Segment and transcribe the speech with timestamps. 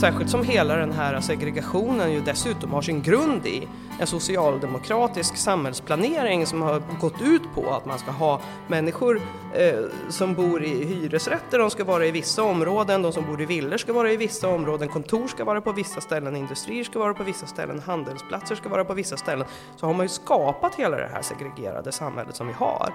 [0.00, 3.68] Särskilt som hela den här segregationen ju dessutom har sin grund i
[4.00, 9.20] en socialdemokratisk samhällsplanering som har gått ut på att man ska ha människor
[9.54, 13.46] eh, som bor i hyresrätter, de ska vara i vissa områden, de som bor i
[13.46, 17.14] villor ska vara i vissa områden, kontor ska vara på vissa ställen, industrier ska vara
[17.14, 19.46] på vissa ställen, handelsplatser ska vara på vissa ställen.
[19.76, 22.92] Så har man ju skapat hela det här segregerade samhället som vi har.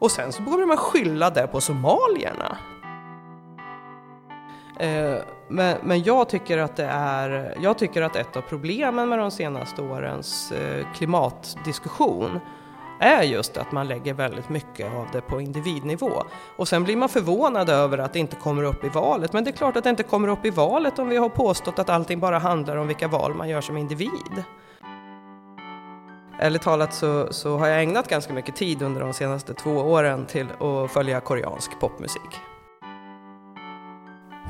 [0.00, 2.58] Och sen så börjar man skylla det på somalierna.
[4.78, 5.14] Eh,
[5.48, 9.30] men, men jag, tycker att det är, jag tycker att ett av problemen med de
[9.30, 12.40] senaste årens eh, klimatdiskussion
[13.00, 16.22] är just att man lägger väldigt mycket av det på individnivå.
[16.56, 19.32] Och sen blir man förvånad över att det inte kommer upp i valet.
[19.32, 21.78] Men det är klart att det inte kommer upp i valet om vi har påstått
[21.78, 24.44] att allting bara handlar om vilka val man gör som individ.
[26.38, 30.26] Ärligt talat så, så har jag ägnat ganska mycket tid under de senaste två åren
[30.26, 32.51] till att följa koreansk popmusik.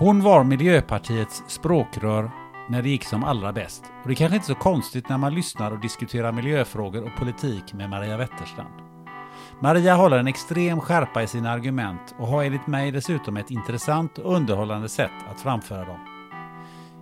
[0.02, 2.30] Hon var Miljöpartiets språkrör
[2.68, 3.84] när det gick som allra bäst.
[4.02, 7.74] Och det är kanske inte så konstigt när man lyssnar och diskuterar miljöfrågor och politik
[7.74, 8.74] med Maria Wetterstrand.
[9.60, 14.18] Maria håller en extrem skärpa i sina argument och har enligt mig dessutom ett intressant
[14.18, 16.00] och underhållande sätt att framföra dem.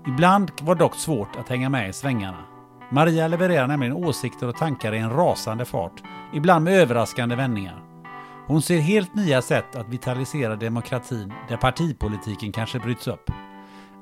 [0.07, 2.45] Ibland var det dock svårt att hänga med i svängarna.
[2.91, 6.03] Maria levererar nämligen åsikter och tankar i en rasande fart,
[6.35, 7.90] ibland med överraskande vändningar.
[8.51, 13.31] Hon ser helt nya sätt att vitalisera demokratin där partipolitiken kanske bryts upp.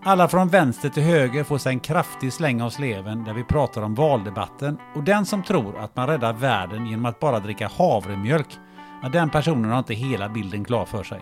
[0.05, 3.83] Alla från vänster till höger får sig en kraftig släng av sleven där vi pratar
[3.83, 8.59] om valdebatten och den som tror att man räddar världen genom att bara dricka havremjölk,
[9.03, 11.21] ja, den personen har inte hela bilden klar för sig.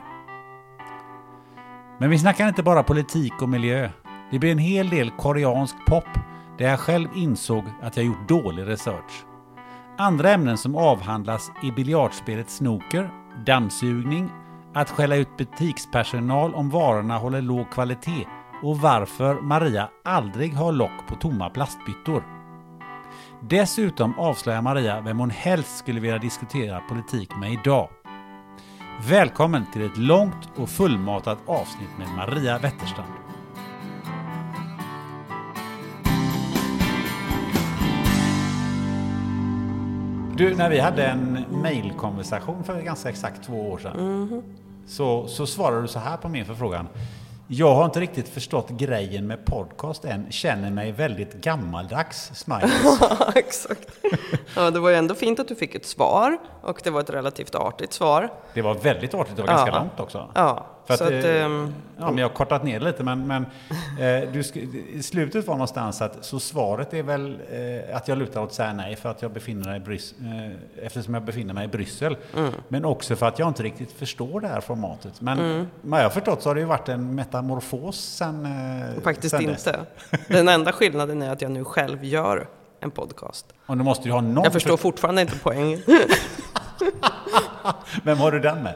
[1.99, 3.91] Men vi snackar inte bara politik och miljö.
[4.31, 6.09] Det blir en hel del koreansk pop
[6.59, 9.26] där jag själv insåg att jag gjort dålig research.
[9.99, 13.11] Andra ämnen som avhandlas är biljardspelet snooker,
[13.47, 14.31] dammsugning,
[14.75, 18.27] att skälla ut butikspersonal om varorna håller låg kvalitet
[18.63, 22.25] och varför Maria aldrig har lock på tomma plastbyttor.
[23.41, 27.89] Dessutom avslöjar Maria vem hon helst skulle vilja diskutera politik med idag.
[29.09, 33.26] Välkommen till ett långt och fullmatat avsnitt med Maria Wetterstrand.
[40.37, 44.43] Du, när vi hade en mailkonversation för ganska exakt två år sedan
[44.87, 46.89] så, så svarade du så här på min förfrågan.
[47.49, 50.27] Jag har inte riktigt förstått grejen med podcast än.
[50.31, 53.01] Känner mig väldigt gammaldags, smileys.
[53.35, 53.89] Exakt.
[54.57, 57.11] Ja, det var ju ändå fint att du fick ett svar och det var ett
[57.11, 58.33] relativt artigt svar.
[58.55, 59.79] Det var väldigt artigt och ganska Ja.
[59.79, 60.31] långt också.
[60.35, 63.47] Ja, För att, att, ehm, ja, men jag har kortat ner lite, men, men
[64.01, 64.43] eh, du,
[65.03, 68.73] slutet var någonstans att så svaret är väl eh, att jag lutar åt att säga
[68.73, 72.17] nej för att jag befinner mig i Brys, eh, eftersom jag befinner mig i Bryssel.
[72.37, 72.53] Mm.
[72.69, 75.21] Men också för att jag inte riktigt förstår det här formatet.
[75.21, 75.67] Men Mm.
[75.83, 79.51] vad jag har förstått så har det ju varit en metamorfos sen, eh, Faktiskt sen
[79.51, 79.81] inte.
[80.29, 82.47] Den enda skillnaden är att jag nu själv gör
[82.81, 83.47] en podcast.
[83.67, 84.45] Och du måste ju ha någon...
[84.45, 85.83] Jag förstår fortfarande inte poängen.
[88.03, 88.75] Vem har du den med?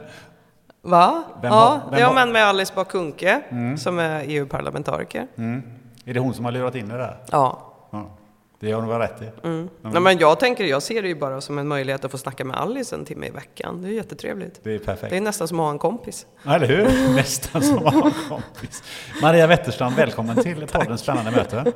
[0.81, 1.23] Va?
[1.41, 3.41] Vem ja, har- vem ja men med Alice Bah Kuhnke,
[3.77, 5.27] som är EU-parlamentariker.
[6.05, 7.17] Är det hon som har lurat in det där?
[7.31, 7.67] Ja.
[7.91, 8.17] Ja.
[8.59, 9.29] Det har hon väl rätt i.
[9.81, 12.45] Nej, men jag tänker, jag ser det ju bara som en möjlighet att få snacka
[12.45, 13.81] med Alice en timme i veckan.
[13.81, 14.59] Det är jättetrevligt.
[14.63, 15.09] Det är perfekt.
[15.09, 16.25] Det är nästan som att ha en kompis.
[16.45, 16.83] Eller hur?
[17.15, 18.83] Nästan som att ha en kompis.
[19.21, 21.71] Maria Wetterstrand, välkommen till poddens spännande möte.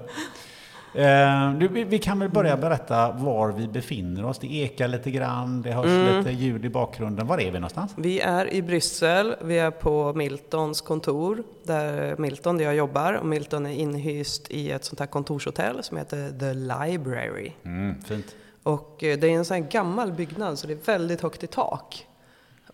[0.96, 1.54] Eh,
[1.88, 4.40] vi, kan väl börja berätta var vi befinner oss.
[4.40, 6.18] Det ekar lite grann, det hörs Mm.
[6.18, 7.28] lite ljud i bakgrunden.
[7.28, 7.94] Var är vi någonstans?
[7.98, 13.14] Vi är i Bryssel, vi är på Miltons kontor, där Milton, där jag jobbar.
[13.14, 17.52] Och Milton är inhyst i ett sånt här kontorshotell som heter The Library.
[17.64, 18.36] Mm, fint.
[18.64, 21.48] Och eh, det är en sån här gammal byggnad så det är väldigt högt i
[21.48, 22.08] tak.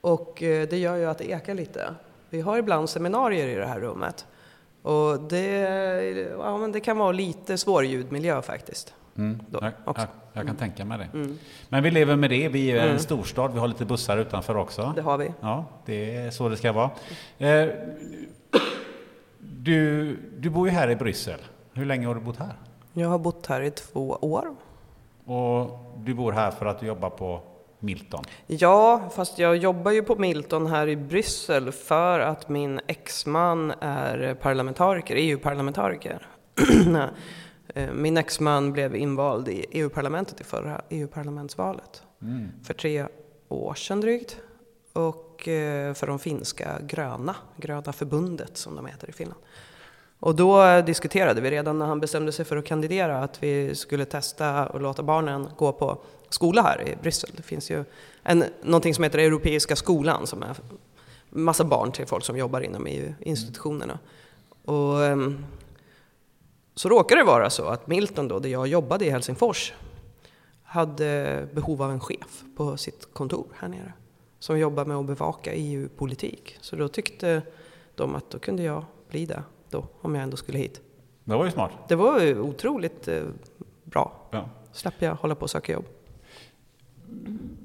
[0.02, 1.94] Och eh, det gör ju att det ekar lite.
[2.30, 4.26] Vi har ibland seminarier i det här rummet.
[4.82, 5.60] Och det,
[6.40, 8.94] ja, men det kan vara lite svår ljudmiljö faktiskt.
[9.18, 11.18] Mm, Då, jag, jag, jag kan tänka mig det.
[11.18, 11.38] Mm.
[11.70, 12.50] Men vi lever med det.
[12.50, 13.54] Vi är en storstad.
[13.54, 14.94] Vi har lite bussar utanför också.
[14.96, 15.32] Det har vi.
[15.42, 16.90] Ja, det är så det ska vara.
[17.38, 17.68] Eh,
[19.40, 21.40] du, du bor ju här i Bryssel.
[21.74, 22.54] Hur länge har du bott här?
[22.94, 24.56] Jag har bott här i två år.
[25.26, 27.42] Och du bor här för att du jobbar på
[27.84, 28.24] Milton.
[28.48, 34.34] Ja, fast jag jobbar ju på Milton här i Bryssel för att min exman är
[34.34, 36.28] parlamentariker, EU-parlamentariker.
[37.76, 42.04] Eh, min exman blev invald i EU-parlamentet i förra EU-parlamentsvalet
[42.64, 43.06] för tre
[43.50, 44.38] år sedan drygt.
[44.94, 49.42] Och eh, för de finska gröna, Gröna förbundet som de heter i Finland.
[50.20, 54.06] Och då diskuterade vi redan när han bestämde sig för att kandidera att vi skulle
[54.06, 57.30] testa och låta barnen gå på skola här i Bryssel.
[57.34, 57.84] Det finns ju
[58.24, 60.56] en, någonting som heter Europeiska skolan som är
[61.30, 64.00] massa barn till folk som jobbar inom EU-institutionerna.
[64.66, 65.46] Och, ehm,
[66.76, 69.74] så råkar det vara så att Milton då, där jag jobbade i Helsingfors,
[70.64, 73.94] hade behov av en chef på sitt kontor här nere.
[74.40, 76.58] Som jobbar med att bevaka EU-politik.
[76.62, 77.42] Så då tyckte
[77.96, 80.82] de att då kunde jag bli det då, om jag ändå skulle hit.
[81.24, 81.72] Det var ju smart.
[81.88, 83.24] Det var ju otroligt eh,
[83.84, 84.14] bra.
[84.32, 84.50] Ja.
[84.72, 85.86] Slapp jag hålla på och söka jobb.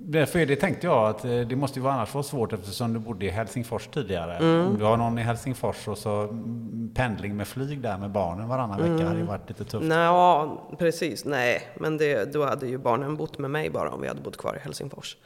[0.08, 2.98] Därför det tänkte jag att eh, det måste ju vara annars vara svårt eftersom du
[2.98, 4.36] bodde i Helsingfors tidigare.
[4.36, 4.66] Mm.
[4.66, 8.48] Om du har någon i Helsingfors och så mm, pendling med flyg där med barnen
[8.48, 9.86] varannan vecka hade ju varit lite tufft.
[9.86, 11.24] Nej, ja, precis.
[11.24, 14.36] Nej, men det, då hade ju barnen bott med mig bara om vi hade bott
[14.36, 15.16] kvar i Helsingfors.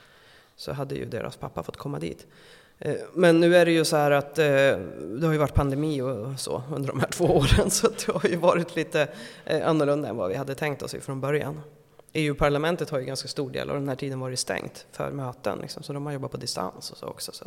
[0.56, 2.26] Så hade ju deras pappa fått komma dit.
[2.78, 6.02] Eh, Men nu är det ju så här att eh, det har ju varit pandemi
[6.02, 9.08] och så under de här två åren så det har ju varit lite
[9.64, 11.60] annorlunda än vad vi hade tänkt oss ifrån början.
[12.12, 15.82] EU-parlamentet har ju ganska stor del av den här tiden varit stängt för möten, liksom,
[15.82, 17.32] så de har jobbat på distans och så också.
[17.32, 17.44] Så.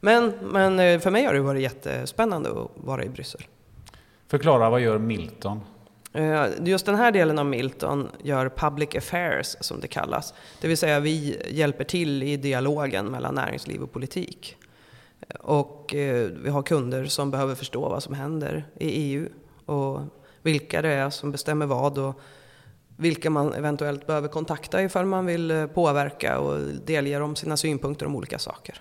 [0.00, 3.42] Men, men eh, för mig har det varit jättespännande att vara i Bryssel.
[4.28, 5.60] Förklara, vad gör Milton?
[6.12, 10.34] Eh, Just den här delen av Milton gör public affairs som det kallas.
[10.60, 14.56] Det vill säga vi hjälper till i dialogen mellan näringsliv och politik.
[15.40, 19.28] Och eh, vi har kunder som behöver förstå vad som händer i EU
[19.66, 20.00] och
[20.42, 22.20] vilka det är som bestämmer vad och
[22.96, 28.06] vilka man eventuellt behöver kontakta ifall man vill eh, påverka och delge dem sina synpunkter
[28.06, 28.80] om olika saker.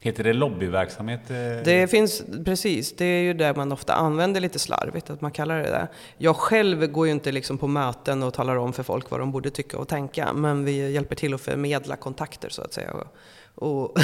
[0.00, 1.30] Heter det lobbyverksamhet?
[1.30, 1.36] eh?
[1.64, 5.58] Det finns, precis, det är ju det man ofta använder lite slarvigt, att man kallar
[5.58, 5.88] det det.
[6.18, 9.32] Jag själv går ju inte liksom på möten och talar om för folk vad de
[9.32, 13.06] borde tycka och tänka, men vi hjälper till att förmedla kontakter så att säga och,
[13.54, 13.98] och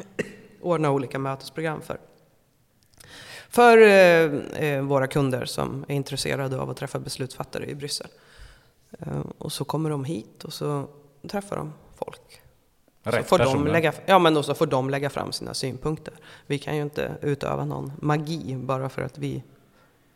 [0.60, 1.98] ordna olika mötesprogram för,
[3.48, 8.08] för eh, eh, våra kunder som är intresserade av att träffa beslutsfattare i Bryssel.
[8.98, 10.84] Eh, och så kommer de hit och så
[11.28, 12.42] träffar de folk.
[13.04, 13.72] Så Rätt får de personer.
[13.72, 16.14] lägga, ja, men så får de lägga fram sina synpunkter.
[16.46, 19.42] Vi kan ju inte utöva någon magi bara för att vi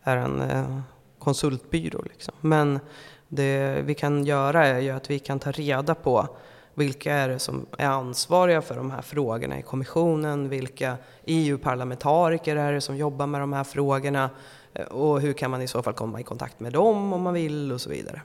[0.03, 0.81] är en eh,
[1.19, 2.03] konsultbyrå.
[2.03, 2.35] Liksom.
[2.41, 2.81] Men
[3.29, 6.29] det vi kan göra är ju att vi kan ta reda på
[6.75, 10.49] vilka är det som är ansvariga för de här frågorna i kommissionen?
[10.49, 14.31] Vilka EU-parlamentariker är det som jobbar med de här frågorna?
[14.75, 17.35] Eh, Och hur kan man i så fall komma i kontakt med dem om man
[17.35, 18.23] vill och så vidare.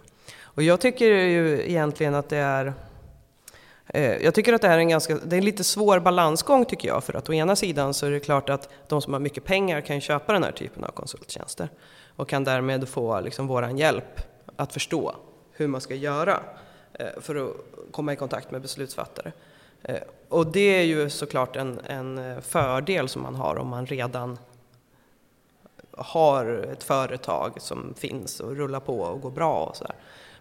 [0.56, 2.74] Och jag tycker ju egentligen att det är
[3.88, 6.66] eh, Jag tycker att det här är en ganska, det är en lite svår balansgång
[6.66, 9.20] tycker jag, för att å ena sidan så är det klart att de som har
[9.20, 11.70] mycket pengar kan köpa den här typen av konsulttjänster
[12.16, 14.22] och kan därmed få liksom våran hjälp
[14.56, 15.16] att förstå
[15.52, 16.40] hur man ska göra
[16.94, 17.52] eh, för att
[17.92, 19.32] komma i kontakt med beslutsfattare.
[19.84, 24.38] Eh, och det är ju såklart en, en fördel som man har om man redan
[25.92, 29.96] har ett företag som finns och rullar på och går bra och sådär.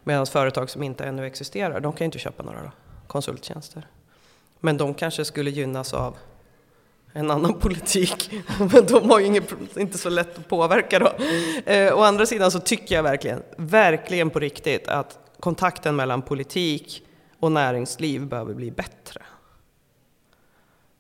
[0.05, 2.73] Medan företag som inte ännu existerar, de kan ju inte köpa några
[3.07, 3.87] konsulttjänster.
[4.61, 6.17] Men de kanske skulle gynnas av
[7.13, 8.31] en annan politik.
[8.59, 11.13] Men de har ju inget, inte så lätt att påverka då.
[11.73, 17.03] Eh, å andra sidan så tycker jag verkligen, verkligen på riktigt att kontakten mellan politik
[17.41, 19.23] och näringsliv behöver bli bättre.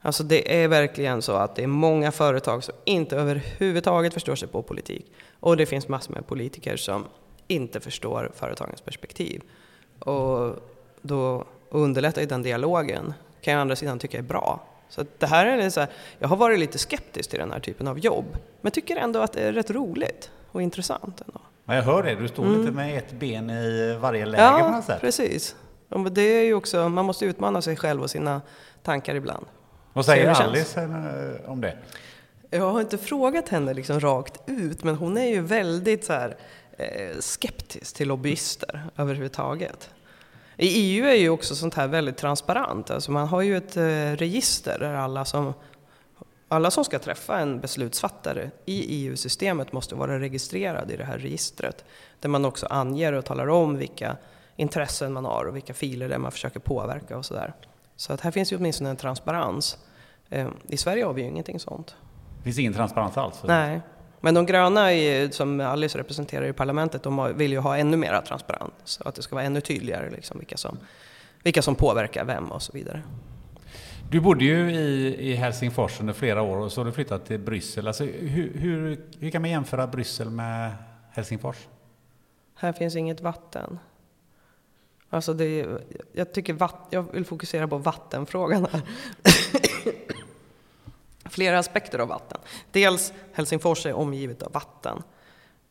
[0.00, 4.48] Alltså det är verkligen så att det är många företag som inte överhuvudtaget förstår sig
[4.48, 5.12] på politik.
[5.40, 7.04] Och det finns massor med politiker som
[7.48, 9.42] inte förstår företagens perspektiv.
[9.98, 10.56] Och
[11.02, 14.60] då och underlätta i den dialogen kan jag å andra sidan tycka är bra.
[14.88, 17.88] Så det här är så här, jag har varit lite skeptisk till den här typen
[17.88, 18.24] av jobb,
[18.60, 21.40] men tycker ändå att det är rätt roligt och intressant ändå.
[21.64, 22.14] Ja, jag hör det.
[22.14, 24.64] Du står lite med ett ben i varje läge på Mm.
[24.66, 25.00] Ja, något sätt.
[25.00, 25.56] precis.
[26.10, 28.40] Det är ju också, man måste utmana sig själv och sina
[28.82, 29.46] tankar ibland.
[29.92, 30.42] Vad säger.
[30.42, 31.76] Alice eh, om det?
[32.50, 36.36] Jag har inte frågat henne liksom rakt ut, men hon är ju väldigt så här,
[37.20, 39.90] skeptisk till lobbyister överhuvudtaget.
[40.56, 42.90] I EU är ju också sånt här väldigt transparent.
[42.90, 43.82] Alltså man har ju ett eh,
[44.16, 45.54] register där alla som,
[46.48, 51.84] alla som ska träffa en beslutsfattare i EU-systemet måste vara registrerade i det här registret.
[52.20, 54.16] Där man också anger och talar om vilka
[54.56, 57.54] intressen man har och vilka filer det är man försöker påverka och sådär.
[57.96, 59.78] Så att här finns ju åtminstone en transparens.
[60.30, 61.96] Eh, I Sverige har vi ju ingenting sånt.
[62.38, 63.42] Det finns ingen transparens alls?
[63.44, 63.80] Nej,
[64.24, 68.22] men de gröna i, som Alice representerar i parlamentet, de vill ju ha ännu mera
[68.22, 68.72] transparens.
[68.84, 70.78] Så att det ska vara ännu tydligare liksom, vilka, som,
[71.42, 73.02] vilka som påverkar vem och så vidare.
[74.10, 77.40] Du bodde ju i, i Helsingfors under flera år och så har du flyttat till
[77.40, 77.86] Bryssel.
[77.86, 80.72] Alltså, hur, hur, hur kan man jämföra Bryssel med
[81.10, 81.56] Helsingfors?
[82.54, 83.78] Här finns inget vatten.
[85.10, 85.66] Alltså det,
[86.12, 88.82] jag, tycker vatt, jag vill fokusera på vattenfrågan här.
[91.24, 92.40] Flera aspekter av vatten.
[92.70, 95.02] Dels Helsingfors är omgivet av vatten.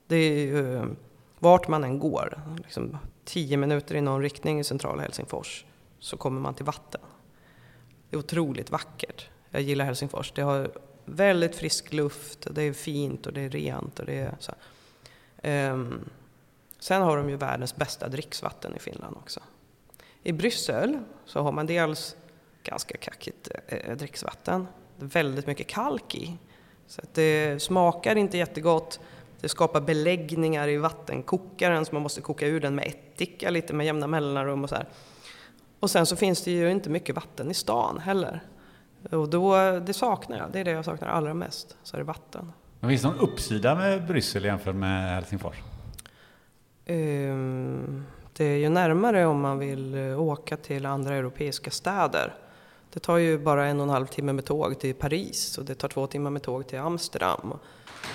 [0.07, 0.95] Det är ju,
[1.39, 5.65] vart man än går, liksom tio minuter i någon riktning i centrala Helsingfors,
[5.99, 7.01] så kommer man till vatten.
[8.09, 9.29] Det är otroligt vackert.
[9.49, 10.31] Jag gillar Helsingfors.
[10.31, 10.71] Det har
[11.05, 13.99] väldigt frisk luft, det är fint och det är rent.
[13.99, 14.53] Och det är så
[15.43, 16.09] Um,
[16.79, 19.39] sen har de ju världens bästa dricksvatten i Finland också.
[20.23, 22.15] I Bryssel så har man dels
[22.63, 24.67] ganska kackigt eh, dricksvatten.
[25.07, 26.37] Väldigt mycket kalk i.
[26.87, 28.99] Så att det smakar inte jättegott.
[29.41, 33.85] Det skapar beläggningar i vattenkokaren så man måste koka ur den med ättika lite med
[33.85, 34.85] jämna mellanrum och så här.
[35.79, 38.43] Och sen så finns det ju inte mycket vatten i stan heller.
[39.11, 42.03] Och då, det saknar jag, det är det jag saknar allra mest, så är det
[42.03, 42.51] vatten.
[42.79, 45.55] Men finns det någon uppsida med Bryssel jämfört med Helsingfors?
[46.85, 52.33] Ehm, Det är ju närmare om man vill eh, åka till andra europeiska städer.
[52.93, 55.75] Det tar ju bara en och en halv timme med tåg till Paris och det
[55.75, 57.39] tar två timmar med tåg till Amsterdam.
[57.43, 57.59] Man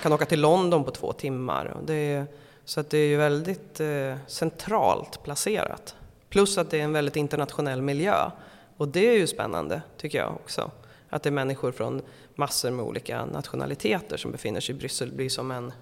[0.03, 1.77] kan åka till London på två timmar.
[1.87, 2.27] Det är,
[2.65, 5.95] så att det är ju väldigt eh, centralt placerat.
[6.29, 8.31] Plus att det är en väldigt internationell miljö.
[8.77, 10.71] Och det är ju spännande, tycker jag också.
[11.09, 12.03] Att det är människor från
[12.35, 15.11] massor med olika nationaliteter som befinner sig i Bryssel.
[15.11, 15.73] Det blir som en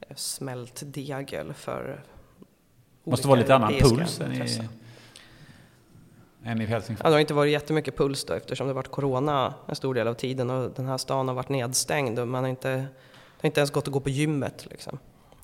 [0.00, 2.04] eh, smält degel för
[3.04, 4.68] Måste olika vara lite annan puls än i.
[6.44, 7.04] än i Helsingfors.
[7.04, 10.08] Ja, det har inte varit jättemycket puls då eftersom det varit corona en stor del
[10.08, 12.86] av tiden och den här stan har varit nedstängd och man har inte, det
[13.40, 14.98] har inte ens gått att gå på gymmet liksom,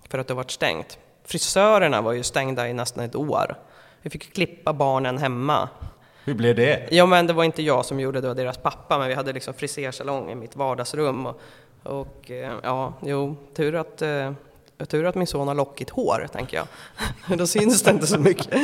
[0.09, 0.99] för att det har varit stängt.
[1.25, 3.57] Frisörerna var ju stängda i nästan ett år.
[4.03, 5.69] Vi fick klippa barnen hemma.
[6.25, 6.89] Hur blev det?
[6.91, 9.15] Ja men det var inte jag som gjorde det, det var deras pappa, men vi
[9.15, 11.27] hade liksom frisersalong i mitt vardagsrum.
[11.27, 11.41] Och,
[11.83, 14.33] och eh, ja, jo, tur att, eh,
[14.89, 16.67] tur att min son har lockigt hår, tänker jag.
[17.39, 18.55] Då syns det inte så mycket.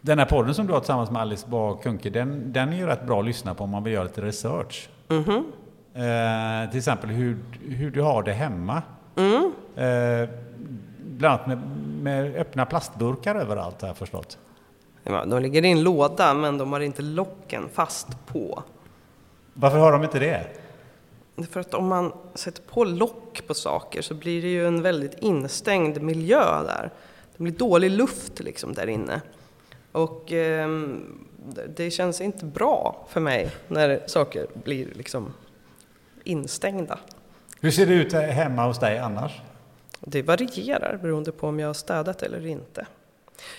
[0.00, 2.86] Den här podden som du har tillsammans med Alice Bah Kuhnke, den, den är ju
[2.86, 4.88] rätt bra att lyssna på om man vill göra lite research.
[5.94, 7.38] Eh, till exempel hur,
[7.68, 8.82] hur du har det hemma.
[9.76, 10.28] Eh,
[11.04, 11.58] bland annat med,
[12.02, 14.38] med öppna plastburkar överallt har jag förstått.
[15.04, 18.62] Ja, De ligger i en låda, men de har inte locken fast på.
[19.54, 20.46] Varför har de inte det?
[21.50, 25.18] För att om man sätter på lock på saker så blir det ju en väldigt
[25.18, 26.90] instängd miljö där.
[27.36, 29.20] Det blir dålig luft liksom där inne.
[29.92, 35.34] Och ehm, det- det känns inte bra för mig när saker blir liksom
[36.24, 36.98] instängda.
[37.60, 39.40] Hur ser det ut hemma hos dig annars?
[40.00, 42.86] Det varierar beroende på om jag har städat eller inte.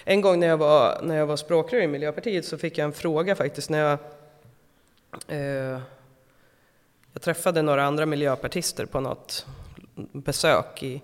[0.04, 2.94] En gång när jag var, när jag var språkrör i Miljöpartiet så fick jag en
[2.94, 3.98] fråga faktiskt när jag
[5.28, 5.80] eh,
[7.14, 9.46] jag träffade några andra miljöpartister på något
[9.96, 11.02] besök i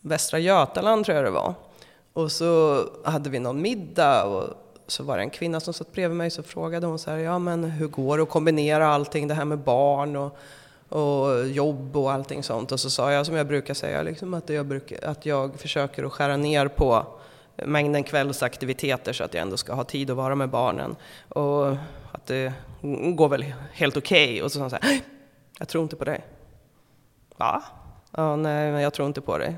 [0.00, 1.54] Västra Götaland tror jag det var.
[2.12, 4.54] Och så hade vi någon middag och
[4.86, 7.38] så var det en kvinna som satt bredvid mig så frågade hon så här, ja
[7.38, 10.36] men hur går det att kombinera allting det här med barn och,
[10.88, 12.72] och jobb och allting sånt.
[12.72, 16.04] Och så sa jag som jag brukar säga, liksom, att, jag brukar, att jag försöker
[16.04, 17.06] att skära ner på
[17.56, 20.96] mängden kvällsaktiviteter så att jag ändå ska ha tid att vara med barnen.
[21.28, 21.68] Och
[22.12, 22.52] att det
[23.14, 24.42] går väl helt okej.
[24.42, 25.00] Och så sa hon så här,
[25.58, 26.24] jag tror inte på dig.
[27.36, 27.62] Va?
[28.10, 29.56] Ja, nej, men jag tror inte på dig.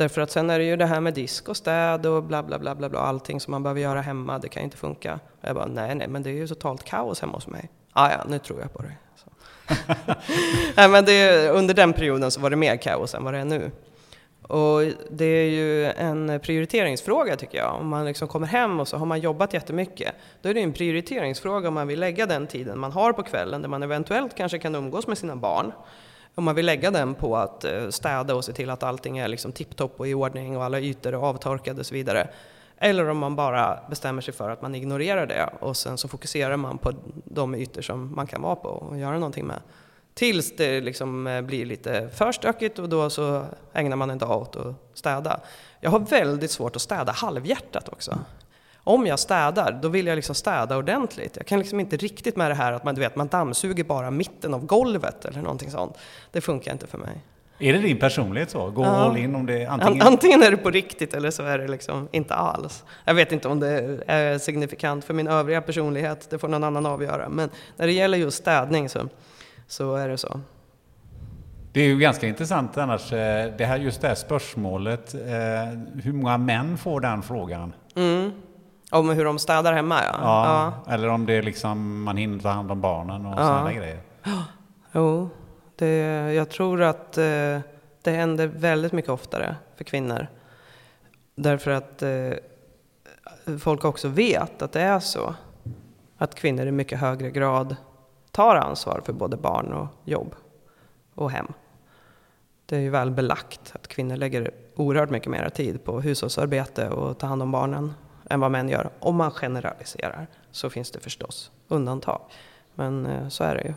[0.00, 2.58] Därför att sen är det ju det här med disk och städ och bla bla
[2.58, 5.20] bla bla bla, allting som man behöver göra hemma, det kan ju inte funka.
[5.40, 7.70] Och jag bara, nej nej, men det är ju totalt kaos hemma hos mig.
[7.92, 8.84] Ah, ja, nu tror jag på.
[9.16, 9.30] Så.
[10.76, 13.44] nej, men det, under den perioden så var det mer kaos än vad det är
[13.44, 13.70] nu.
[14.42, 14.80] Och
[15.10, 17.74] det är ju en prioriteringsfråga tycker jag.
[17.74, 20.72] Om man liksom kommer hem och så har man jobbat jättemycket, då är det en
[20.72, 24.58] prioriteringsfråga om man vill lägga den tiden man har på kvällen, där man eventuellt kanske
[24.58, 25.72] kan umgås med sina barn,
[26.34, 29.28] om man vill lägga den på att eh, städa och se till att allting är
[29.28, 32.28] liksom tipptopp och i ordning och alla ytor är avtorkade och så vidare.
[32.78, 36.56] Eller om man bara bestämmer sig för att man ignorerar det och sen så fokuserar
[36.56, 36.92] man på
[37.24, 39.60] de ytor som man kan vara på och göra någonting med.
[40.14, 44.42] Tills det liksom eh, blir lite för stökigt och då så ägnar man en dag
[44.42, 45.40] åt att städa.
[45.80, 48.18] Jag har väldigt svårt att städa halvhjärtat också.
[48.84, 51.36] Om jag städar, då vill jag liksom städa ordentligt.
[51.36, 54.10] Jag kan liksom inte riktigt med det här att man, du vet, man dammsuger bara
[54.10, 55.98] mitten av golvet eller någonting sånt.
[56.32, 57.24] Det funkar inte för mig.
[57.58, 58.70] Är det din personlighet så?
[58.70, 60.06] Gå all in om det antingen...
[60.06, 62.84] Antingen är det på riktigt eller så är det liksom inte alls.
[63.04, 66.86] Jag vet inte om det är signifikant för min övriga personlighet, det får någon annan
[66.86, 67.28] avgöra.
[67.28, 69.08] Men när det gäller just städning så,
[69.66, 70.40] så är det så.
[71.72, 75.14] Det är ju ganska intressant annars, eh, det här, just det här spörsmålet.
[75.14, 75.20] eh,
[76.02, 77.72] Hur många män får den frågan?
[78.90, 80.18] Om hur de städar hemma ja.
[80.22, 84.00] Ja, Eller om det liksom man hinner ta hand om barnen och sådana grejer.
[84.92, 85.28] Jo,
[85.76, 85.96] det,
[86.32, 87.58] jag tror att eh,
[88.02, 90.26] det händer väldigt mycket oftare för kvinnor.
[91.34, 95.34] Därför att eh, folk också vet att det är så.
[96.18, 97.76] Att kvinnor i mycket högre grad
[98.30, 100.34] tar ansvar för både barn och jobb
[101.14, 101.52] och hem.
[102.66, 107.18] Det är ju väl belagt att kvinnor lägger oerhört mycket mer tid på hushållsarbete och
[107.18, 107.94] ta hand om barnen
[108.30, 108.90] än vad män gör.
[109.00, 112.20] Om man generaliserar så finns det förstås undantag.
[112.74, 113.74] Men eh, så är det ju.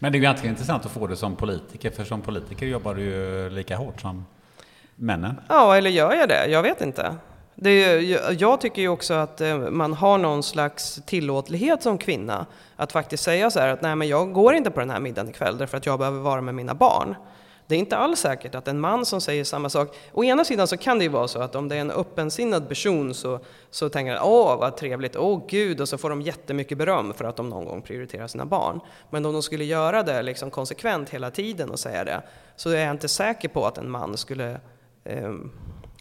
[0.00, 2.94] Men det är ju ganska intressant att få det som politiker, för som politiker jobbar
[2.94, 4.26] du ju lika hårt som
[4.94, 5.40] männen.
[5.48, 6.46] Ja, eller gör jag det?
[6.46, 7.16] Jag vet inte.
[7.54, 12.46] Det är, jag tycker ju också att eh, man har någon slags tillåtlighet som kvinna.
[12.76, 15.30] Att faktiskt säga så här att nej men jag går inte på den här middagen
[15.30, 17.14] ikväll därför att jag behöver vara med mina barn.
[17.66, 20.68] Det är inte alls säkert att en man som säger samma sak, å ena sidan
[20.68, 23.88] så kan det ju vara så att om det är en öppensinnad person så, så
[23.88, 27.36] tänker han åh vad trevligt, åh gud, och så får de jättemycket beröm för att
[27.36, 28.80] de någon gång prioriterar sina barn.
[29.10, 32.22] Men om de skulle göra det liksom konsekvent hela tiden och säga det,
[32.56, 34.60] så är jag inte säker på att en man skulle
[35.04, 35.34] eh,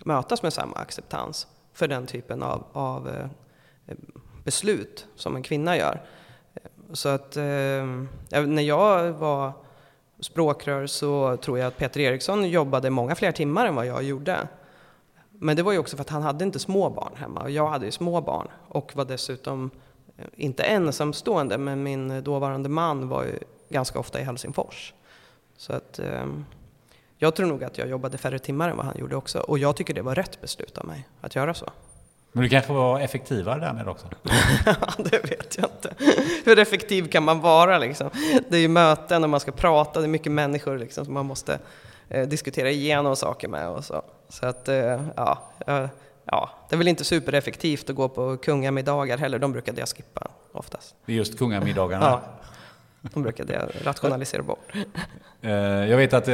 [0.06, 3.95] mötas med samma acceptans för den typen av, av eh,
[4.43, 6.01] beslut som en kvinna gör.
[6.93, 7.43] Så att eh,
[8.45, 9.51] när jag var
[10.19, 14.47] språkrör så tror jag att Peter Eriksson jobbade många fler timmar än vad jag gjorde.
[15.32, 17.67] Men det var ju också för att han hade inte små barn hemma och jag
[17.67, 19.71] hade ju små barn och var dessutom
[20.17, 24.93] eh, inte ensamstående men min dåvarande man var ju ganska ofta i Helsingfors.
[25.58, 26.45] Så att ehm,
[27.17, 29.75] jag tror nog att jag jobbade färre timmar än vad han gjorde också och jag
[29.75, 31.69] tycker det var rätt beslut av mig att göra så.
[32.36, 34.08] Men du kanske var effektivare därmed också?
[34.98, 35.93] det vet jag inte.
[36.45, 38.10] Hur effektiv kan man vara liksom?
[38.50, 41.26] Det är ju möten och man ska prata, det är mycket människor liksom som man
[41.26, 41.60] måste
[42.10, 44.02] eh, diskutera igenom saker med och så.
[44.30, 45.86] Så att, eh, ja, eh,
[46.26, 50.28] ja, det är väl inte supereffektivt att gå på kungamiddagar heller, de brukade jag skippa
[50.52, 50.95] oftast.
[51.06, 52.06] Det är just kungamiddagarna.
[52.06, 52.21] Ja,
[53.13, 54.73] de brukade jag rationalisera bort.
[55.41, 55.51] Eh,
[55.89, 56.25] Jag vet att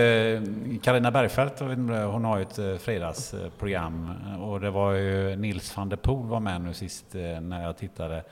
[0.81, 5.36] Karina Bergfeldt, vet inte, hon har ju ett eh, fredagsprogram eh, och det var ju
[5.36, 8.23] Nils van der Poel var med nu sist eh, när jag tittade.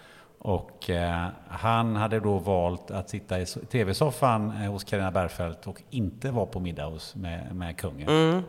[0.42, 5.68] Och eh, han hade då valt att sitta i so- tv-soffan eh, hos Karina Bergfeldt
[5.68, 8.44] och inte vara på middag hos, med, med kungen.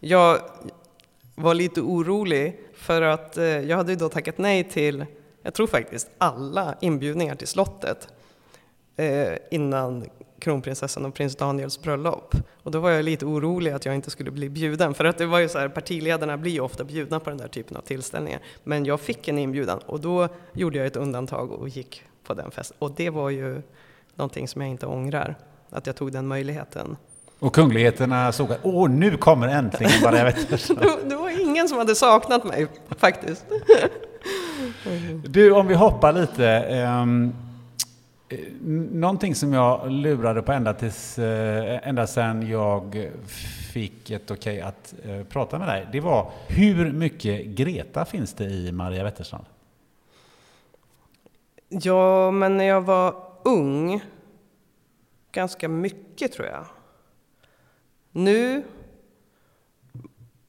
[0.00, 0.38] Jag
[1.34, 5.06] var lite orolig för att eh, jag hade ju då tackat nej till,
[5.42, 8.08] jag tror faktiskt alla inbjudningar till slottet
[8.96, 10.04] eh, innan
[10.38, 12.34] kronprinsessan och prins Daniels bröllop.
[12.62, 15.26] Och då var jag lite orolig att jag inte skulle bli bjuden, för att det
[15.26, 18.40] var ju så här, partiledarna blir ju ofta bjudna på den där typen av tillställningar.
[18.64, 22.50] Men jag fick en inbjudan och då gjorde jag ett undantag och gick på den
[22.50, 22.76] festen.
[22.80, 23.62] Och det var ju
[24.14, 25.34] någonting som jag inte ångrar,
[25.70, 26.96] att jag tog den möjligheten.
[27.38, 30.80] Och kungligheterna såg att åh, nu kommer äntligen Maria Wetterstrand.
[31.02, 32.66] Det, det var ingen som hade saknat mig
[32.98, 33.44] faktiskt.
[35.24, 36.46] Du, om vi hoppar lite.
[36.48, 37.06] eh,
[38.32, 38.38] Eh,
[38.92, 43.08] någonting som jag lurade på ända, tills, eh, ända sedan jag
[43.72, 45.88] fick ett okej att eh, prata med dig.
[45.92, 49.44] Det var hur mycket Greta finns det i Maria Wetterstrand?
[51.68, 53.14] Ja, men när jag var
[53.44, 54.00] ung,
[55.32, 56.66] ganska mycket tror jag.
[58.10, 58.62] Nu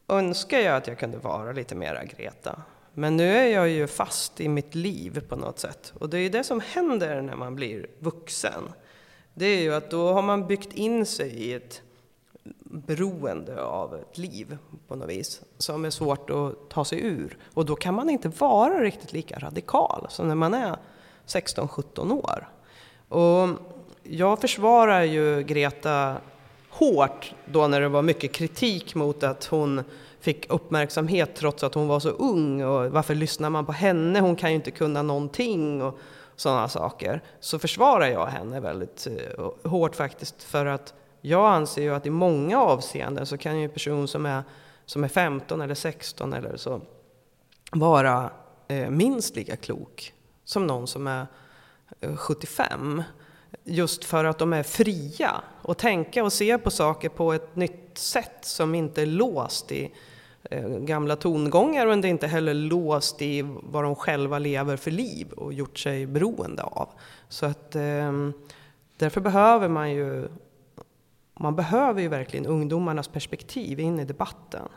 [0.08, 2.62] önskar jag att jag kunde vara lite mera Greta.
[2.94, 5.94] Men nu är jag ju fast i mitt liv på något sätt.
[6.00, 8.64] Och det är ju det som händer när man blir vuxen.
[9.34, 11.82] Det är ju att då har man byggt in sig i ett
[12.64, 17.38] beroende av ett liv på något vis som är svårt att ta sig ur.
[17.54, 20.76] Och då kan man inte vara riktigt lika radikal som när man är
[21.28, 22.50] 16-17 år.
[23.10, 23.50] Och
[24.04, 26.16] jag försvarar ju Greta
[26.70, 29.84] hårt då när det var mycket kritik mot att hon
[30.24, 34.20] fick uppmärksamhet trots att hon var så ung och varför lyssnar man på henne?
[34.20, 36.00] Hon kan ju inte kunna någonting och
[36.36, 37.24] sådana saker.
[37.40, 42.10] Så försvarar jag henne väldigt eh, hårt faktiskt för att jag anser ju att i
[42.10, 44.44] många avseenden så kan ju en person som är,
[44.86, 46.82] som är 15 eller 16 eller så
[47.72, 48.30] vara
[48.68, 50.14] eh, minst lika klok
[50.46, 51.28] som någon som är
[52.02, 53.04] eh, 75.
[53.64, 55.32] Just för att de är fria
[55.62, 59.92] och tänka och se på saker på ett nytt sätt som inte är låst i
[60.80, 65.32] gamla tongångar men det är inte heller låst i vad de själva lever för liv
[65.32, 66.90] och gjort sig beroende av.
[67.30, 68.12] Så att eh,
[68.98, 70.28] därför behöver man ju
[71.40, 74.68] man behöver ju verkligen ungdomarnas perspektiv in i debatten.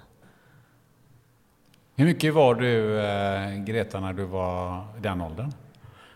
[1.97, 5.53] Hur mycket var du, eh, Greta, när du var i den åldern?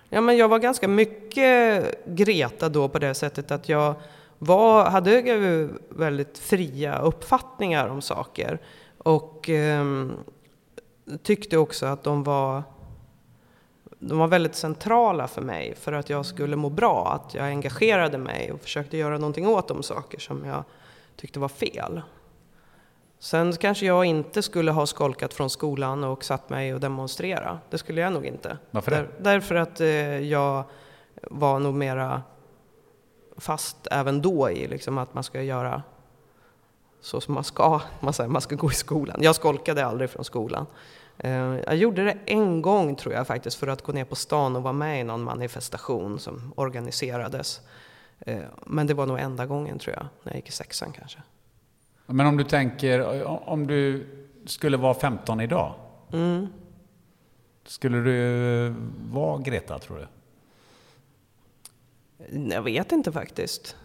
[0.09, 3.95] Ja, men jag var ganska mycket Greta då på det sättet att jag
[4.39, 8.59] var, hade väldigt fria uppfattningar om saker
[9.05, 10.07] och eh,
[11.23, 12.63] tyckte också att de var
[13.99, 18.19] de var väldigt centrala för mig för att jag skulle må bra, att jag engagerade
[18.19, 20.65] mig och försökte göra någonting åt de saker som jag
[21.17, 22.03] tyckte var fel.
[23.19, 27.59] Sen kanske jag inte skulle ha skolkat från skolan och satt mig och demonstrera.
[27.71, 28.59] Det skulle jag nog inte.
[28.71, 28.97] Varför det?
[28.97, 30.65] Där, därför att eh, jag
[31.23, 32.23] var nog mera
[33.37, 35.83] fast även då i liksom att man ska göra
[37.01, 37.81] så som man ska.
[38.01, 39.19] Man, säger, man ska gå i skolan.
[39.21, 40.67] Jag skolkade aldrig från skolan.
[41.19, 41.31] Eh,
[41.67, 44.63] jag gjorde det en gång tror jag faktiskt för att gå ner på stan och
[44.63, 47.61] vara med i någon manifestation som organiserades.
[48.19, 51.19] Eh, men det var nog enda gången tror jag, när jag gick i sexan kanske.
[52.07, 54.07] Men om du tänker, om du
[54.47, 55.75] skulle vara 15 idag.
[56.13, 56.47] Mm.
[57.65, 58.75] Skulle du
[59.11, 60.07] vara Greta, tror du?
[62.55, 63.77] Jag vet inte faktiskt.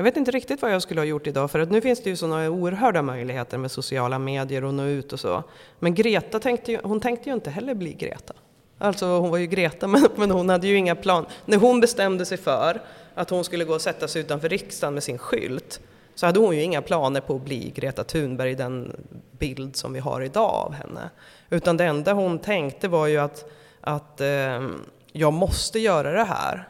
[0.00, 2.10] Jag vet inte riktigt vad jag skulle ha gjort idag för att nu finns det
[2.10, 5.42] ju sådana oerhörda möjligheter med sociala medier och nå ut och så.
[5.78, 8.34] Men Greta tänkte ju, hon tänkte ju inte heller bli Greta.
[8.78, 11.26] Alltså hon var ju Greta men, men hon hade ju inga plan.
[11.44, 12.82] När hon bestämde sig för
[13.14, 15.80] att hon skulle gå och sätta sig utanför riksdagen med sin skylt
[16.14, 18.96] så hade hon ju inga planer på att bli Greta Thunberg, den
[19.38, 21.10] bild som vi har idag av henne.
[21.50, 23.44] Utan det enda hon tänkte var ju att,
[23.80, 24.68] att eh,
[25.12, 26.68] jag måste göra det här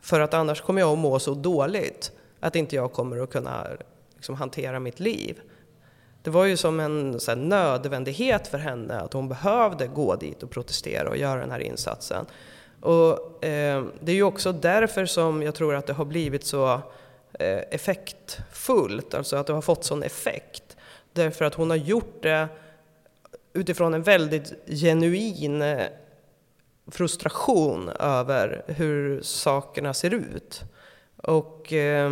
[0.00, 2.12] för att annars kommer jag att må så dåligt
[2.44, 3.66] att inte jag kommer att kunna
[4.14, 5.40] liksom, hantera mitt liv.
[6.22, 10.42] Det var ju som en så här, nödvändighet för henne att hon behövde gå dit
[10.42, 12.26] och protestera och göra den här insatsen.
[12.80, 16.72] Och eh, det är ju också därför som jag tror att det har blivit så
[17.32, 20.76] eh, effektfullt, alltså att det har fått sån effekt.
[21.12, 22.48] Därför att hon har gjort det
[23.52, 25.86] utifrån en väldigt genuin eh,
[26.86, 30.64] frustration över hur sakerna ser ut.
[31.24, 32.10] Och eh,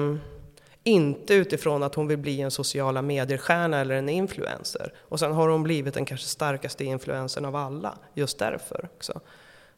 [0.84, 4.92] inte utifrån att hon vill bli en sociala medier-stjärna eller en influencer.
[4.98, 9.20] Och sen har hon blivit den kanske starkaste influencern av alla, just därför också.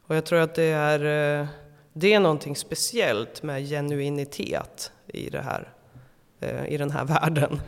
[0.07, 0.99] Och jag tror att det är,
[1.41, 1.47] eh,
[1.93, 5.69] det är någonting speciellt med genuinitet i, det här,
[6.39, 7.61] eh, i den här världen.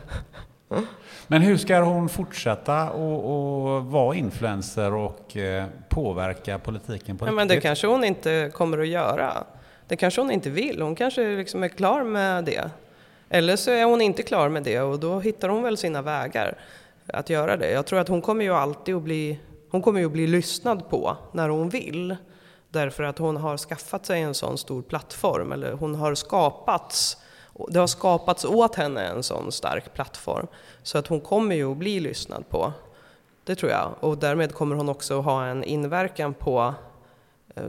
[1.26, 7.48] Men hur ska hon fortsätta och, vara influencer och eh, påverka politiken på ja, men
[7.48, 9.44] Det kanske hon inte kommer att göra.
[9.88, 10.82] Det kanske hon inte vill.
[10.82, 12.70] Hon kanske liksom är klar med det.
[13.28, 16.58] Eller så är hon inte klar med det och då hittar hon väl sina vägar
[17.06, 17.70] att göra det.
[17.70, 20.90] Jag tror att hon kommer ju alltid att bli, hon kommer ju att bli lyssnad
[20.90, 22.16] på när hon vill.
[22.70, 27.16] Därför att hon har skaffat sig en sån stor plattform, eller hon har skapats
[27.68, 30.46] det har skapats åt henne en sån stark plattform.
[30.82, 32.72] Så att hon kommer ju att bli lyssnad på.
[33.44, 33.94] Det tror jag.
[34.00, 36.74] Och därmed kommer hon också att ha en inverkan på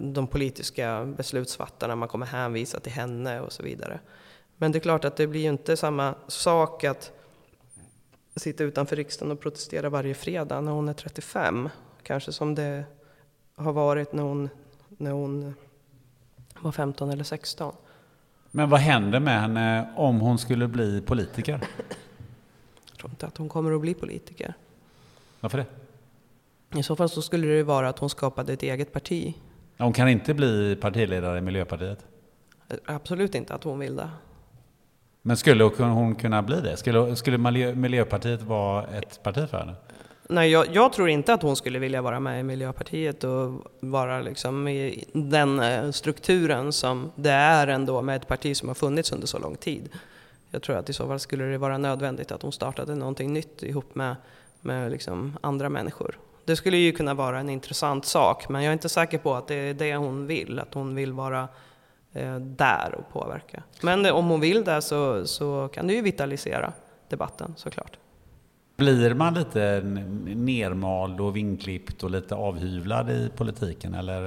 [0.02, 1.96] de politiska beslutsfattarna.
[1.96, 4.00] Man kommer hänvisa till henne och så vidare.
[4.58, 7.12] Men det är klart att det blir ju inte samma sak att
[8.36, 11.70] sitta utanför riksdagen och protestera varje fredag när hon är 35.
[12.04, 12.84] Kanske som det
[13.56, 14.50] har varit när hon,
[14.88, 15.56] när hon
[16.60, 17.76] var 15 eller 16.
[18.52, 21.68] Men vad händer med henne om hon skulle bli politiker?
[22.90, 24.54] Jag tror inte att hon kommer att bli politiker.
[25.40, 25.66] Varför det?
[26.80, 29.36] I så fall så skulle det vara att hon skapade ett eget parti.
[29.80, 32.06] Hon kan inte bli partiledare i Miljöpartiet?
[32.86, 34.10] Absolut inte att hon vill det.
[35.22, 36.78] Men skulle hon kunna bli det?
[36.78, 37.38] Skulle, skulle
[37.76, 39.76] Miljöpartiet vara ett parti för henne?
[40.30, 44.22] Nej, jag, jag, tror inte att hon skulle vilja vara med i Miljöpartiet och vara
[44.22, 49.12] liksom i den eh, strukturen som det är ändå med ett parti som har funnits
[49.12, 49.90] under så lång tid.
[50.52, 53.64] Jag tror att i så fall skulle det vara nödvändigt att hon startade någonting nytt
[53.64, 54.16] ihop med,
[54.62, 56.18] med liksom andra människor.
[56.46, 59.48] Det skulle ju kunna vara en intressant sak, men jag är inte säker på att
[59.48, 61.48] det är det hon vill, att hon vill vara
[62.14, 63.64] eh, där och påverka.
[63.82, 66.74] Men om hon vill det så, så kan det ju vitalisera
[67.10, 67.98] debatten såklart.
[68.78, 69.82] Blir man lite
[70.26, 74.22] nermald och vinklippt och lite avhyvlad i politiken eller?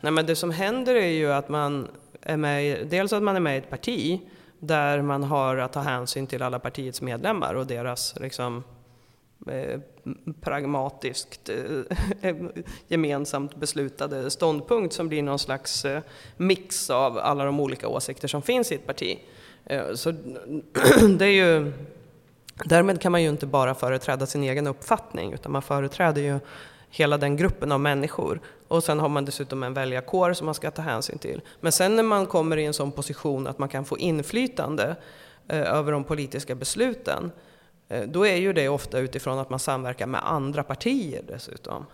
[0.00, 1.88] Nej men det som händer är ju att man
[2.22, 4.20] är med, dels att man är med i ett parti
[4.58, 8.64] där man har att ta hänsyn till alla partiets medlemmar och deras liksom,
[9.46, 9.80] eh,
[10.40, 11.56] pragmatiskt eh,
[12.30, 12.36] eh,
[12.88, 16.02] gemensamt beslutade ståndpunkt som blir någon slags eh,
[16.36, 19.18] mix av alla de olika åsikter som finns i ett parti.
[19.64, 20.10] Eh, så
[21.18, 21.72] det är ju,
[22.64, 26.38] därmed kan man ju inte bara företräda sin egen uppfattning utan man företräder ju
[26.90, 28.40] hela den gruppen av människor.
[28.68, 31.40] Och sen har man dessutom en väljarkår som man ska ta hänsyn till.
[31.60, 34.96] Men sen när man kommer i en sån position att man kan få inflytande
[35.48, 37.32] eh, över de politiska besluten,
[37.88, 41.86] Eh, då är ju det ofta utifrån att man samverkar med andra partier dessutom.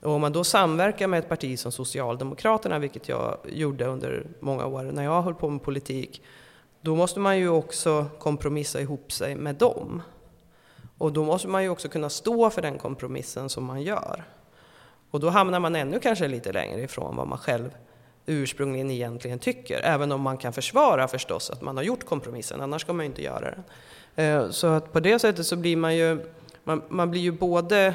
[0.00, 4.66] Och om man då samverkar med ett parti som Socialdemokraterna, vilket jag gjorde under många
[4.66, 6.22] år när jag höll på med politik,
[6.80, 10.02] då måste man ju också kompromissa ihop sig med dem.
[10.98, 14.24] Och då måste man ju också kunna stå för den kompromissen som man gör.
[15.10, 17.70] Och då hamnar man ännu kanske lite längre ifrån vad man själv
[18.26, 19.80] ursprungligen egentligen tycker.
[19.80, 23.10] Även om man kan försvara förstås att man har gjort kompromissen, annars ska man ju
[23.10, 23.64] inte göra den.
[24.16, 26.26] Eh, så att på det sättet så blir man ju,
[26.64, 27.94] man, man blir ju både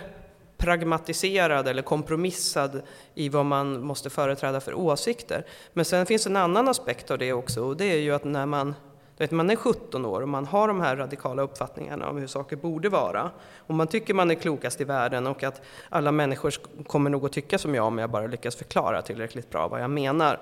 [0.58, 2.82] pragmatiserad eller kompromissad
[3.15, 5.45] i vad man måste företräda för åsikter.
[5.73, 8.45] Men sen finns en annan aspekt av det också och det är ju att när
[8.45, 8.73] man
[9.17, 12.56] vet, man är 17 år och man har de här radikala uppfattningarna om hur saker
[12.56, 13.32] borde vara.
[13.58, 16.53] Och man tycker man är klokast i världen och att alla människor
[16.88, 19.89] kommer nog att tycka som jag om jag bara lyckas förklara tillräckligt bra vad jag
[19.89, 20.39] menar.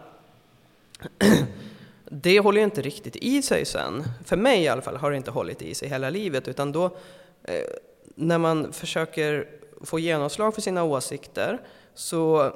[2.12, 4.04] Det håller ju inte riktigt i sig sen.
[4.26, 6.86] För mig i alla fall har det inte hållit i sig hela livet utan då
[7.44, 7.66] eh,
[8.16, 9.48] när man försöker
[9.82, 11.62] få genomslag för sina åsikter
[11.94, 12.52] så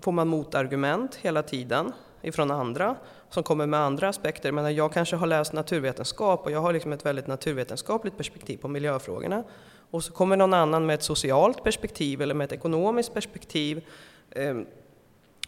[0.00, 2.96] får man motargument hela tiden ifrån andra
[3.30, 4.52] som kommer med andra aspekter.
[4.52, 8.68] Men jag kanske har läst naturvetenskap och jag har liksom ett väldigt naturvetenskapligt perspektiv på
[8.68, 9.44] miljöfrågorna.
[9.90, 13.84] Och så kommer någon annan med ett socialt perspektiv eller med ett ekonomiskt perspektiv.
[14.30, 14.54] Eh,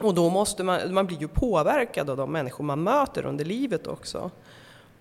[0.00, 3.86] och då måste man, man blir ju påverkad av de människor man möter under livet
[3.86, 4.30] också.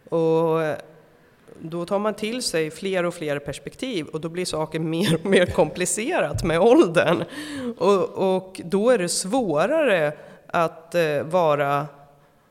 [0.09, 0.61] Och
[1.61, 5.25] då tar man till sig fler och fler perspektiv och då blir saker mer och
[5.25, 7.23] mer komplicerat med åldern.
[7.77, 10.13] Och, och då är det svårare
[10.47, 11.87] att eh, vara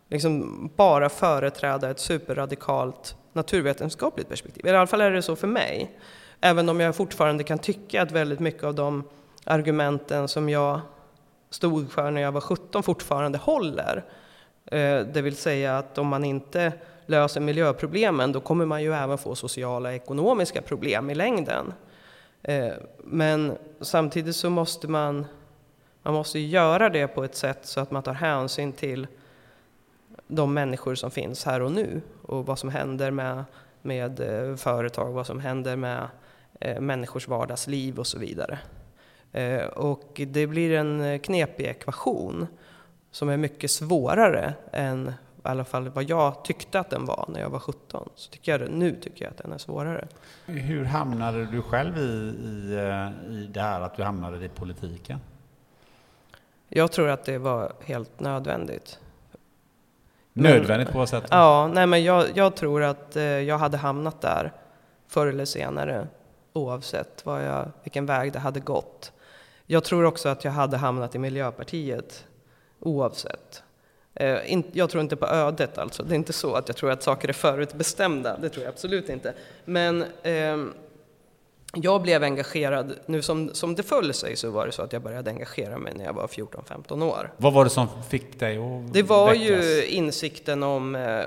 [0.09, 4.67] liksom bara företräda ett superradikalt naturvetenskapligt perspektiv.
[4.67, 5.99] I alla fall är det så för mig.
[6.41, 9.05] Även om jag fortfarande kan tycka att väldigt mycket av de
[9.45, 10.81] argumenten som jag
[11.51, 14.05] stod för när jag var 17 fortfarande håller.
[14.67, 16.73] Eh, det vill säga att om man inte
[17.07, 21.73] löser miljöproblemen då kommer man ju även få sociala och ekonomiska problem i längden.
[22.43, 25.27] Eh, men samtidigt så måste man,
[26.03, 29.07] man måste göra det på ett sätt så att man tar hänsyn till
[30.27, 33.45] de människor som finns här och nu och vad som händer med,
[33.83, 36.09] med eh, företag, vad som händer med
[36.81, 38.59] människors vardagsliv och så vidare.
[39.33, 42.47] Eh, och det blir en knepig ekvation
[43.11, 47.41] som är mycket svårare än i alla fall vad jag tyckte att den var när
[47.41, 48.09] jag var 17.
[48.15, 50.09] Så tycker jag, nu tycker jag att den är svårare.
[50.47, 52.75] Hur hamnade du själv i, i,
[53.31, 55.21] i det här att du hamnade i politiken?
[56.69, 58.99] Jag tror att det var helt nödvändigt.
[60.33, 61.25] Nödvändigt på vad sätt?
[61.31, 64.53] Ja, nej men jag, jag tror att eh, jag hade hamnat där
[65.07, 66.07] förr eller senare
[66.53, 69.13] oavsett vad jag, vilken väg det hade gått.
[69.71, 72.25] Jag tror också att jag hade hamnat i Miljöpartiet
[72.81, 73.63] oavsett.
[74.15, 76.03] Eh, jag tror inte på ödet alltså.
[76.03, 78.37] Det är inte så att jag tror att saker är förutbestämda.
[78.39, 79.35] Det tror jag absolut inte.
[79.65, 80.57] Men eh,
[81.75, 85.03] jag blev engagerad, nu som, som det föll sig så var det så att jag
[85.03, 87.33] började engagera mig när jag var 14-15 år.
[87.37, 89.45] Vad var det som fick dig att Det var väckas?
[89.49, 91.21] ju insikten om eh,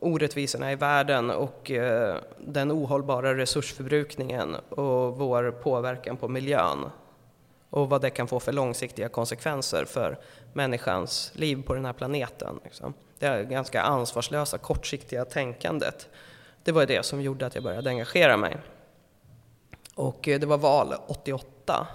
[0.00, 6.84] orättvisorna i världen och eh, den ohållbara resursförbrukningen och vår påverkan på miljön
[7.70, 10.18] och vad det kan få för långsiktiga konsekvenser för
[10.52, 12.60] människans liv på den här planeten.
[12.64, 12.94] Liksom.
[13.18, 16.08] Det är ganska ansvarslösa, kortsiktiga tänkandet.
[16.64, 18.56] Det var det som gjorde att jag började engagera mig.
[19.94, 21.86] Och eh, det var val 88.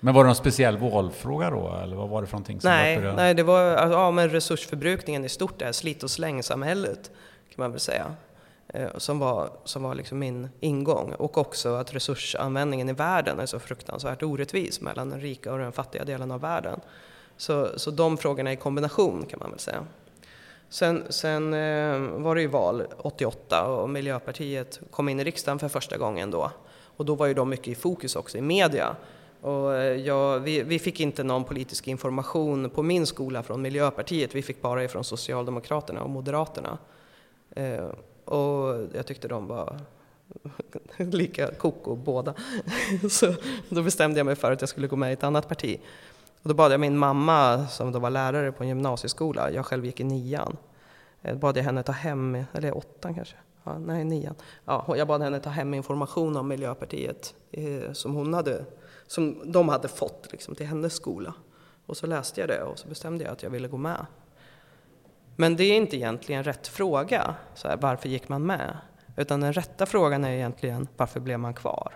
[0.00, 2.60] Men var det någon speciell valfråga då, eller vad var det för någonting?
[2.60, 6.02] Som nej, var nej, det var alltså, ja, men resursförbrukningen i stort, det här slit
[6.02, 7.10] och släng-samhället
[7.48, 8.14] kan man väl säga.
[8.74, 11.12] Eh, som var, som var liksom min ingång.
[11.12, 15.72] Och också att resursanvändningen i världen är så fruktansvärt orättvis mellan den rika och den
[15.72, 16.80] fattiga delen av världen.
[17.36, 19.86] Så, så de frågorna i kombination kan man väl säga.
[20.68, 25.68] Sen, sen eh, var det ju val 88 och Miljöpartiet kom in i riksdagen för
[25.68, 26.50] första gången då.
[26.96, 28.96] Och då var ju de mycket i fokus också i media.
[29.40, 34.34] Och eh, ja, vi, vi, fick inte någon politisk information på min skola från Miljöpartiet,
[34.34, 36.78] vi fick bara ifrån Socialdemokraterna och Moderaterna.
[38.24, 39.80] Och jag tyckte de var
[40.96, 42.34] lika koko båda.
[43.10, 43.34] Så
[43.68, 45.80] då bestämde jag mig för att jag skulle gå med i ett annat parti.
[46.42, 49.84] Och då bad jag min mamma, som då var lärare på en gymnasieskola, jag själv
[49.84, 50.56] gick i nian,
[51.22, 54.34] då bad jag henne ta hem, eller åttan kanske, ja, nej nian.
[54.64, 58.64] Ja, jag bad henne ta hem information om Miljöpartiet eh, som, hon hade,
[59.06, 61.34] som de hade fått liksom, till hennes skola.
[61.86, 64.06] Och så läste jag det och så bestämde jag att jag ville gå med.
[65.36, 68.76] Men det är inte egentligen rätt fråga, så här, varför gick man med?
[69.16, 71.92] Utan den rätta frågan är egentligen, varför blev man kvar?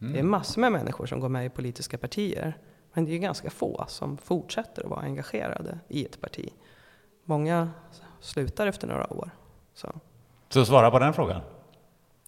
[0.00, 0.12] Mm.
[0.12, 2.58] Det är massor med människor som går med i politiska partier,
[2.92, 6.48] men det är ganska få som fortsätter att vara engagerade i ett parti.
[7.24, 7.70] Många
[8.20, 9.30] slutar efter några år.
[9.74, 9.92] Så,
[10.48, 11.40] så svara på den frågan.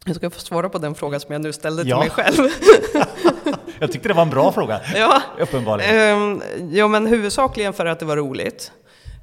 [0.05, 1.99] Jag ska få svara på den frågan som jag nu ställde till ja.
[1.99, 2.37] mig själv.
[3.79, 5.23] jag tyckte det var en bra fråga, ja.
[5.41, 6.23] uppenbarligen.
[6.23, 8.73] Um, ja, men huvudsakligen för att det var roligt.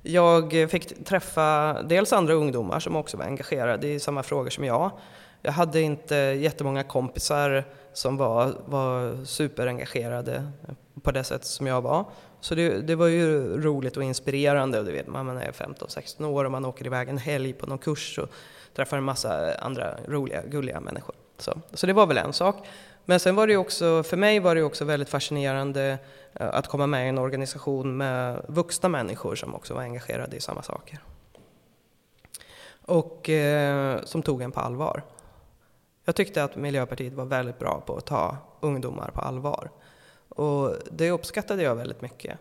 [0.02, 4.92] Jag fick träffa dels andra ungdomar som också var engagerade i samma frågor som jag.
[5.42, 10.52] Jag hade inte jättemånga kompisar som var, var superengagerade
[11.02, 12.06] på det sätt som jag var.
[12.42, 14.80] Så det, det var ju roligt och inspirerande.
[14.80, 17.78] Och du vet, man är 15-16 år och man åker iväg en helg på någon
[17.78, 18.30] kurs och
[18.76, 21.16] träffar en massa andra roliga, gulliga människor.
[21.38, 22.68] Så, så det var väl en sak.
[23.06, 25.98] Men sen var det också, för mig var det också väldigt fascinerande
[26.34, 30.40] Eh, att komma med i en organisation med vuxna människor som också var engagerade i
[30.40, 31.00] samma saker.
[32.86, 35.04] Och eh, som tog en på allvar.
[36.06, 39.70] Jag tyckte att Miljöpartiet var väldigt bra på att ta ungdomar på allvar.
[40.30, 42.38] Och det uppskattade jag väldigt mycket.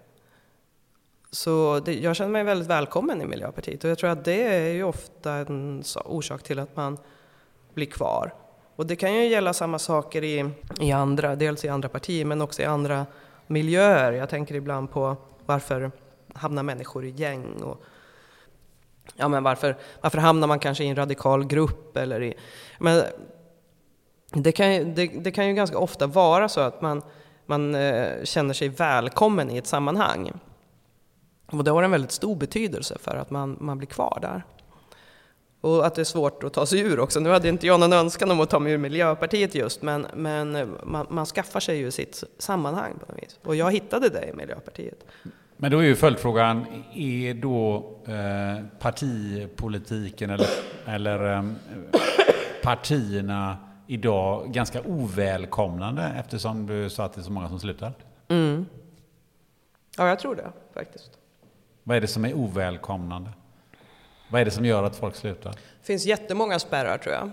[1.31, 4.73] Så det, jag känner mig väldigt välkommen i Miljöpartiet och jag tror att det är
[4.73, 6.99] ju ofta en orsak till att man
[7.75, 8.35] blir kvar.
[8.77, 10.51] Och det kan ju gälla samma saker i,
[10.81, 13.07] i andra, dels i andra partier men också i andra
[13.51, 14.13] miljöer.
[14.13, 15.91] Jag tänker ibland på varför
[16.35, 17.85] hamnar människor i gäng och
[19.17, 22.35] ja, men varför, varför hamnar man kanske i en radikal grupp eller i...
[22.79, 23.03] Men
[24.33, 27.03] det kan, det, det kan ju ganska ofta vara så att man,
[27.47, 30.33] man eh, känner sig välkommen i ett sammanhang.
[31.47, 34.43] Och det har en väldigt stor betydelse för att man, man blir kvar där.
[35.61, 37.21] Och att det är svårt att ta sig ur också.
[37.21, 40.77] Nu hade inte jag någon önskan om att ta mig ur Miljöpartiet just, men, men
[40.85, 43.39] man, man skaffar sig ju sitt sammanhang på något vis.
[43.43, 45.05] Och jag hittade det i Miljöpartiet.
[45.57, 50.49] Men då är ju följdfrågan, är då eh, partipolitiken eller,
[50.87, 51.45] eller eh,
[52.63, 57.93] partierna idag ganska ovälkomnande eftersom du sa att det är så många som slutar?
[58.29, 58.67] Mm.
[59.97, 61.11] Ja, jag tror det faktiskt.
[61.83, 63.31] Vad är det som är ovälkomnande?
[64.31, 65.51] Vad är det som gör att folk slutar?
[65.51, 67.31] Det finns jättemånga spärrar tror jag.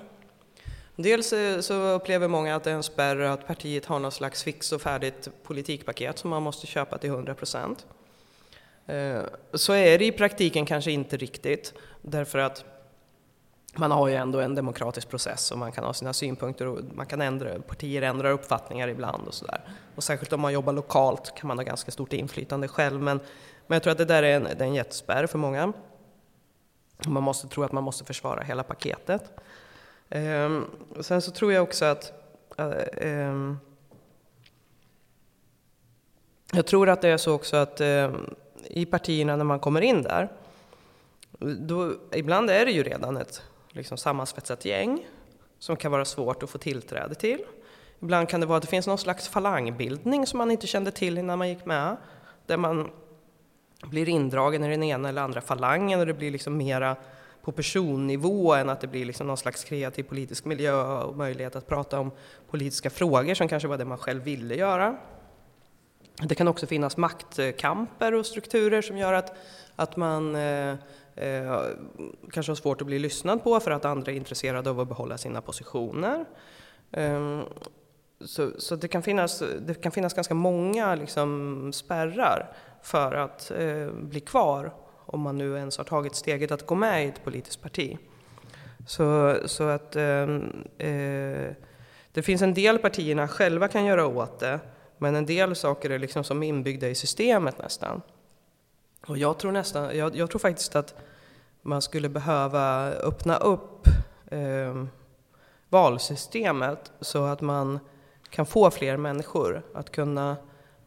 [0.96, 4.44] Dels eh, så upplever många att det är en spärr att partiet har någon slags
[4.44, 7.86] fix och färdigt politikpaket som man måste köpa till 100 procent.
[8.86, 9.22] Eh,
[9.54, 12.66] så är det i praktiken kanske inte riktigt, därför att
[13.76, 17.06] man har ju ändå en demokratisk process och man kan ha sina synpunkter och man
[17.06, 19.62] kan ändra, partier ändrar uppfattningar ibland och sådär.
[19.96, 23.20] Och särskilt om man jobbar lokalt kan man ha ganska stort inflytande själv, men,
[23.68, 25.74] men jag tror att det där är en, det är en jättespärr för många.
[27.06, 29.32] Man måste tro att man måste försvara hela paketet.
[30.10, 30.62] Eh,
[31.02, 32.14] sen så tror jag också att
[32.58, 33.58] eh, ehm,
[36.52, 40.02] jag tror att det är så också att ehm, i partierna när man kommer in
[40.02, 40.30] där,
[41.40, 45.08] då, ibland är det ju redan ett liksom, sammansvetsat gäng
[45.60, 47.44] som kan vara svårt att få tillträde till.
[48.00, 51.18] Ibland kan det vara att det finns någon slags falangbildning som man inte kände till
[51.18, 51.98] innan man gick med,
[52.46, 52.92] där man
[53.84, 56.96] blir indragen i den ena eller andra falangen och det blir liksom mera
[57.42, 61.68] på personnivå än att det blir liksom någon slags kreativ politisk miljö och möjlighet att
[61.68, 62.12] prata om
[62.50, 64.98] politiska frågor som kanske var det man själv ville göra.
[66.22, 69.38] Det kan också finnas maktkamper och strukturer som gör att,
[69.76, 70.76] att man eh,
[71.16, 71.62] eh,
[72.32, 75.18] kanske har svårt att bli lyssnad på för att andra är intresserade av att behålla
[75.18, 76.26] sina positioner.
[76.92, 77.42] Eh,
[78.22, 82.56] så, så det, kan finnas, det kan finnas ganska många liksom, spärrar
[82.88, 84.74] för att eh, bli kvar
[85.06, 87.98] om man nu ens har tagit steget att gå med i ett politiskt parti.
[88.88, 91.54] Så, så att ehm, eh,
[92.12, 94.60] det finns en del partierna själva kan göra åt det,
[94.98, 98.02] men en del saker är liksom som inbyggda i systemet nästan.
[99.08, 100.96] Och jag tror, nästan, jag, jag tror faktiskt att
[101.62, 103.88] man skulle behöva öppna upp
[104.28, 104.84] eh,
[105.70, 107.80] valsystemet så att man
[108.30, 110.36] kan få fler människor att kunna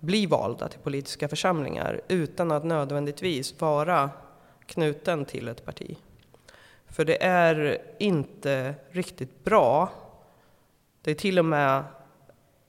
[0.01, 4.11] bli valda till politiska församlingar utan att nödvändigtvis vara
[4.67, 5.97] knuten till ett parti.
[6.87, 9.93] För det är inte riktigt bra.
[11.03, 11.85] Det är till och med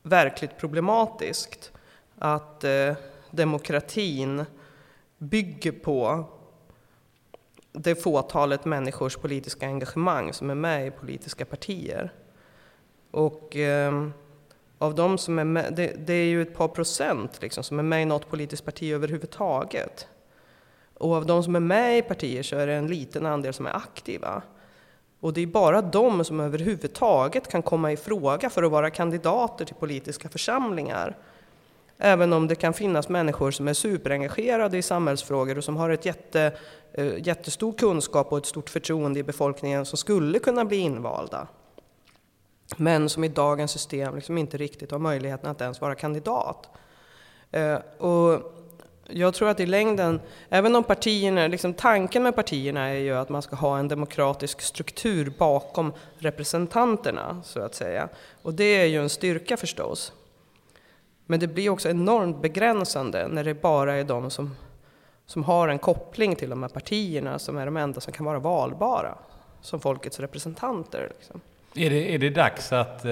[0.03, 1.71] verkligt problematiskt
[2.17, 2.93] att eh,
[3.31, 4.45] demokratin
[5.17, 6.25] bygger på
[7.71, 12.13] det fåtalet människors politiska engagemang som är med i politiska partier.
[13.11, 14.09] Och eh,
[14.81, 17.83] av de som är med, det, det, är ju ett par procent liksom, som är
[17.83, 20.07] med i något politiskt parti överhuvudtaget.
[20.93, 23.65] Och av de som är med i partier så är det en liten andel som
[23.65, 24.41] är aktiva.
[25.19, 29.65] Och det är bara de som överhuvudtaget kan komma i fråga för att vara kandidater
[29.65, 31.17] till politiska församlingar.
[31.97, 36.05] Även om det kan finnas människor som är superengagerade i samhällsfrågor och som har ett
[36.05, 36.51] jätte,
[36.93, 41.47] eh, jättestor kunskap och ett stort förtroende i befolkningen som skulle kunna bli invalda.
[42.77, 46.69] Men som i dagens system liksom inte riktigt har möjligheten att ens vara kandidat.
[47.51, 48.53] Eh, och
[49.07, 53.29] jag tror att i längden, även om partierna, liksom tanken med partierna är ju att
[53.29, 58.09] man ska ha en demokratisk struktur bakom representanterna, så att säga.
[58.41, 60.13] Och det är ju en styrka förstås.
[61.25, 64.55] Men det blir också enormt begränsande när det bara är de som,
[65.25, 68.39] som har en koppling till de här partierna som är de enda som kan vara
[68.39, 69.17] valbara
[69.61, 71.11] som folkets representanter.
[71.17, 71.41] Liksom.
[71.75, 73.11] Är det, är det dags att eh,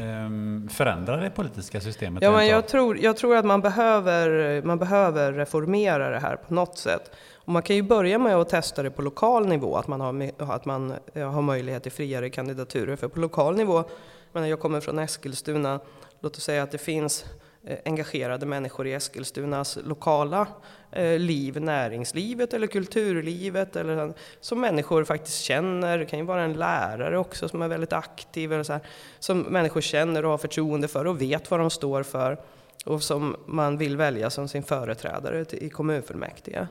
[0.00, 2.22] ehm, förändra det politiska systemet?
[2.22, 6.54] Ja, men jag, tror, jag tror att man behöver, man behöver reformera det här på
[6.54, 7.10] något sätt.
[7.34, 10.30] Och man kan ju börja med att testa det på lokal nivå, att man har,
[10.38, 12.96] att man har möjlighet till friare kandidaturer.
[12.96, 13.84] För på lokal nivå,
[14.32, 15.80] jag, jag kommer från Eskilstuna,
[16.20, 20.46] låt oss säga att det finns Eh, Eh, engagerade människor i Eskilstunas lokala
[20.92, 25.98] eh, liv, näringslivet eller kulturlivet, eller som människor faktiskt känner.
[25.98, 28.82] Det kan ju vara en lärare också som är väldigt aktiv, eller så här,
[29.18, 32.38] som människor känner och har förtroende för och vet vad de står för
[32.84, 36.66] och som man vill välja som sin företrädare i kommunfullmäktige.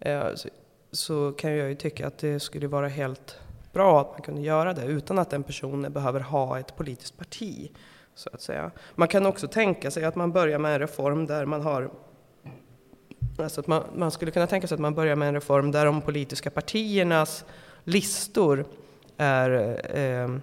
[0.00, 0.24] Eh,
[0.92, 3.38] så kan jag ju tycka att det skulle vara helt
[3.72, 7.70] bra att man kunde göra det utan att den personen behöver ha ett politiskt parti.
[8.14, 8.70] Så att säga.
[8.94, 11.90] Man kan också tänka sig att man börjar med en reform där man har
[13.38, 15.86] Alltså att man, man, skulle kunna tänka sig att man börjar med en reform där
[15.86, 17.44] de politiska partiernas
[17.84, 18.64] listor
[19.16, 20.36] är eh,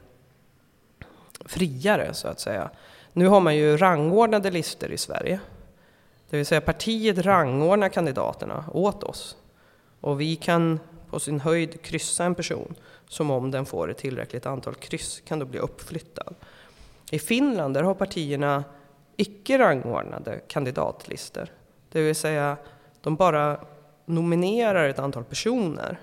[1.46, 2.70] friare, så att säga.
[3.14, 5.40] Nu har man ju rangordnade listor i Sverige.
[6.30, 9.38] Det vill säga partiet rangordnar kandidaterna åt oss.
[10.02, 12.76] Och vi kan på sin höjd kryssa en person
[13.08, 16.36] som om den får ett tillräckligt antal kryss kan då bli uppflyttad.
[17.14, 18.64] I Finland där har partierna
[19.18, 21.47] icke rangordnade kandidatlistor.
[21.89, 22.57] Det vill säga,
[23.01, 23.59] de bara
[24.05, 25.99] nominerar ett antal personer.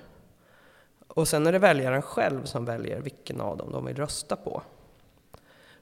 [1.09, 4.63] Och sen är det väljaren själv som väljer vilken av dem de vill rösta på.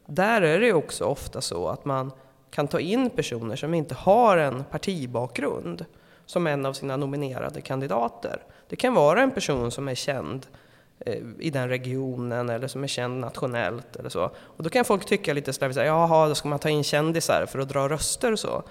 [0.06, 2.12] Där är det också ofta så att man
[2.50, 5.84] kan ta in personer som inte har en partibakgrund
[6.26, 8.42] som en av sina nominerade kandidater.
[8.68, 10.65] Det kan vara en person som är känd Eh,
[11.00, 14.30] Eh, i den regionen eller som är känd nationellt eller så.
[14.36, 17.58] Och då kan folk tycka lite slarvigt, jaha, då ska man ta in kändisar för
[17.58, 18.62] att dra röster och så.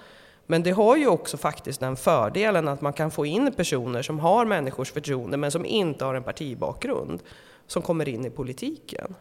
[0.46, 4.20] Men det har ju också faktiskt den fördelen att man kan få in personer som
[4.20, 7.24] har människors förtroende men som inte har en partibakgrund
[7.68, 9.16] som kommer in i politiken.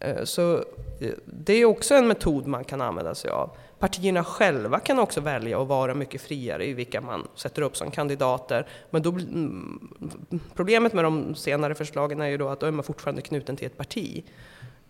[0.00, 0.56] Eh, så
[1.00, 3.56] eh, det är också en metod man kan använda sig av.
[3.78, 7.90] Partierna själva kan också välja att vara mycket friare i vilka man sätter upp som
[7.90, 8.66] kandidater.
[8.90, 9.94] Men då, mm,
[10.54, 13.66] problemet med de senare förslagen är ju då att då är man fortfarande knuten till
[13.66, 14.24] ett parti.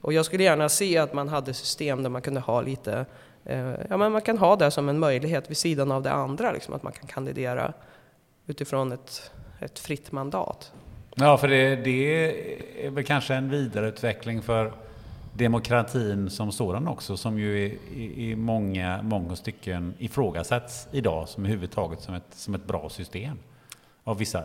[0.01, 3.07] Och jag skulle gärna se att man hade system där man kunde ha lite,
[3.45, 6.53] eh, ja men man kan ha det som en möjlighet vid sidan av det andra,
[6.53, 7.73] liksom, att man kan kandidera
[8.47, 9.31] utifrån ett,
[9.61, 10.73] ett fritt mandat.
[11.15, 14.73] Ja, för det, det är väl kanske en vidareutveckling för
[15.39, 22.01] demokratin som sådan också, som ju i, i, många, många stycken ifrågasätts idag som överhuvudtaget
[22.01, 23.39] som ett, som ett bra system
[24.05, 24.43] av vissa.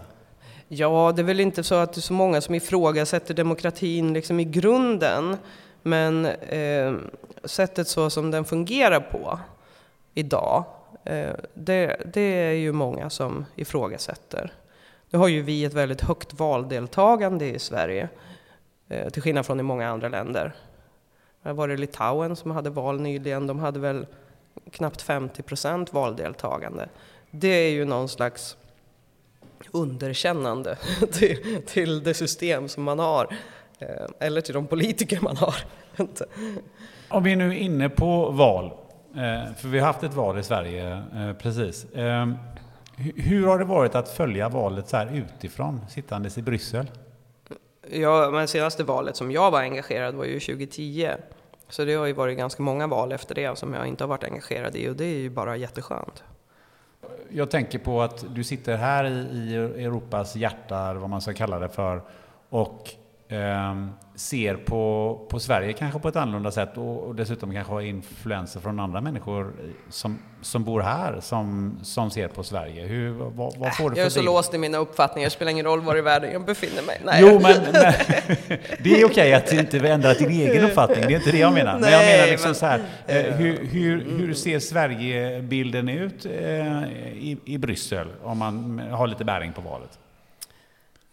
[0.67, 4.39] Ja, det är väl inte så att det är så många som ifrågasätter demokratin liksom
[4.39, 5.37] i grunden,
[5.81, 6.93] men eh,
[7.43, 9.39] sättet så som den fungerar på
[10.13, 10.63] idag,
[11.05, 14.53] eh, det, det är ju många som ifrågasätter.
[15.09, 18.09] Nu har ju vi ett väldigt högt valdeltagande i Sverige,
[18.89, 20.53] eh, till skillnad från i många andra länder.
[21.43, 23.47] Det var det Litauen som hade val nyligen.
[23.47, 24.05] De hade väl
[24.71, 26.89] knappt 50 procent valdeltagande.
[27.31, 28.57] Det är ju någon slags
[29.71, 30.77] underkännande
[31.11, 33.27] till, till det system som man har.
[33.79, 33.87] Eh,
[34.19, 35.55] eller till de politiker man har.
[37.09, 38.65] Om vi nu är inne på val,
[39.15, 41.85] eh, för vi har haft ett val i Sverige eh, precis.
[43.15, 46.91] Hur har det varit att följa valet så här utifrån, sittandes i Bryssel?
[47.91, 51.09] Ja, men senaste valet som jag var engagerad var ju 2010.
[51.73, 54.23] Så det har ju varit ganska många val efter det som jag inte har varit
[54.23, 56.23] engagerad i och det är ju bara jätteskönt.
[57.29, 61.69] Jag tänker på att du sitter här i, Europas hjärta, vad man ska kalla det
[61.69, 62.01] för,
[62.49, 62.89] och
[64.15, 68.59] ser på, på Sverige kanske på ett annorlunda sätt och, och dessutom kanske har influenser
[68.59, 69.53] från andra människor
[69.89, 72.85] som, som bor här som, som ser på Sverige.
[72.85, 74.25] Hur, vad, vad får du för Jag är så bild?
[74.25, 77.01] låst i mina uppfattningar, det spelar ingen roll var i världen jag befinner mig.
[77.05, 77.17] Nej.
[77.21, 77.73] Jo, men, men
[78.83, 81.07] det är okej att du inte ändrar din egen uppfattning.
[81.07, 81.79] Det är inte det jag menar.
[81.79, 82.81] Men jag Nej, menar liksom men- så här.
[83.07, 89.25] eh, Hur, hur, hur ser Sverigebilden ut eh, i, i Bryssel om man har lite
[89.25, 89.99] bäring på valet?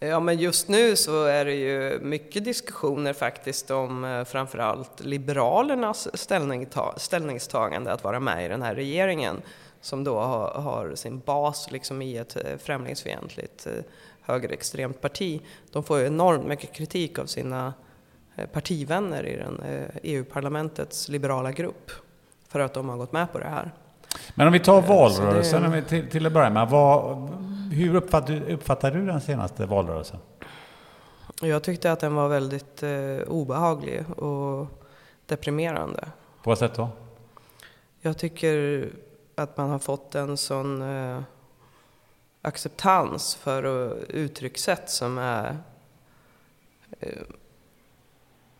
[0.03, 6.07] Ja, men just nu så är det ju mycket diskussioner faktiskt om eh, framförallt Liberalernas
[6.13, 9.41] ställningsta- ställningstagande att vara med i den här regeringen
[9.81, 13.73] som då har, har sin bas liksom i ett eh, främlingsfientligt eh,
[14.21, 15.41] högerextremt parti.
[15.71, 17.73] De får ju enormt mycket kritik av sina
[18.53, 19.61] partivänner i den
[20.03, 21.91] EU-parlamentets liberala grupp
[22.47, 23.71] för att de har gått med på det här.
[24.35, 26.69] Men om vi tar valrörelsen det- till, till att börja med.
[26.69, 27.29] Vad,
[27.71, 30.19] hur uppfattar, uppfattar du den senaste valrörelsen?
[31.41, 34.67] Jag tyckte att den var väldigt eh, obehaglig och
[35.25, 36.07] deprimerande.
[36.43, 36.89] På vad sätt då?
[38.01, 38.89] Jag tycker
[39.35, 41.21] att man har fått en sån eh,
[42.41, 45.57] acceptans för uttryckssätt som är
[46.99, 47.21] eh,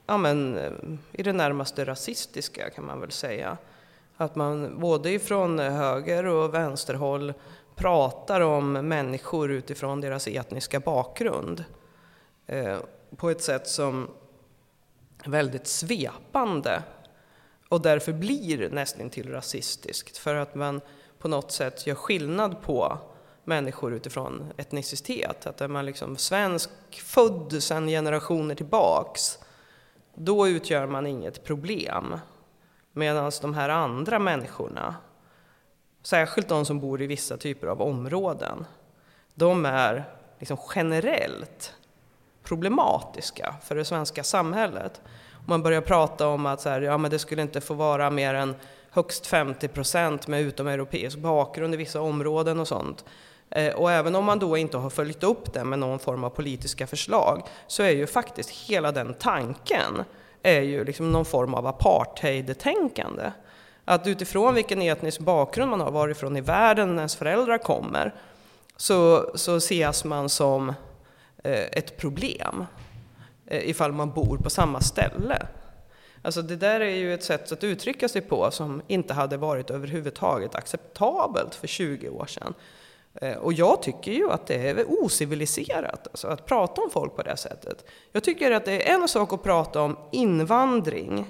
[0.05, 0.71] ja, men, eh,
[1.11, 3.57] i det närmaste rasistiska kan man väl säga.
[4.17, 7.33] Att man både ifrån höger och vänsterhåll
[7.75, 11.65] pratar om människor utifrån deras etniska bakgrund
[12.47, 12.77] eh,
[13.15, 14.09] på ett sätt som
[15.23, 16.83] är väldigt svepande
[17.69, 20.81] och därför blir nästan till rasistiskt för att man
[21.19, 22.97] på något sätt gör skillnad på
[23.43, 25.47] människor utifrån etnicitet.
[25.47, 29.39] Att är man liksom svensk, född sedan generationer tillbaks,
[30.15, 32.19] då utgör man inget problem.
[32.93, 34.95] Medan de här andra människorna,
[36.03, 38.65] särskilt de som bor i vissa typer av områden,
[39.33, 40.03] de är
[40.39, 41.73] liksom generellt
[42.43, 45.01] problematiska för det svenska samhället.
[45.45, 48.33] Man börjar prata om att så här, ja, men det skulle inte få vara mer
[48.33, 48.55] än
[48.89, 53.05] högst 50 procent med utomeuropeisk bakgrund i vissa områden och sånt.
[53.49, 56.29] Eh, och även om man då inte har följt upp det med någon form av
[56.29, 60.03] politiska förslag så är ju faktiskt hela den tanken
[60.43, 63.31] är ju liksom någon form av apartheid-tänkande.
[63.85, 68.13] Att utifrån vilken etnisk bakgrund man har, varifrån i världen ens föräldrar kommer,
[68.77, 70.69] så, så ses man som
[71.43, 72.65] eh, ett problem
[73.45, 75.47] eh, ifall man bor på samma ställe.
[76.21, 79.69] Alltså det där är ju ett sätt att uttrycka sig på som inte hade varit
[79.69, 82.53] överhuvudtaget acceptabelt för 20 år sedan.
[83.13, 87.23] Eh, och jag tycker ju att det är ociviliserat alltså, att prata om folk på
[87.23, 87.85] det sättet.
[88.11, 91.27] Jag tycker att det är en sak att prata om invandring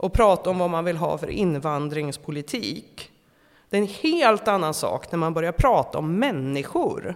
[0.00, 3.10] och prata om vad man vill ha för invandringspolitik.
[3.70, 7.14] Det är en helt annan sak när man börjar prata om människor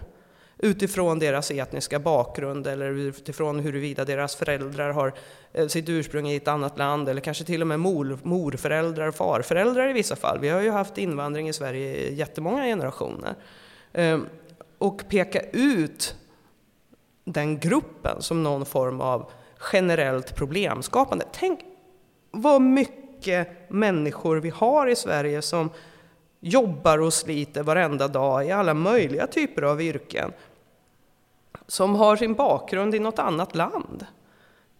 [0.57, 5.13] utifrån deras etniska bakgrund eller utifrån huruvida deras föräldrar har
[5.53, 9.15] eh, sitt ursprung i ett annat land eller kanske till och med mor, morföräldrar och
[9.15, 10.39] farföräldrar i vissa fall.
[10.39, 13.35] Vi har ju haft invandring i Sverige i jättemånga generationer.
[13.93, 14.25] Ehm,
[14.77, 16.15] och peka ut
[17.23, 19.31] den gruppen som någon form av
[19.73, 21.25] generellt problemskapande.
[21.31, 21.59] Tänk
[22.41, 25.69] vad mycket människor vi har i Sverige som
[26.39, 30.33] jobbar och sliter varenda dag i alla möjliga typer av yrken.
[31.67, 34.05] Som har sin bakgrund i något annat land.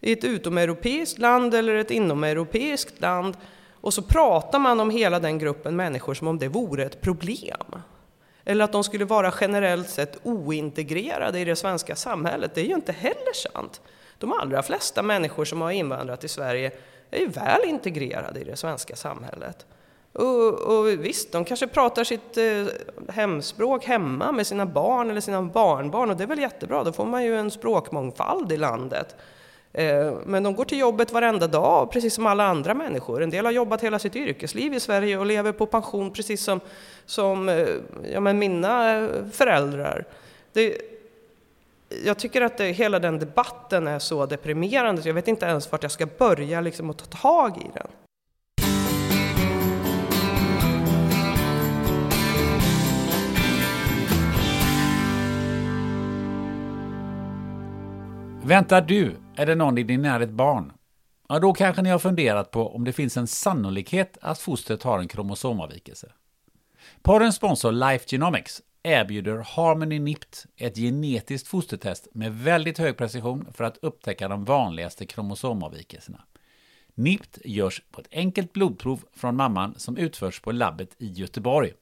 [0.00, 3.36] I ett utomeuropeiskt land eller ett inomeuropeiskt land.
[3.80, 7.82] Och så pratar man om hela den gruppen människor som om det vore ett problem.
[8.44, 12.54] Eller att de skulle vara generellt sett ointegrerade i det svenska samhället.
[12.54, 13.80] Det är ju inte heller sant.
[14.18, 16.72] De allra flesta människor som har invandrat till Sverige
[17.10, 19.66] är ju väl integrerade i det svenska samhället.
[20.12, 22.66] Och, och visst, de kanske pratar sitt eh,
[23.08, 27.04] hemspråk hemma med sina barn eller sina barnbarn och det är väl jättebra, då får
[27.04, 29.16] man ju en språkmångfald i landet.
[29.72, 33.22] Eh, men de går till jobbet varenda dag, precis som alla andra människor.
[33.22, 36.60] En del har jobbat hela sitt yrkesliv i Sverige och lever på pension precis som,
[37.06, 37.68] som eh,
[38.12, 40.04] ja, men mina eh, föräldrar.
[40.52, 40.95] Det,
[42.04, 45.72] jag tycker att det, hela den debatten är så deprimerande så jag vet inte ens
[45.72, 47.86] vart jag ska börja liksom, att ta tag i den.
[58.42, 60.72] Väntar du, eller någon i din närhet barn?
[61.28, 64.98] Ja, då kanske ni har funderat på om det finns en sannolikhet att fostret har
[64.98, 66.12] en kromosomavvikelse.
[67.02, 73.64] Porrens sponsor Life Genomics erbjuder Harmony NIPT, ett genetiskt fostertest med väldigt hög precision för
[73.64, 76.24] att upptäcka de vanligaste kromosomavvikelserna.
[76.94, 81.72] NIPT görs på ett enkelt blodprov från mamman som utförs på labbet i Göteborg.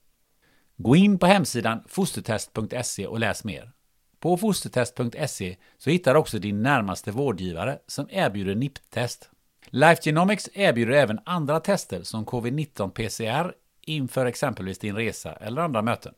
[0.76, 3.72] Gå in på hemsidan fostertest.se och läs mer.
[4.20, 9.30] På fostertest.se så hittar du också din närmaste vårdgivare som erbjuder NIPT-test.
[9.66, 15.82] Life Genomics erbjuder även andra tester som covid-19 PCR inför exempelvis din resa eller andra
[15.82, 16.14] möten.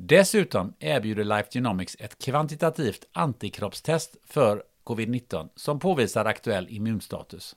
[0.00, 7.56] Dessutom erbjuder Life Genomics ett kvantitativt antikroppstest för covid-19 som påvisar aktuell immunstatus.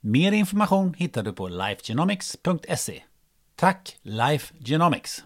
[0.00, 3.02] Mer information hittar du på lifegenomics.se.
[3.56, 5.24] Tack Life Genomics!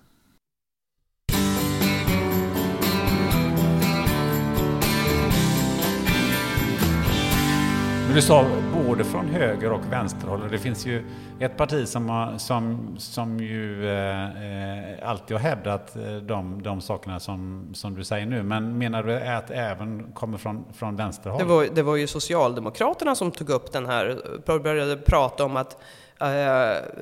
[8.15, 8.47] Du sa
[8.87, 10.49] både från höger och vänsterhåll.
[10.51, 11.05] Det finns ju
[11.41, 17.21] ett parti som, som, som ju eh, eh alltid har hävdat eh, de, de sakerna
[17.21, 18.43] som, som du säger nu.
[18.43, 21.39] Men menar du att det även kommer från, från vänsterhåll?
[21.39, 24.19] Det var, det var ju Socialdemokraterna som tog upp den här,
[24.59, 25.77] började prata om att
[26.21, 26.29] eh,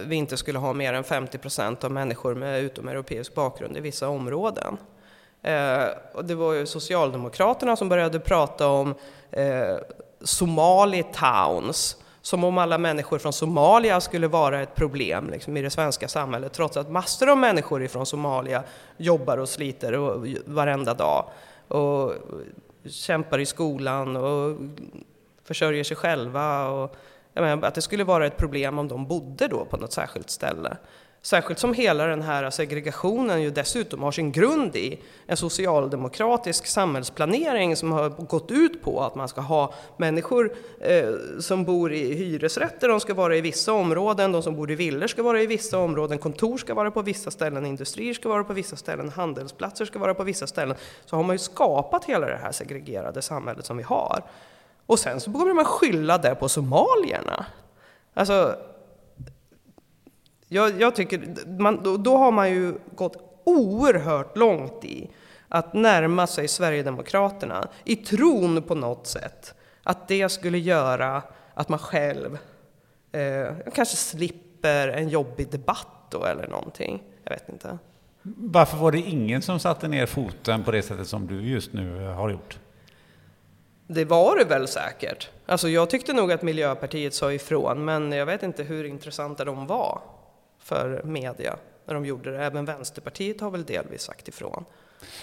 [0.06, 4.08] vi inte skulle ha mer än 50 procent av människor med utomeuropeisk bakgrund i vissa
[4.08, 4.76] områden.
[5.42, 5.84] Eh,
[6.14, 8.94] och det var ju Socialdemokraterna som började prata om
[9.30, 9.76] eh,
[10.20, 15.70] Somali towns, som om alla människor från Somalia skulle vara ett problem liksom, i det
[15.70, 18.62] svenska samhället, trots att massor av människor från Somalia
[18.96, 21.24] jobbar och sliter och, varenda dag
[21.68, 22.12] och
[22.90, 24.56] kämpar i skolan och
[25.44, 26.68] försörjer sig själva.
[26.68, 26.96] Och,
[27.34, 30.76] menar, att det skulle vara ett problem om de bodde då på något särskilt ställe.
[31.22, 37.76] Särskilt som hela den här segregationen ju dessutom har sin grund i en socialdemokratisk samhällsplanering
[37.76, 41.10] som har gått ut på att man ska ha människor eh,
[41.40, 45.06] som bor i hyresrätter, de ska vara i vissa områden, de som bor i villor
[45.06, 48.52] ska vara i vissa områden, kontor ska vara på vissa ställen, industrier ska vara på
[48.52, 50.76] vissa ställen, handelsplatser ska vara på vissa ställen.
[51.06, 54.22] Så har man ju skapat hela det här segregerade samhället som vi har.
[54.86, 57.46] Och sen så börjar man skylla det på somalierna.
[58.14, 58.56] Alltså,
[60.52, 65.10] jag, jag tycker, man, då, då, har man ju gått oerhört långt i
[65.48, 71.22] att närma sig Sverigedemokraterna i tron på något sätt att det skulle göra
[71.54, 72.38] att man själv
[73.12, 77.02] eh, kanske slipper en jobbig debatt då eller någonting.
[77.24, 77.78] Jag vet inte.
[78.22, 82.06] Varför var det ingen som satte ner foten på det sättet som du just nu
[82.06, 82.58] har gjort?
[83.86, 85.30] Det var det väl säkert.
[85.46, 89.66] Alltså jag tyckte nog att Miljöpartiet sa ifrån, men jag vet inte hur intressanta de
[89.66, 90.00] var
[90.70, 91.56] för media
[91.86, 92.44] när de gjorde det.
[92.44, 94.64] Även Vänsterpartiet har väl delvis sagt ifrån.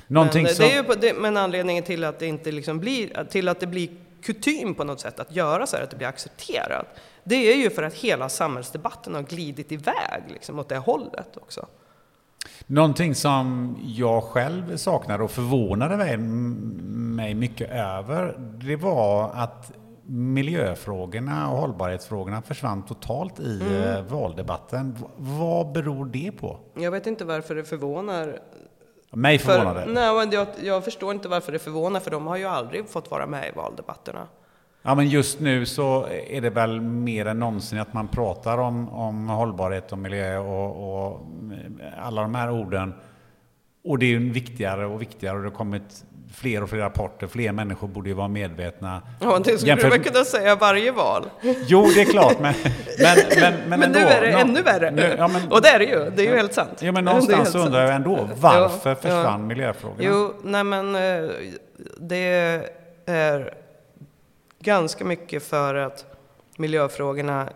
[0.08, 0.66] Någonting men, som...
[0.66, 3.68] det är ju det, men anledningen till att det inte liksom blir, till att det
[3.68, 3.90] blir
[4.24, 6.86] kutym på något sätt att göra så här, att det blir accepterat,
[7.24, 11.68] det är ju för att hela samhällsdebatten har glidit iväg liksom, åt det hållet också.
[12.66, 19.72] Någonting som jag själv saknade och förvånade mig, mig mycket över, det var att
[20.10, 23.84] miljöfrågorna och hållbarhetsfrågorna försvann totalt i mm.
[23.84, 24.98] Eh, valdebatten.
[25.18, 26.60] Vad beror det på?
[26.74, 28.40] Jag vet inte varför det förvånar.
[29.12, 29.86] Mig förvånar det.
[29.86, 33.28] Nej, jag, jag förstår inte varför det förvånar, för de har ju aldrig fått vara
[33.28, 34.28] med i valdebatterna.
[34.82, 38.90] Ja, men just nu så är det väl mer än någonsin att man pratar om,
[38.90, 41.22] om hållbarhet och miljö och, och
[41.98, 42.94] alla de här orden.
[43.84, 47.28] Och det är ju viktigare och viktigare och det har kommit fler och fler rapporter,
[47.28, 49.02] fler människor borde ju vara medvetna.
[49.20, 49.92] Ja, det skulle Jämfört...
[49.92, 51.30] du väl kunna säga varje val?
[51.68, 52.54] Jo, det är klart, men...
[53.00, 54.92] Men, men, men, men nu är det ännu värre.
[54.92, 56.82] Nu, ja, men, och det är det ju, det är ju helt sant.
[56.82, 59.38] Ja, men någonstans undrar jag ändå, varför ja, försvann ja.
[59.38, 60.04] miljöfrågorna?
[60.04, 61.30] Jo, nej men eh,
[61.98, 62.64] det
[63.06, 63.54] är
[64.60, 66.06] ganska mycket för att
[66.58, 67.50] miljöfrågorna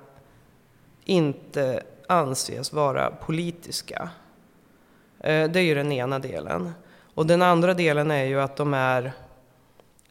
[1.05, 4.09] inte anses vara politiska.
[5.19, 6.73] Eh, det är ju den ena delen.
[7.13, 9.13] Och den andra delen är ju att de är,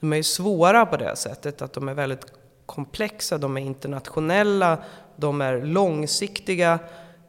[0.01, 2.33] de är svåra på det sättet att de är väldigt
[2.67, 4.79] komplexa, de är internationella,
[5.17, 6.79] de är långsiktiga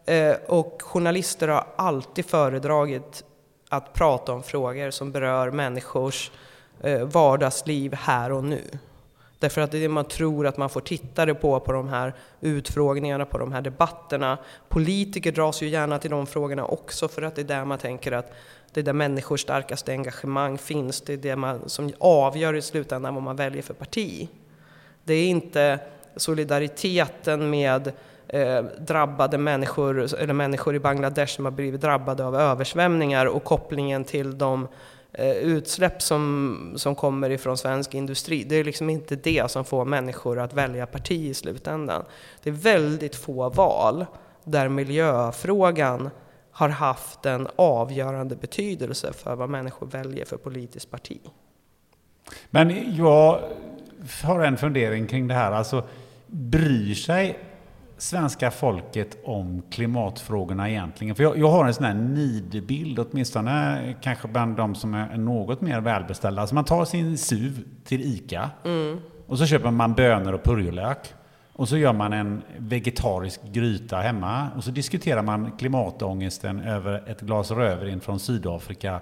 [0.06, 3.24] eh, och journalister har alltid föredragit
[3.70, 6.32] att prata om frågor som berör människors
[6.82, 8.62] eh, vardagsliv här och nu.
[9.40, 12.14] Därför att det är det man tror att man får tittare på, på de här
[12.42, 14.38] utfrågningarna, på de här debatterna.
[14.70, 18.12] Politiker dras ju gärna till de frågorna också för att det är där man tänker
[18.12, 18.34] att
[18.74, 21.02] det är där människors starkaste engagemang finns.
[21.02, 24.30] Det är det man, som avgör i slutändan vad man väljer för parti.
[25.04, 25.80] Det är inte
[26.16, 27.92] solidariteten med
[28.28, 34.04] eh, drabbade människor, eller människor i Bangladesh som har blivit drabbade av översvämningar och kopplingen
[34.04, 34.68] till de
[35.14, 38.44] eh, utsläpp som, som kommer ifrån svensk industri.
[38.44, 42.04] Det är liksom inte det som får människor att välja parti i slutändan.
[42.44, 44.06] Det är väldigt få val
[44.44, 46.10] där miljöfrågan
[46.52, 51.20] har haft en avgörande betydelse för vad människor väljer för politiskt parti.
[52.50, 53.40] Men jag
[54.24, 55.52] har en fundering kring det här.
[55.52, 55.84] Alltså,
[56.28, 57.40] bryr sig
[57.98, 61.16] svenska folket om klimatfrågorna egentligen?
[61.16, 65.62] För jag, jag har en sån här nidbild, åtminstone kanske bland de som är något
[65.62, 66.42] mer välbeställda.
[66.42, 68.50] Alltså man tar sin SUV till ICA
[69.28, 71.14] och så köper man bönor och purjolök.
[71.62, 77.22] Och så gör man en vegetarisk gryta hemma och så diskuterar man klimatångesten över ett
[77.22, 79.02] glas rödvin från Sydafrika.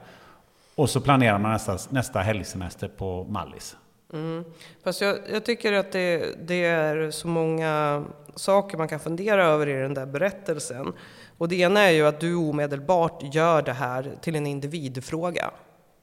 [0.75, 3.75] Och så planerar man nästa, nästa helgsemester på Mallis.
[4.13, 4.43] Mm.
[4.83, 8.03] Fast jag, jag tycker att det, det är så många
[8.35, 10.93] saker man kan fundera över i den där berättelsen.
[11.37, 15.51] Och det ena är ju att du omedelbart gör det här till en individfråga.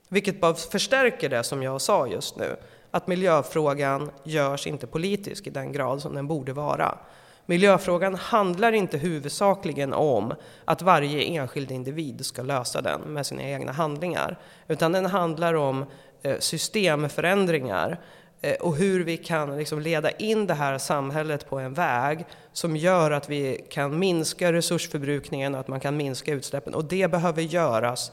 [0.08, 2.56] Vilket bara förstärker det som jag sa just nu.
[2.96, 6.98] Att miljöfrågan görs inte politisk i den grad som den borde vara.
[7.46, 10.34] Miljöfrågan handlar inte huvudsakligen om
[10.64, 14.38] att varje enskild individ ska lösa den med sina egna handlingar.
[14.68, 15.84] Utan den handlar om
[16.22, 18.00] eh, systemförändringar
[18.40, 22.76] eh, och hur vi kan liksom leda in det här samhället på en väg som
[22.76, 26.74] gör att vi kan minska resursförbrukningen och att man kan minska utsläppen.
[26.74, 28.12] Och det behöver göras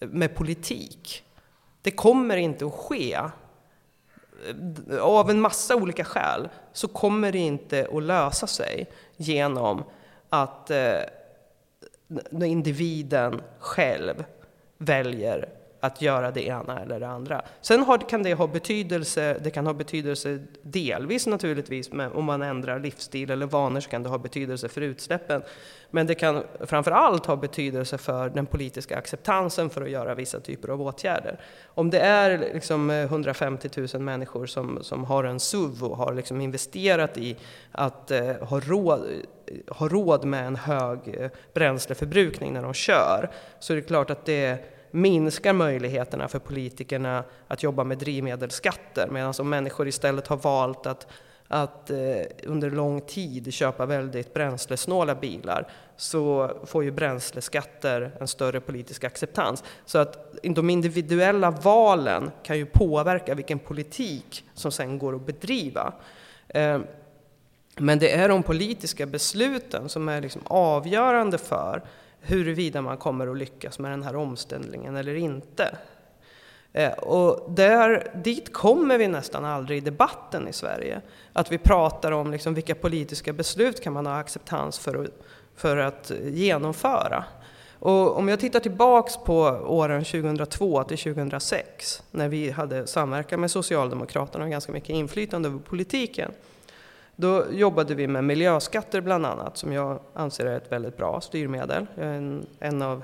[0.00, 1.24] eh, med politik.
[1.82, 3.18] Det kommer inte att ske
[5.00, 8.86] av en massa olika skäl så kommer det inte att lösa sig
[9.16, 9.84] genom
[10.28, 11.00] att eh,
[12.42, 14.24] individen själv
[14.78, 15.48] väljer
[15.84, 17.42] att göra det ena eller det andra.
[17.60, 22.42] Sen har, kan det ha betydelse, det kan ha betydelse delvis naturligtvis, men om man
[22.42, 25.42] ändrar livsstil eller vanor så kan det ha betydelse för utsläppen.
[25.90, 30.40] Men det kan framför allt ha betydelse för den politiska acceptansen för att göra vissa
[30.40, 31.40] typer av åtgärder.
[31.66, 36.14] Om det är liksom eh, 150 000 människor som, som har en SUV och har
[36.14, 37.36] liksom investerat i
[37.72, 39.06] att eh, ha, råd,
[39.68, 44.24] ha råd med en hög eh, bränsleförbrukning när de kör, så är det klart att
[44.24, 49.08] det minskar möjligheterna för politikerna att jobba med drivmedelsskatter.
[49.10, 51.06] Medan om människor istället har valt att,
[51.48, 51.96] att eh,
[52.44, 59.64] under lång tid köpa väldigt bränslesnåla bilar så får ju bränsleskatter en större politisk acceptans.
[59.86, 65.92] Så att de individuella valen kan ju påverka vilken politik som sen går att bedriva.
[66.48, 66.78] Eh,
[67.76, 71.82] men det är de politiska besluten som är liksom avgörande för
[72.22, 75.76] huruvida man kommer att lyckas med den här omställningen eller inte.
[76.72, 81.00] Eh, och där, dit kommer vi nästan aldrig i debatten i Sverige.
[81.32, 85.10] Att vi pratar om liksom vilka politiska beslut kan man ha acceptans för att,
[85.56, 87.24] för att genomföra.
[87.78, 93.50] Och om jag tittar tillbaks på åren 2002 till 2006 när vi hade samverkan med
[93.50, 96.32] Socialdemokraterna och ganska mycket inflytande över politiken
[97.16, 101.86] då jobbade vi med miljöskatter bland annat, som jag anser är ett väldigt bra styrmedel.
[101.94, 103.02] Jag är en, en av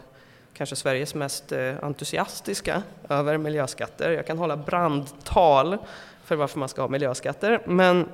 [0.52, 4.11] kanske Sveriges mest eh, entusiastiska över miljöskatter.
[4.11, 5.78] Jag kan hålla brandtal
[6.24, 7.62] för varför man ska ha miljöskatter.
[7.66, 8.09] Men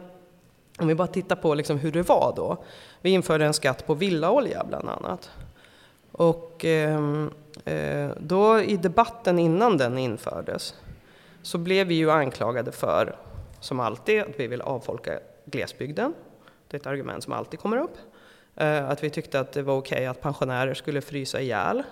[0.78, 2.56] om vi bara tittar på liksom hur det var då.
[3.00, 5.30] Vi införde en skatt på villaolja bland annat.
[6.12, 7.30] Och ehm,
[7.64, 10.74] eh, då i debatten innan den infördes
[11.42, 13.16] så blev vi ju anklagade för,
[13.60, 15.18] som alltid, att vi vill avfolka
[15.54, 16.14] glesbygden.
[16.68, 17.96] Det är ett argument som alltid kommer upp.
[18.56, 21.82] Eh, att vi tyckte att det var okej okay att pensionärer skulle frysa ihjäl.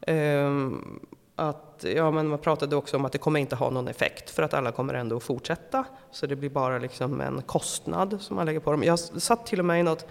[0.00, 1.00] Ehm,
[1.36, 4.42] att, ja, men man pratade också om att det kommer inte ha någon effekt för
[4.42, 5.84] att alla kommer ändå att fortsätta.
[6.10, 8.82] Så det blir bara liksom en kostnad som man lägger på dem.
[8.82, 10.06] Jag satt till och med i något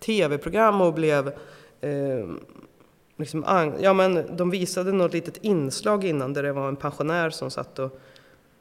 [0.00, 1.28] tv-program och blev
[1.80, 2.26] eh,
[3.16, 3.44] liksom,
[3.80, 7.78] ja, men de visade något litet inslag innan där det var en pensionär som satt
[7.78, 8.00] och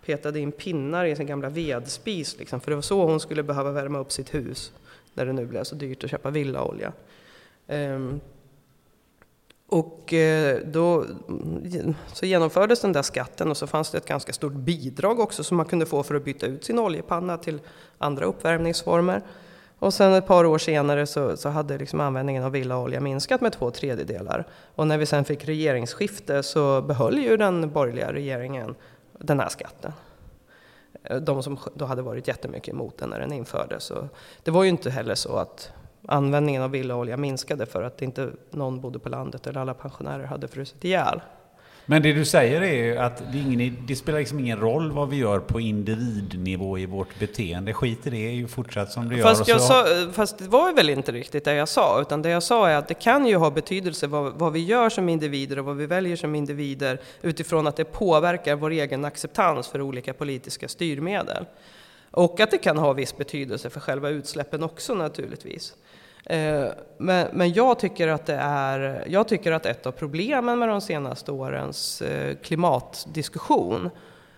[0.10, 3.72] petade in pinnar i sin gamla vedspis, liksom, för det var så hon skulle behöva
[3.72, 4.72] värma upp sitt hus
[5.14, 6.94] när det nu blev så dyrt att köpa villaolja.
[7.68, 8.20] Um,
[9.68, 11.06] och eh, då
[12.14, 15.58] så genomfördes den där skatten och så fanns det ett ganska stort bidrag också som
[15.58, 17.62] man kunde få för att byta ut sin oljepanna till
[17.98, 19.22] andra uppvärmningsformer.
[19.80, 23.54] Och sen ett par år senare så, så hade liksom användningen av villaolja minskat med
[23.54, 24.48] två tredjedelar.
[24.76, 28.76] Och när vi sen fick regeringsskifte så behöll ju den borgerliga regeringen
[29.20, 29.92] den här skatten.
[31.04, 33.84] Eh, de som då hade varit jättemycket emot den när den infördes.
[33.84, 34.08] Så
[34.44, 35.72] det var ju inte heller så att
[36.08, 40.48] användningen av villaolja minskade för att inte någon bodde på landet eller alla pensionärer hade
[40.48, 41.22] frusit ihjäl.
[41.90, 45.10] Men det du säger är ju att det, ingen, det, spelar liksom ingen roll vad
[45.10, 47.74] vi gör på individnivå i vårt beteende.
[47.74, 49.56] Skit i det, är ju fortsatt som det fast gör.
[49.56, 52.70] Jag sa, fast det var väl inte riktigt det jag sa, utan det jag sa
[52.70, 55.78] är att det kan ju ha betydelse vad, vad vi gör som individer och vad
[55.78, 61.46] vi väljer som individer utifrån att det påverkar vår egen acceptans för olika politiska styrmedel.
[62.12, 65.74] Och att det kan ha viss betydelse för själva utsläppen också naturligtvis.
[66.26, 66.66] Eh,
[66.98, 70.82] men, men jag, tycker att det är, jag tycker att ett av problemen med de
[70.82, 73.90] senaste årens eh, klimatdiskussion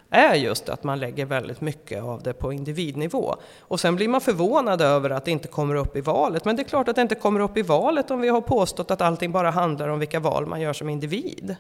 [0.09, 3.35] är just att man lägger väldigt mycket av det på individnivå.
[3.59, 6.45] Och sen blir man förvånad över att det inte kommer upp i valet.
[6.45, 8.91] Men det är klart att det inte kommer upp i valet om vi har påstått
[8.91, 11.55] att allting bara handlar om vilka val man gör som individ.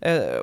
[0.00, 0.42] Eh,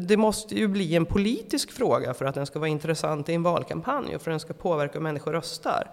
[0.00, 3.42] det måste ju bli en politisk fråga för att den ska vara intressant i en
[3.42, 5.90] valkampanj och för att den ska påverka hur människor röstar.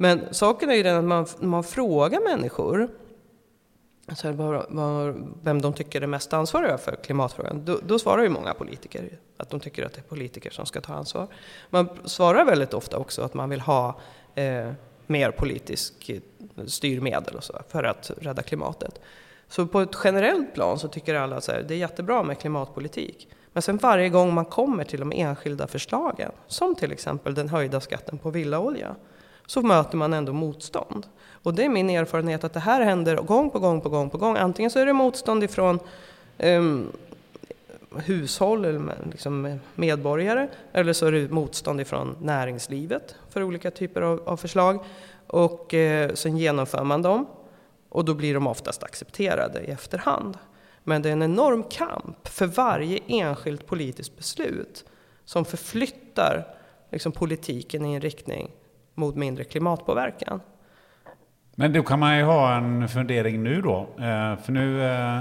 [0.00, 2.88] Men saken är ju den att man, man frågar människor
[4.16, 8.28] så var, var, vem de tycker är mest ansvariga för klimatfrågan, då, då, svarar ju
[8.28, 11.26] många politiker att de tycker att det är politiker som ska ta ansvar.
[11.70, 14.00] Man svarar väldigt ofta också att man vill ha
[14.34, 14.70] eh,
[15.06, 16.10] mer politisk
[16.66, 19.00] styrmedel och så för att rädda klimatet.
[19.48, 23.28] Så på ett generellt plan så tycker alla att det är jättebra med klimatpolitik.
[23.52, 27.80] Men sen varje gång man kommer till de enskilda förslagen, som till exempel den höjda
[27.80, 28.96] skatten på villaolja,
[29.48, 31.06] så möter man ändå motstånd.
[31.42, 34.18] Och det är min erfarenhet att det här händer gång på gång på gång på
[34.18, 34.36] gång.
[34.36, 35.78] Antingen så är det motstånd ifrån
[36.38, 36.92] um,
[37.96, 44.22] hushåll eller liksom medborgare eller så är det motstånd ifrån näringslivet för olika typer av,
[44.26, 44.84] av förslag.
[45.26, 47.26] Och eh, sen genomför man dem
[47.88, 50.38] och då blir de oftast accepterade i efterhand.
[50.84, 54.84] Men det är en enorm kamp för varje enskilt politiskt beslut
[55.24, 56.46] som förflyttar
[56.90, 58.50] liksom, politiken i en riktning
[58.98, 60.40] mot mindre klimatpåverkan.
[61.54, 63.80] Men då kan man ju ha en fundering nu då.
[63.80, 65.20] Eh, för nu eh,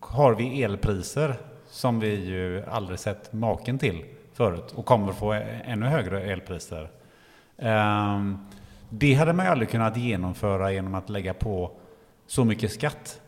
[0.00, 1.34] har vi elpriser
[1.70, 5.32] som vi ju aldrig sett maken till förut och kommer få
[5.64, 6.90] ännu högre elpriser.
[7.58, 8.38] Ehm,
[8.88, 11.70] det hade man ju aldrig kunnat genomföra genom att lägga på
[12.26, 13.20] så mycket skatt.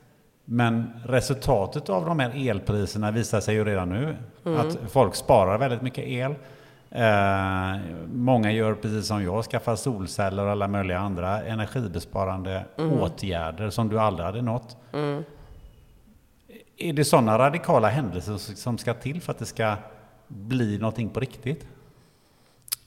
[0.44, 4.16] Men resultatet av de här elpriserna visar sig ju redan nu.
[4.44, 4.60] Mm.
[4.60, 6.34] Att folk sparar väldigt mycket el.
[6.94, 12.92] Eh, många gör precis som jag, skaffar solceller och alla möjliga andra energibesparande mm.
[12.92, 14.76] åtgärder som du aldrig hade nått.
[14.92, 15.24] Mm.
[16.76, 19.76] Är det sådana radikala händelser som ska till för att det ska
[20.28, 21.66] bli någonting på riktigt?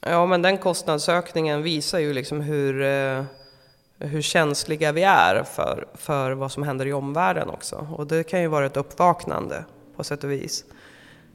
[0.01, 3.23] Ja, men den kostnadsökningen visar ju liksom hur, eh,
[3.99, 7.87] hur känsliga vi är för, för vad som händer i omvärlden också.
[7.95, 10.65] Och det kan ju vara ett uppvaknande på sätt och vis.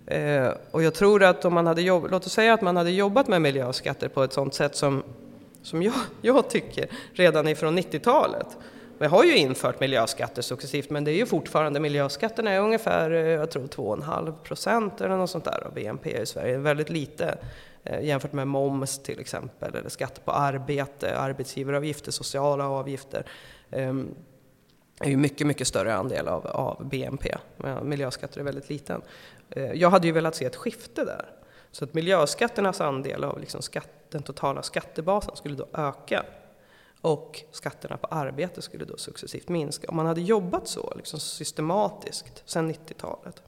[0.07, 2.91] Eh, och jag tror att om man hade jobbat, låt oss säga att man hade
[2.91, 5.03] jobbat med miljöskatter på ett sådant sätt som,
[5.63, 8.47] som jag, jag tycker redan ifrån 90-talet.
[8.99, 13.27] Vi har ju infört miljöskatter successivt men det är ju fortfarande miljöskatterna är ungefär, eh,
[13.27, 17.39] jag tror 2,5 procent eller något sånt där av BNP i Sverige, väldigt lite
[17.85, 23.25] eh, jämfört med moms till exempel eller skatt på arbete, arbetsgivaravgifter, sociala avgifter.
[23.71, 24.15] Ehm,
[25.03, 27.35] är ju mycket, mycket större andel av, av BNP.
[27.65, 29.03] Eh, miljöskatter är väldigt liten.
[29.51, 31.27] Eh, jag hade ju velat se ett skifte där.
[31.71, 36.25] Så att miljöskatternas andel av liksom skatt, den totala skattebasen skulle då öka.
[37.01, 39.89] Och skatterna på arbete skulle då successivt minska.
[39.89, 43.43] Om man hade jobbat så liksom systematiskt sedan 90-talet.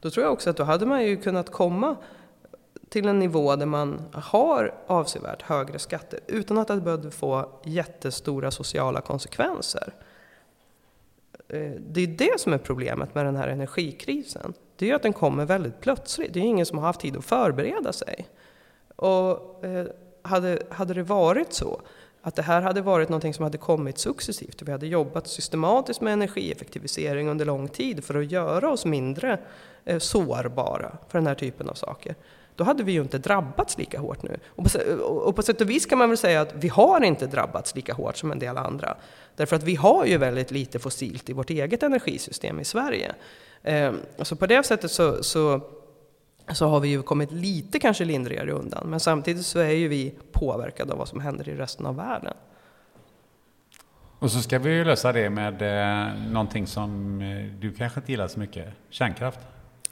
[0.00, 1.96] Då tror jag också att då hade man ju kunnat komma
[2.88, 8.50] till en nivå där man har avsevärt högre skatter utan att det behövde få jättestora
[8.50, 9.94] sociala konsekvenser.
[11.48, 14.54] Eh, det är det som är problemet med den här energikrisen.
[14.76, 16.32] Det är ju att den kommer väldigt plötsligt.
[16.32, 18.28] Det är ingen som har haft tid att förbereda sig.
[18.96, 19.86] Och eh,
[20.22, 21.80] hade, hade det varit så
[22.22, 26.00] att det här hade varit någonting som hade kommit successivt och vi hade jobbat systematiskt
[26.00, 29.40] med energieffektivisering under lång tid för att göra oss mindre
[29.84, 32.14] eh, sårbara för den här typen av saker
[32.58, 34.38] då hade vi ju inte drabbats lika hårt nu.
[34.48, 37.26] Och på, och på sätt och vis kan man väl säga att vi har inte
[37.26, 38.96] drabbats lika hårt som en del andra.
[39.36, 43.14] Därför att vi har ju väldigt lite fossilt i vårt eget energisystem i Sverige.
[43.62, 43.92] Eh,
[44.22, 45.60] så på det sättet så, så,
[46.52, 48.90] så har vi ju kommit lite kanske lindrigare undan.
[48.90, 52.34] Men samtidigt så är ju vi påverkade av vad som händer i resten av världen.
[54.18, 58.12] Och så ska vi ju lösa det med eh, någonting som eh, du kanske inte
[58.12, 59.40] gillar så mycket, kärnkraft.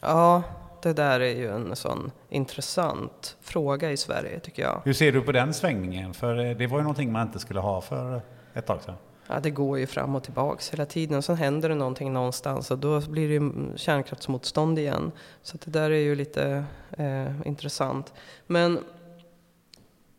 [0.01, 0.43] Ja,
[0.87, 4.81] det där är ju en sån intressant fråga i Sverige tycker jag.
[4.85, 6.15] Hur ser du på den svängningen?
[6.15, 8.21] För eh, det var ju någonting man inte skulle ha för
[8.55, 8.95] ett tag sedan.
[9.29, 11.23] Ja, det går ju fram och tillbaks hela tiden.
[11.23, 15.13] Sen händer det någonting någonstans och då blir det kärnkraftsmotstånd igen.
[15.43, 18.13] Så det där är ju lite eh, intressant.
[18.47, 18.79] Men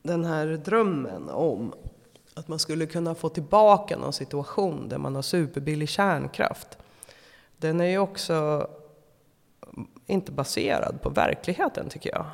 [0.04, 1.74] den här drömmen om
[2.34, 6.78] att man skulle kunna få tillbaka någon situation där man har superbillig kärnkraft.
[7.58, 8.68] Den är ju också
[10.06, 12.26] inte baserad på verkligheten tycker jag.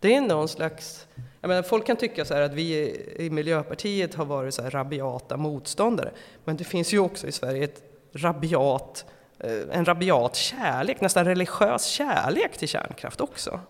[0.00, 1.06] Det är någon slags,
[1.40, 5.36] jag menar, folk kan tycka så att vi i Miljöpartiet har varit så här rabiata
[5.36, 6.10] motståndare,
[6.44, 7.82] men det finns ju också i Sverige ett
[8.12, 9.04] rabiat,
[9.38, 13.60] eh, en rabiat kärlek, nästan religiös kärlek till kärnkraft också.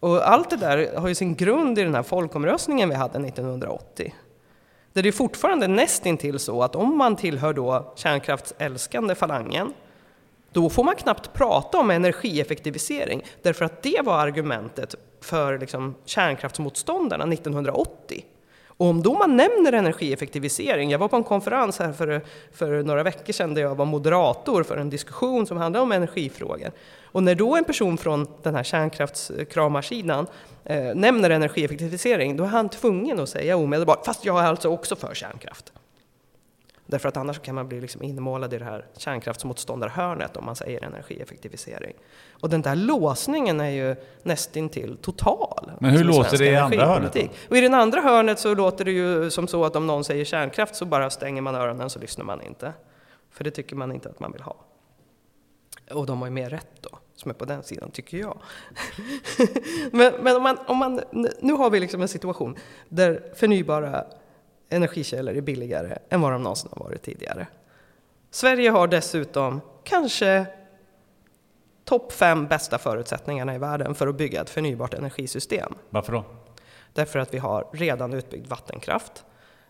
[0.00, 4.14] Och allt det där har ju sin grund i den här folkomröstningen vi hade 1980.
[4.92, 9.72] Där det är fortfarande nästintill så att om man tillhör då kärnkraftsälskande falangen
[10.52, 17.32] då får man knappt prata om energieffektivisering, därför att det var argumentet för liksom kärnkraftsmotståndarna
[17.32, 18.24] 1980.
[18.78, 22.20] Och om då man nämner energieffektivisering, jag var på en konferens här för,
[22.52, 26.70] för några veckor sedan där jag var moderator för en diskussion som handlade om energifrågor.
[27.04, 30.26] Och när då en person från den här kärnkraftskramarsidan
[30.64, 34.96] eh, nämner energieffektivisering, då är han tvungen att säga omedelbart, fast jag är alltså också
[34.96, 35.72] för kärnkraft.
[36.86, 40.84] Därför att annars kan man bli liksom inmålad i det här kärnkraftsmotståndarhörnet om man säger
[40.84, 41.94] energieffektivisering.
[42.32, 45.72] Och den där låsningen är ju nästintill total.
[45.80, 47.16] Men hur låter det i andra hörnet?
[47.48, 50.24] Och i den andra hörnet så låter det ju som så att om någon säger
[50.24, 52.72] kärnkraft så bara stänger man öronen så lyssnar man inte.
[53.30, 54.56] För det tycker man inte att man vill ha.
[55.90, 58.38] Och de har ju mer rätt då, som är på den sidan, tycker jag.
[59.92, 61.00] men, men om man, om man,
[61.40, 62.56] nu har vi liksom en situation
[62.88, 64.04] där förnybara
[64.68, 67.46] energikällor är billigare än vad de någonsin har varit tidigare.
[68.30, 70.46] Sverige har dessutom kanske
[71.84, 75.74] topp fem bästa förutsättningarna i världen för att bygga ett förnybart energisystem.
[75.90, 76.24] Varför då?
[76.92, 79.24] Därför att vi har redan utbyggd vattenkraft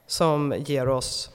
[0.07, 1.30] som ger oss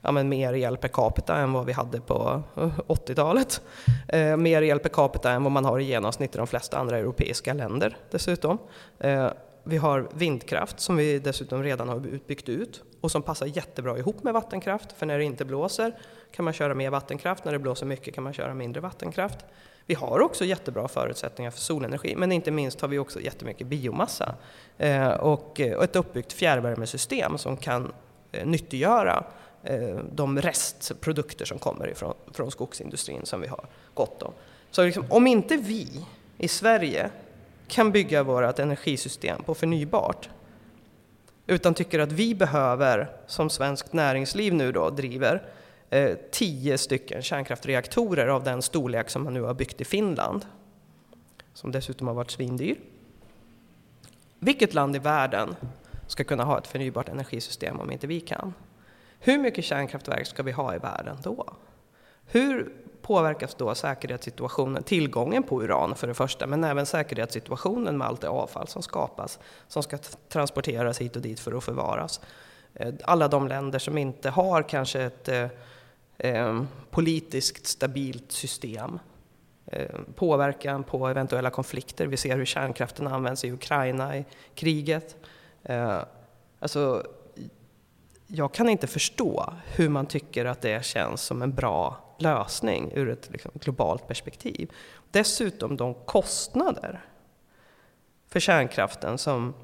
[0.00, 2.42] ja, men mer el per capita än vad vi hade på
[2.86, 3.60] 80-talet.
[4.08, 6.98] Eh, mer el per capita än vad man har i genomsnitt i de flesta andra
[6.98, 8.58] europeiska länder dessutom.
[8.98, 9.28] Eh,
[9.64, 14.22] vi har vindkraft som vi dessutom redan har byggt ut och som passar jättebra ihop
[14.22, 15.98] med vattenkraft, för när det inte blåser
[16.32, 19.38] kan man köra mer vattenkraft, när det blåser mycket kan man köra mindre vattenkraft.
[19.86, 24.34] Vi har också jättebra förutsättningar för solenergi, men inte minst har vi också jättemycket biomassa
[24.78, 27.92] eh, och, eh, ett uppbyggt fjärrvärmesystem som kan
[28.32, 29.24] eh, nyttiggöra
[30.12, 34.32] de restprodukter som kommer ifrån, från skogsindustrin som vi har gott om.
[34.70, 36.06] Så liksom, om inte vi
[36.38, 37.10] i Sverige
[37.68, 40.28] kan bygga vårt energisystem på förnybart
[41.46, 45.42] utan tycker att vi behöver, som svenskt näringsliv nu då driver,
[45.90, 50.46] eh, tio stycken kärnkraftreaktorer av den storlek som man nu har byggt i Finland,
[51.54, 52.76] som dessutom har varit svindyr.
[54.38, 55.56] Vilket land i världen
[56.06, 58.54] ska kunna ha ett förnybart energisystem om inte vi kan?
[59.18, 61.54] Hur mycket kärnkraftverk ska vi ha i världen då?
[62.26, 62.72] Hur
[63.02, 68.28] påverkas då säkerhetssituationen, tillgången på uran för det första, men även säkerhetssituationen med allt det
[68.28, 69.38] avfall som skapas,
[69.68, 69.98] som ska
[70.28, 72.20] transporteras hit och dit för att förvaras.
[72.74, 75.46] Eh, alla de länder som inte har kanske ett eh,
[76.18, 78.98] eh politiskt stabilt system,
[79.66, 82.06] eh, påverkan på eventuella konflikter.
[82.06, 84.24] Vi ser hur kärnkraften används i Ukraina i
[84.54, 85.16] kriget.
[86.58, 87.04] Alltså,
[88.34, 93.08] jag kan inte förstå hur man tycker att det känns som en bra lösning ur
[93.08, 94.70] ett liksom, globalt perspektiv.
[95.10, 97.00] Dessutom de kostnader
[98.28, 99.54] för kärnkraften som,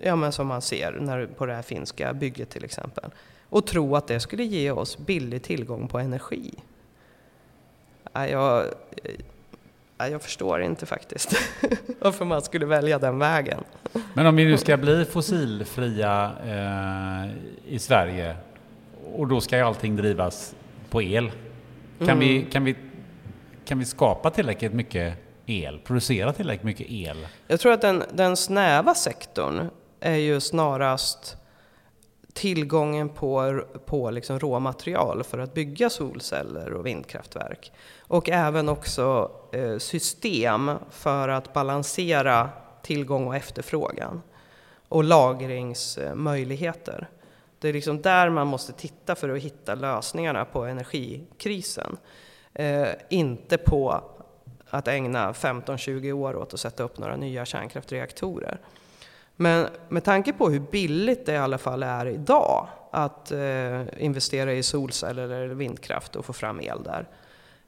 [0.00, 3.10] ja, men som man ser när, på det här finska bygget till exempel.
[3.48, 6.54] Och tro att det skulle ge oss billig tillgång på energi.
[8.12, 8.64] Jag,
[9.98, 11.36] jag förstår inte faktiskt
[12.00, 13.64] varför man skulle välja den vägen.
[14.14, 17.30] Men om vi nu ska bli fossilfria eh,
[17.74, 18.36] i Sverige
[19.14, 20.54] och då ska ju allting drivas
[20.90, 21.30] på el.
[21.98, 22.18] Kan, mm.
[22.18, 22.76] vi, kan, vi,
[23.64, 25.14] kan vi skapa tillräckligt mycket
[25.46, 27.26] el, producera tillräckligt mycket el?
[27.46, 29.68] Jag tror att den, den snäva sektorn
[30.00, 31.36] är ju snarast
[32.34, 37.72] tillgången på, på liksom råmaterial för att bygga solceller och vindkraftverk.
[38.00, 42.50] Och även också eh, system för att balansera
[42.82, 44.22] tillgång och efterfrågan.
[44.88, 47.08] Och lagringsmöjligheter.
[47.58, 51.96] Det är liksom där man måste titta för att hitta lösningarna på energikrisen.
[52.54, 54.04] Eh, inte på
[54.70, 58.58] att ägna 15-20 år åt att sätta upp några nya kärnkraftreaktorer.
[59.36, 64.52] Men med tanke på hur billigt det i alla fall är idag att eh, investera
[64.52, 67.08] i solceller eller vindkraft och få fram el där.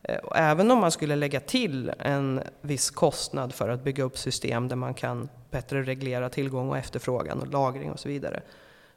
[0.02, 4.18] Eh, och även om man skulle lägga till en viss kostnad för att bygga upp
[4.18, 8.42] system där man kan bättre reglera tillgång och efterfrågan och lagring och så vidare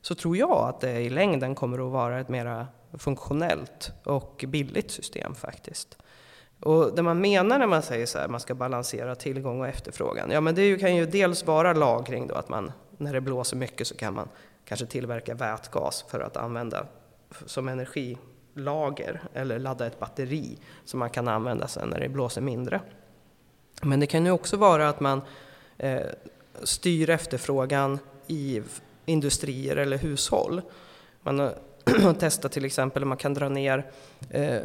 [0.01, 4.91] så tror jag att det i längden kommer att vara ett mera funktionellt och billigt
[4.91, 5.97] system faktiskt.
[6.59, 10.31] Och det man menar när man säger så här, man ska balansera tillgång och efterfrågan,
[10.31, 13.87] ja men det kan ju dels vara lagring då, att man när det blåser mycket
[13.87, 14.27] så kan man
[14.65, 16.85] kanske tillverka vätgas för att använda
[17.45, 22.81] som energilager eller ladda ett batteri som man kan använda sen när det blåser mindre.
[23.81, 25.21] Men det kan ju också vara att man
[25.77, 26.01] eh,
[26.63, 28.61] styr efterfrågan i
[29.05, 30.61] industrier eller hushåll.
[31.21, 31.51] Man
[32.05, 33.91] och testa till exempel om man kan dra ner,
[34.29, 34.59] eh,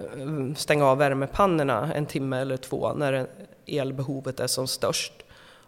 [0.56, 3.26] stänga av värmepannorna en timme eller två när
[3.66, 5.12] elbehovet är som störst.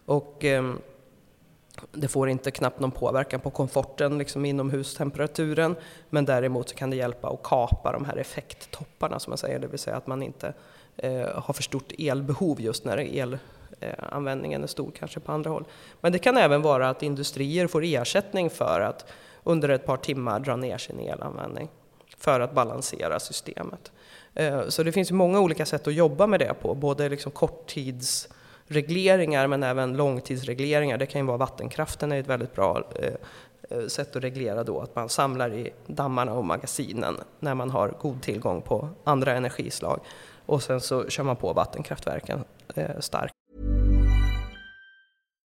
[0.06, 0.78] Och ehm,
[1.92, 5.76] det får inte knappt någon påverkan på komforten, liksom inomhustemperaturen,
[6.10, 9.78] men däremot kan det hjälpa att kapa de här effekttopparna som man säger, det vill
[9.78, 10.52] säga att man inte
[10.96, 15.64] eh, har för stort elbehov just när elanvändningen eh, är stor kanske på andra håll.
[16.00, 19.06] Men det kan även vara att industrier får ersättning för att
[19.46, 21.68] under ett par timmar dra ner sin elanvändning
[22.18, 23.92] för att balansera systemet.
[24.34, 29.46] Eh, så det finns många olika sätt att jobba med det på, både liksom korttidsregleringar
[29.46, 30.98] men även långtidsregleringar.
[30.98, 33.12] Det kan ju vara vattenkraften är ett väldigt bra eh,
[33.70, 37.94] eh, sätt att reglera då, att man samlar i dammarna och magasinen när man har
[38.00, 40.00] god tillgång på andra energislag.
[40.46, 42.44] Och sen så kör man på vattenkraftverken
[43.00, 43.35] starkt.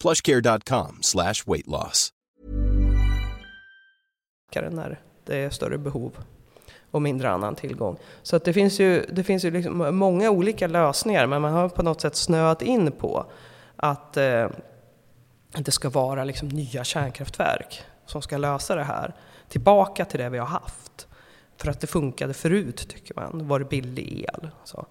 [0.00, 2.12] plushcare.com slash weight loss.
[4.54, 6.12] När det är större behov
[6.90, 7.96] och mindre annan tillgång.
[8.22, 11.68] Så att det finns ju, det finns ju liksom många olika lösningar men man har
[11.68, 13.26] på något sätt snöat in på
[13.76, 14.48] att eh,
[15.52, 19.14] det ska vara liksom nya kärnkraftverk som ska lösa det här.
[19.48, 21.06] Tillbaka till det vi har haft.
[21.56, 24.48] För att det funkade förut tycker man, var det billig el.
[24.64, 24.86] Så.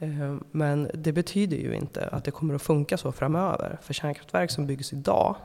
[0.00, 3.78] Eh, men det betyder ju inte att det kommer att funka så framöver.
[3.82, 5.36] För kärnkraftverk som byggs idag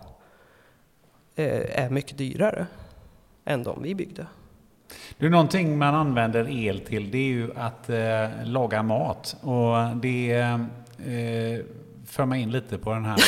[1.36, 2.68] eh, är mycket dyrare
[3.46, 4.28] än de vi byggde.
[5.18, 9.38] Det är någonting man använder el till, det är ju att eh, laga mat.
[9.42, 11.60] Och det eh,
[12.06, 13.20] för mig in lite på den här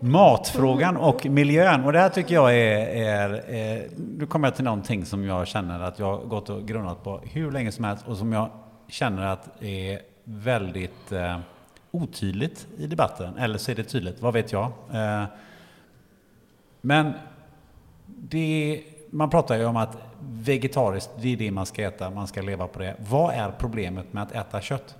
[0.00, 1.84] matfrågan och miljön.
[1.84, 3.88] Och det här tycker jag är, är, är...
[3.96, 7.20] Nu kommer jag till någonting som jag känner att jag har gått och grunnat på
[7.32, 8.50] hur länge som helst och som jag
[8.88, 11.38] känner att är väldigt eh,
[11.90, 13.38] otydligt i debatten.
[13.38, 14.72] Eller så är det tydligt, vad vet jag.
[14.92, 15.24] Eh,
[16.80, 17.12] men
[18.06, 22.42] det, man pratar ju om att vegetariskt, det är det man ska äta, man ska
[22.42, 22.96] leva på det.
[22.98, 24.94] Vad är problemet med att äta kött?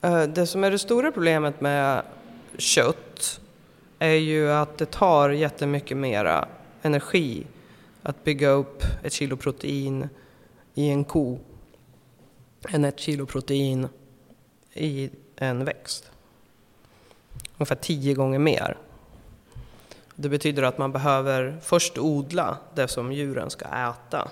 [0.00, 2.02] Eh, det som är det stora problemet med
[2.58, 3.40] kött
[3.98, 6.48] är ju att det tar jättemycket mera
[6.82, 7.46] energi
[8.02, 10.08] att bygga upp ett kilo protein
[10.74, 11.38] i en ko
[12.68, 13.88] än ett kilo protein
[14.72, 16.10] i en växt.
[17.56, 18.76] Ungefär tio gånger mer.
[20.14, 24.30] Det betyder att man behöver först odla det som djuren ska äta.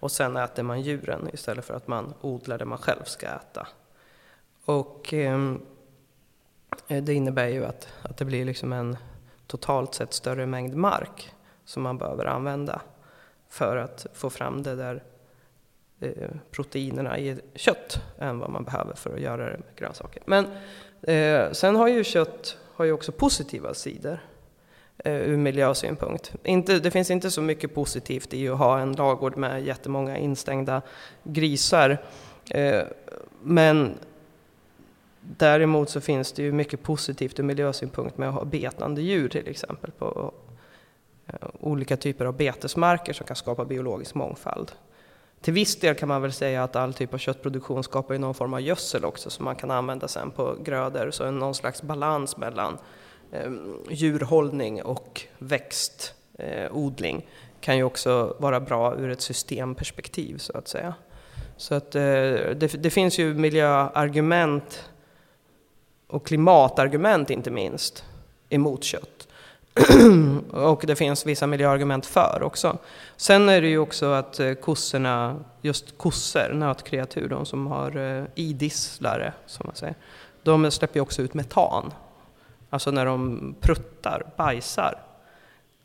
[0.00, 3.68] Och sen äter man djuren istället för att man odlar det man själv ska äta.
[4.64, 5.54] Och eh,
[6.86, 8.96] det innebär ju att, att det blir liksom en
[9.46, 11.34] totalt sett större mängd mark
[11.64, 12.80] som man behöver använda
[13.48, 15.02] för att få fram det där
[16.02, 20.22] Eh, proteinerna i kött än vad man behöver för att göra det med grönsaker.
[20.26, 20.46] Men
[21.02, 24.18] eh, sen har ju kött har ju också positiva sidor
[24.98, 26.34] eh, ur miljösynpunkt.
[26.44, 30.82] Inte, det finns inte så mycket positivt i att ha en lagård med jättemånga instängda
[31.22, 31.98] grisar.
[32.50, 32.82] Eh,
[33.42, 33.94] men
[35.20, 39.48] däremot så finns det ju mycket positivt ur miljösynpunkt med att ha betande djur till
[39.48, 40.32] exempel på
[41.26, 44.72] eh, olika typer av betesmarker som kan skapa biologisk mångfald.
[45.42, 48.54] Till viss del kan man väl säga att all typ av köttproduktion skapar någon form
[48.54, 52.78] av gödsel också som man kan använda sen på grödor, så någon slags balans mellan
[53.32, 53.52] eh,
[53.90, 57.22] djurhållning och växtodling eh,
[57.60, 60.94] kan ju också vara bra ur ett systemperspektiv så att säga.
[61.56, 64.90] Så att eh, det, det, finns ju miljöargument
[66.06, 68.04] och klimatargument inte minst
[68.48, 69.11] emot kött.
[70.50, 72.78] och det finns vissa miljöargument för också.
[73.16, 78.24] Sen är det ju också att eh, kossorna, just kossor, nötkreatur, de som har eh,
[78.34, 79.94] idisslare, som man säger,
[80.42, 81.92] de släpper ju också ut metan.
[82.70, 84.94] Alltså när de pruttar, bajsar.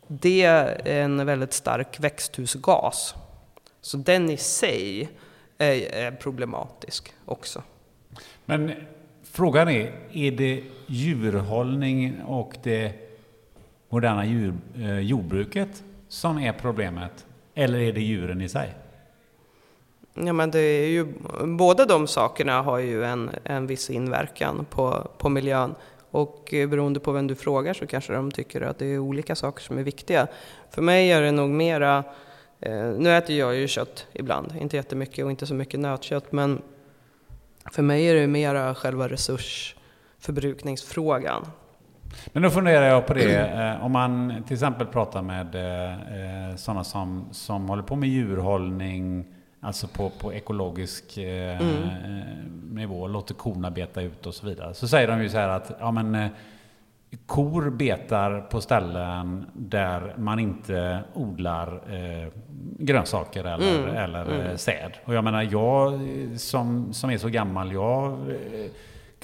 [0.07, 3.15] det är en väldigt stark växthusgas.
[3.81, 5.09] Så den i sig
[5.57, 7.63] är, är problematisk också.
[8.45, 8.71] Men
[9.23, 13.06] frågan är, är det djurhållning och det
[13.89, 17.25] moderna djur, eh, jordbruket som är problemet?
[17.53, 18.75] Eller är det djuren i sig?
[20.13, 25.11] Ja, men det är ju, båda de sakerna har ju en, en viss inverkan på,
[25.17, 25.75] på miljön.
[26.11, 29.35] Och eh, beroende på vem du frågar så kanske de tycker att det är olika
[29.35, 30.27] saker som är viktiga.
[30.69, 32.03] För mig är det nog mera,
[32.59, 36.61] eh, nu äter jag ju kött ibland, inte jättemycket och inte så mycket nötkött, men
[37.71, 41.45] för mig är det mera själva resursförbrukningsfrågan.
[42.27, 46.83] Men då funderar jag på det, eh, om man till exempel pratar med eh, sådana
[46.83, 49.25] som, som håller på med djurhållning,
[49.61, 51.89] alltså på, på ekologisk eh, mm.
[52.71, 54.73] nivå, låter korna beta ut och så vidare.
[54.73, 56.29] Så säger de ju så här att ja, men, eh,
[57.25, 62.27] kor betar på ställen där man inte odlar eh,
[62.79, 63.95] grönsaker eller, mm.
[63.95, 64.57] eller mm.
[64.57, 64.91] säd.
[65.05, 65.99] Och jag menar, jag
[66.39, 68.71] som, som är så gammal, jag eh,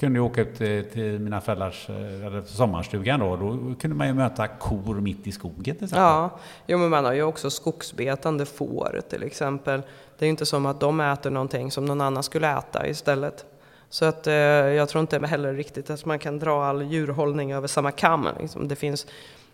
[0.04, 0.54] kunde åka ut
[0.92, 3.36] till, mina föräldrars eh, eller sommarstugan då.
[3.36, 5.98] Då kunde man ju möta kor mitt i skogen till exempel.
[5.98, 9.82] Ja, jo, men man har ju också skogsbetande får till exempel.
[10.18, 13.44] Det är ju inte som att de äter någonting som någon annan skulle äta istället.
[13.88, 17.68] Så att eh, jag tror inte heller riktigt att man kan dra all djurhållning över
[17.68, 18.28] samma kam.
[18.40, 18.68] Liksom.
[18.68, 19.06] Det, finns,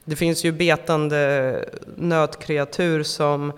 [0.04, 1.64] det finns ju betande
[1.96, 3.52] nötkreatur som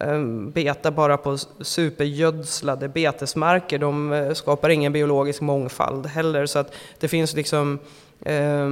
[0.00, 0.20] Eh,
[0.52, 3.78] beta bara på supergödslade betesmarker.
[3.78, 6.46] De eh, skapar ingen biologisk mångfald heller.
[6.46, 7.78] Så att det finns liksom,
[8.20, 8.68] eh,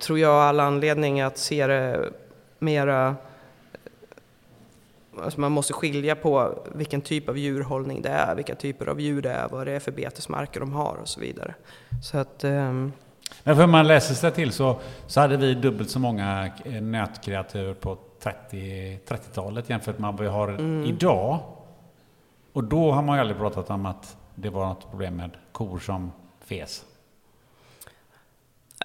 [0.00, 2.10] tror jag, all anledning att se det
[2.58, 3.16] mera
[5.22, 9.22] Alltså man måste skilja på vilken typ av djurhållning det är, vilka typer av djur
[9.22, 11.54] det är, vad det är för betesmarker de har och så vidare.
[12.02, 12.92] Så att, um...
[13.42, 16.50] Men för man läser sig till så, så hade vi dubbelt så många
[16.80, 20.84] nötkreatur på 30, 30-talet jämfört med vad vi har mm.
[20.84, 21.40] idag.
[22.52, 25.78] Och då har man ju aldrig pratat om att det var något problem med kor
[25.78, 26.84] som fes.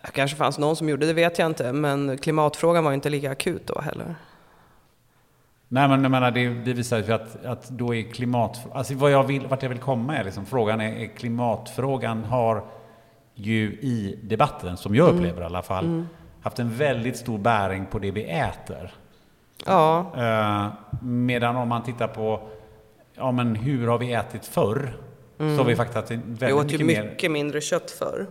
[0.01, 3.31] Det kanske fanns någon som gjorde det, vet jag inte, men klimatfrågan var inte lika
[3.31, 4.15] akut då heller.
[5.67, 8.67] Nej men jag menar, det, det visar ju att, att då är klimat...
[8.73, 12.63] Alltså vad jag vill, vart jag vill komma är liksom, frågan är, är klimatfrågan har
[13.35, 15.15] ju i debatten, som jag mm.
[15.15, 15.43] upplever mm.
[15.43, 16.07] i alla fall, mm.
[16.41, 18.93] haft en väldigt stor bäring på det vi äter.
[19.65, 20.11] Ja.
[20.17, 22.49] Uh, medan om man tittar på,
[23.13, 24.97] ja men hur har vi ätit förr?
[25.39, 25.55] Mm.
[25.55, 27.29] Så har vi faktiskt haft väldigt vi åt mycket, ju mycket mer...
[27.29, 28.27] mindre kött förr.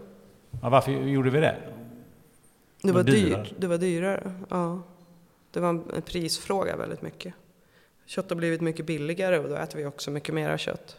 [0.62, 1.56] Ja, varför gjorde vi det?
[2.82, 3.54] Det var, dyrt.
[3.58, 4.32] Det var dyrare.
[4.48, 4.82] Ja.
[5.50, 7.34] Det var en prisfråga väldigt mycket.
[8.06, 10.96] Kött har blivit mycket billigare och då äter vi också mycket mera kött.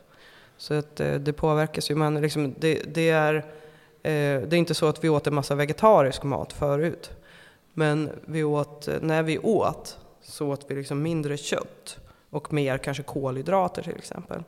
[0.58, 1.96] Så att eh, det påverkas ju.
[1.96, 3.42] Men liksom, det, det, är, eh,
[4.42, 7.12] det är inte så att vi åt en massa vegetarisk mat förut.
[7.74, 13.04] Men vi åt, när vi åt så åt vi liksom mindre kött och mer kanske
[13.04, 14.44] kolhydrater till exempel.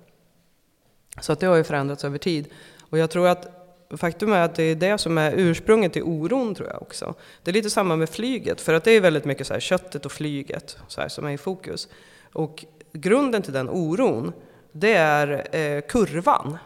[1.22, 2.48] Så att det har ju förändrats över tid.
[2.90, 3.48] Och jag tror att
[3.90, 7.14] faktum är att det är det som är ursprunget till oron tror jag också.
[7.44, 10.06] Det är lite samma med flyget, för att det är väldigt mycket så här, köttet
[10.06, 11.88] och flyget så här, som är i fokus.
[12.34, 14.34] Och grunden till den oron,
[14.72, 16.58] det är eh, kurvan,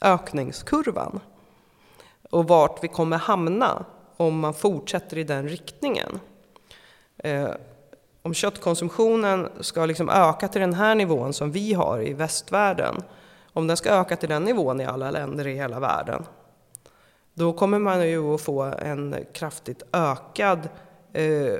[0.00, 1.20] ökningskurvan.
[2.30, 3.84] Och vart vi kommer hamna
[4.16, 6.20] om man fortsätter i den riktningen.
[7.16, 7.50] Eh,
[8.26, 13.02] om köttkonsumtionen ska liksom öka till den här nivån som vi har i västvärlden,
[13.52, 16.24] om den ska öka till den nivån i alla länder i hela världen,
[17.34, 20.68] då kommer man ju att få en kraftigt ökad
[21.12, 21.54] eh,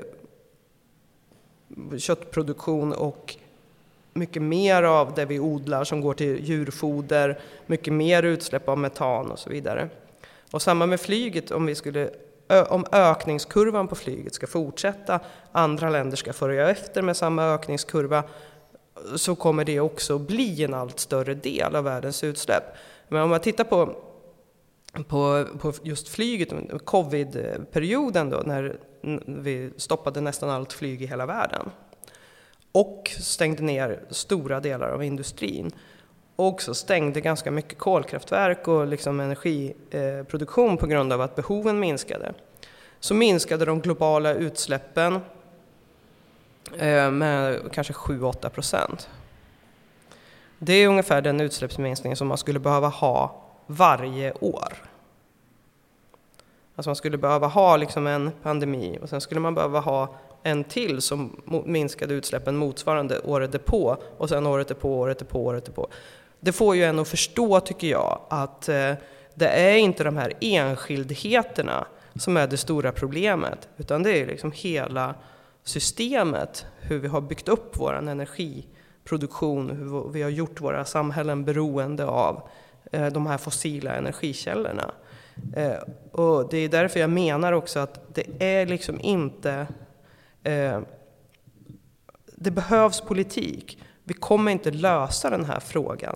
[1.97, 3.35] köttproduktion och
[4.13, 9.31] mycket mer av det vi odlar som går till djurfoder, mycket mer utsläpp av metan
[9.31, 9.89] och så vidare.
[10.51, 12.09] Och samma med flyget, om, vi skulle,
[12.69, 15.19] om ökningskurvan på flyget ska fortsätta,
[15.51, 18.23] andra länder ska följa efter med samma ökningskurva,
[19.15, 22.63] så kommer det också bli en allt större del av världens utsläpp.
[23.07, 23.95] Men om man tittar på,
[25.07, 26.53] på, på just flyget,
[26.85, 28.77] covidperioden då, när
[29.25, 31.69] vi stoppade nästan allt flyg i hela världen
[32.71, 35.71] och stängde ner stora delar av industrin
[36.37, 42.33] och också stängde ganska mycket kolkraftverk och liksom energiproduktion på grund av att behoven minskade.
[42.99, 45.19] Så minskade de globala utsläppen
[46.77, 49.09] eh, med kanske 7-8 procent.
[50.59, 54.73] Det är ungefär den utsläppsminskning som man skulle behöva ha varje år.
[56.75, 60.63] Alltså man skulle behöva ha liksom en pandemi och sen skulle man behöva ha en
[60.63, 65.87] till som minskade utsläppen motsvarande året därpå och sen året därpå, året därpå, året därpå.
[66.39, 68.93] Det får ju en att förstå, tycker jag, att eh,
[69.33, 74.51] det är inte de här enskildheterna som är det stora problemet, utan det är liksom
[74.51, 75.15] hela
[75.63, 82.05] systemet, hur vi har byggt upp vår energiproduktion, hur vi har gjort våra samhällen beroende
[82.05, 82.49] av
[82.91, 84.91] eh, de här fossila energikällorna.
[85.55, 85.77] Eh,
[86.11, 89.67] och det är därför jag menar också att det är liksom inte...
[90.43, 90.79] Eh,
[92.35, 93.79] det behövs politik.
[94.07, 96.15] Vi kommer inte lösa den här frågan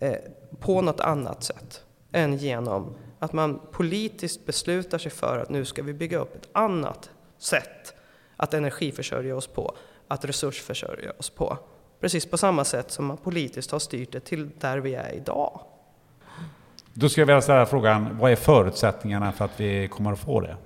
[0.00, 0.16] eh,
[0.60, 5.82] på något annat sätt än genom att man politiskt beslutar sig för att nu ska
[5.82, 7.94] vi bygga upp ett annat sätt
[8.36, 9.76] att energiförsörja oss på,
[10.08, 11.58] att resursförsörja oss på.
[12.00, 15.60] Precis på samma sätt som man politiskt har styrt det till där vi är idag.
[16.92, 20.40] Då skulle jag vilja ställa frågan, vad är förutsättningarna för att vi kommer att få
[20.40, 20.56] det?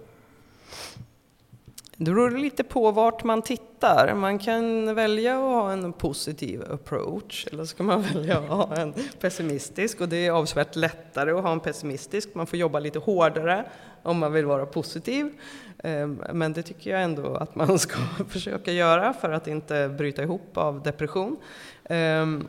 [2.00, 4.14] Det beror lite på vart man tittar.
[4.14, 8.76] Man kan välja att ha en positiv approach eller så kan man välja att ha
[8.76, 12.34] en pessimistisk och det är avsevärt lättare att ha en pessimistisk.
[12.34, 13.64] Man får jobba lite hårdare
[14.02, 15.30] om man vill vara positiv.
[15.78, 17.98] Ehm, men det tycker jag ändå att man ska
[18.28, 21.36] försöka göra för att inte bryta ihop av depression.
[21.84, 22.46] Ehm,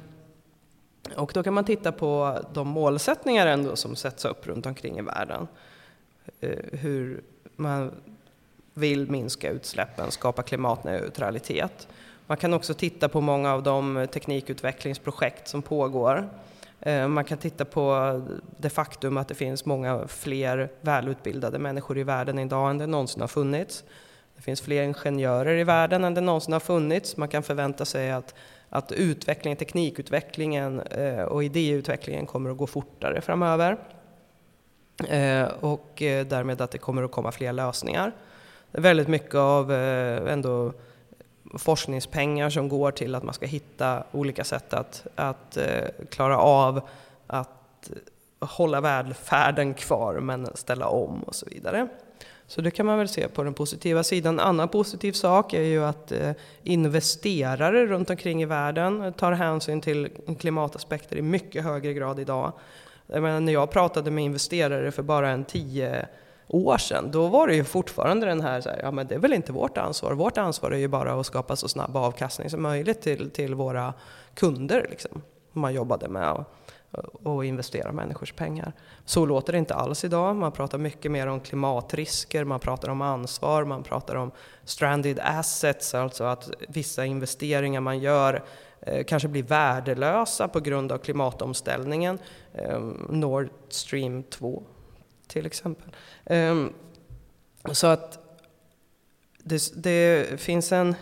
[1.16, 5.02] och då kan man titta på de målsättningar ändå som sätts upp runt omkring i
[5.02, 5.48] världen.
[6.40, 7.24] Eh, hur
[7.56, 7.92] man
[8.80, 11.88] vill minska utsläppen, skapa klimatneutralitet.
[12.28, 16.30] Man kan också titta på många av de teknikutvecklingsprojekt som pågår.
[16.82, 18.22] Eh, man kan titta på
[18.58, 23.22] det faktum att det finns många fler välutbildade människor i världen idag än det någonsin
[23.22, 23.84] har funnits.
[24.36, 27.18] Det finns fler ingenjörer i världen än det någonsin har funnits.
[27.18, 28.36] Man kan förvänta sig att,
[28.70, 33.78] att utvecklingen, teknikutvecklingen eh, och idéutvecklingen kommer att gå fortare framöver.
[35.10, 35.94] Eh, och
[36.26, 38.12] därmed att det kommer att komma fler lösningar
[38.72, 40.74] väldigt mycket av eh, ändå
[41.58, 46.82] forskningspengar som går till att man ska hitta olika sätt att, att eh, klara av
[47.28, 47.92] att
[48.40, 51.88] hålla välfärden kvar men ställa om och så vidare.
[52.48, 54.40] Så det kan man väl se på den positiva sidan.
[54.40, 56.32] En annan positiv sak är ju att eh,
[56.64, 60.10] investerare runt omkring i världen tar hänsyn till
[60.40, 62.54] klimataspekter i mycket högre grad idag.
[63.08, 66.08] Jag menar, när jag pratade med investerare för bara en tio
[66.50, 69.20] år sedan, då var det ju fortfarande den här, så här, ja men det är
[69.20, 70.14] väl inte vårt ansvar.
[70.14, 73.94] Vårt ansvar är ju bara att skapa så snabb avkastning som möjligt till, till våra
[74.34, 74.88] kunder.
[74.90, 75.22] Liksom.
[75.54, 76.60] Man jobbade med att
[77.24, 78.74] och investera människors pengar.
[79.06, 80.36] Så låter det inte alls idag.
[80.36, 84.32] Man pratar mycket mer om klimatrisker, man pratar om ansvar, man pratar om
[84.64, 88.44] stranded assets, alltså att vissa investeringar man gör
[88.82, 92.20] eh, kanske blir värdelösa på grund av klimatomställningen.
[92.54, 94.64] Eh, Nord Stream 2
[95.30, 95.96] till exempel.
[96.26, 96.74] Ehm,
[97.72, 98.20] så att
[99.38, 100.96] det, det, finns en,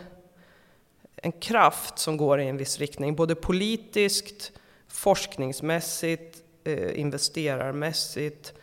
[1.16, 4.52] en kraft som går i en viss riktning, både politiskt,
[4.88, 8.54] forskningsmässigt, eh, investerarmässigt.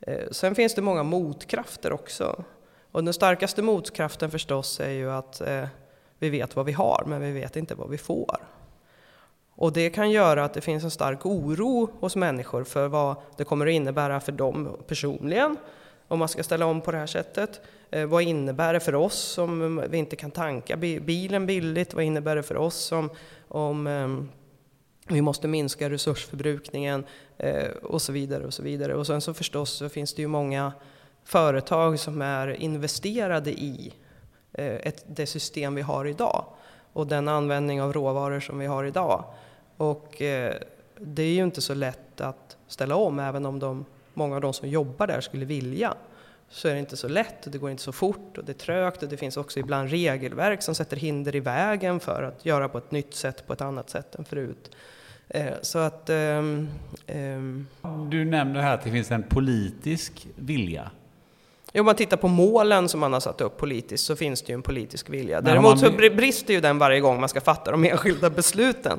[0.00, 2.44] Eh, sen finns det många motkrafter också.
[2.92, 5.66] Och den starkaste motkraften förstås är ju att eh,
[6.18, 8.55] vi vet vad vi har, men vi vet inte vad vi får.
[9.56, 13.44] Och det kan göra att det finns en stark oro hos människor för vad det
[13.44, 15.56] kommer att innebära för dem personligen
[16.08, 17.60] om man ska ställa om på det här sättet.
[17.90, 21.94] Eh, vad innebär det för oss om vi inte kan tanka bilen billigt?
[21.94, 23.10] Vad innebär det för oss om,
[23.48, 24.08] om eh,
[25.08, 27.04] vi måste minska resursförbrukningen
[27.38, 28.94] eh, och så vidare och så vidare.
[28.94, 30.72] Och sen så förstås så finns det ju många
[31.24, 33.94] företag som är investerade i
[34.52, 36.44] eh, ett, det system vi har idag
[36.92, 39.24] och den användning av råvaror som vi har idag.
[39.76, 40.54] Och eh,
[41.00, 43.84] det är ju inte så lätt att ställa om, även om de,
[44.14, 45.94] många av de som jobbar där skulle vilja.
[46.48, 48.54] Så är det inte så lätt och det går inte så fort och det är
[48.54, 52.68] trögt och det finns också ibland regelverk som sätter hinder i vägen för att göra
[52.68, 54.70] på ett nytt sätt, på ett annat sätt än förut.
[55.28, 56.10] Eh, så att...
[56.10, 56.68] Um,
[57.06, 57.66] um,
[58.10, 60.90] du nämner här att det finns en politisk vilja
[61.80, 64.54] om man tittar på målen som man har satt upp politiskt så finns det ju
[64.54, 65.40] en politisk vilja.
[65.40, 68.98] Däremot så brister ju den varje gång man ska fatta de enskilda besluten.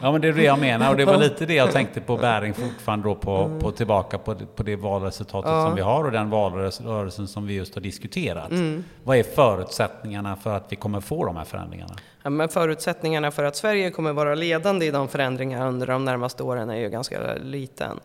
[0.00, 2.16] Ja men det är det jag menar och det var lite det jag tänkte på
[2.16, 5.66] bäring fortfarande då på, på tillbaka på, på det valresultatet ja.
[5.66, 8.50] som vi har och den valrörelsen som vi just har diskuterat.
[8.50, 8.84] Mm.
[9.02, 11.94] Vad är förutsättningarna för att vi kommer få de här förändringarna?
[12.22, 16.42] Ja, men förutsättningarna för att Sverige kommer vara ledande i de förändringarna under de närmaste
[16.42, 18.00] åren är ju ganska liten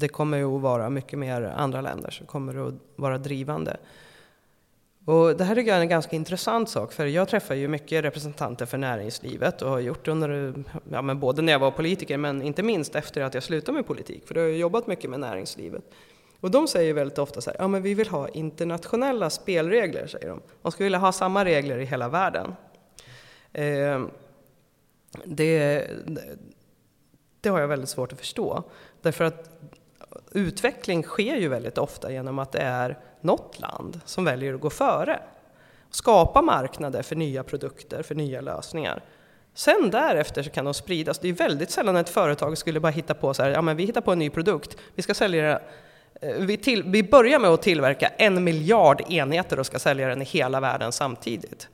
[0.00, 3.76] det kommer ju att vara mycket mer andra länder som kommer att vara drivande.
[5.04, 8.78] Och det här är en ganska intressant sak, för jag träffar ju mycket representanter för
[8.78, 10.54] näringslivet och har gjort under,
[10.90, 13.86] ja, men både när jag var politiker men inte minst efter att jag slutade med
[13.86, 15.82] politik, för då har jag jobbat mycket med näringslivet.
[16.40, 20.28] Och de säger väldigt ofta så här, ja men vi vill ha internationella spelregler, säger
[20.28, 20.40] de.
[20.62, 22.54] De skulle vilja ha samma regler i hela världen.
[23.52, 24.02] Eh,
[25.24, 25.86] det,
[27.40, 28.62] det har jag väldigt svårt att förstå,
[29.02, 29.50] därför att
[30.32, 34.70] utveckling sker ju väldigt ofta genom att det är något land som väljer att gå
[34.70, 35.20] före.
[35.90, 39.02] skapa marknader för nya produkter, för nya lösningar.
[39.54, 41.18] Sen därefter så kan de spridas.
[41.18, 43.84] Det är väldigt sällan ett företag skulle bara hitta på så här, ja men vi
[43.84, 45.62] hittar på en ny produkt, vi ska sälja det
[46.20, 50.24] vi, till, vi börjar med att tillverka en miljard enheter och ska sälja den i
[50.24, 51.68] hela världen samtidigt.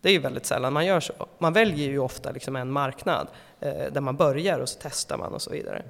[0.00, 1.26] Det är ju väldigt sällan man gör så.
[1.38, 3.28] Man väljer ju ofta liksom en marknad
[3.60, 5.82] eh, där man börjar och så testar man och så vidare.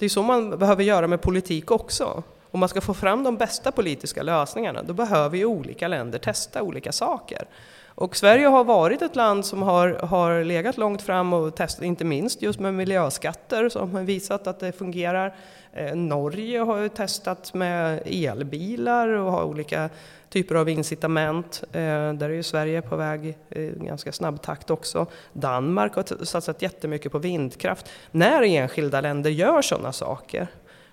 [0.00, 2.22] Det är så man behöver göra med politik också.
[2.50, 6.62] Om man ska få fram de bästa politiska lösningarna, då behöver ju olika länder testa
[6.62, 7.44] olika saker.
[7.86, 12.04] Och Sverige har varit ett land som har, har legat långt fram och testat, inte
[12.04, 15.34] minst just med miljöskatter som har visat att det fungerar.
[15.72, 19.90] Eh, Norge har ju testat med elbilar och har olika
[20.30, 21.62] typer av incitament.
[21.72, 25.06] Eh, där är ju Sverige på väg i ganska snabb takt också.
[25.32, 27.88] Danmark har satsat jättemycket på vindkraft.
[28.10, 30.48] När enskilda länder gör sådana saker,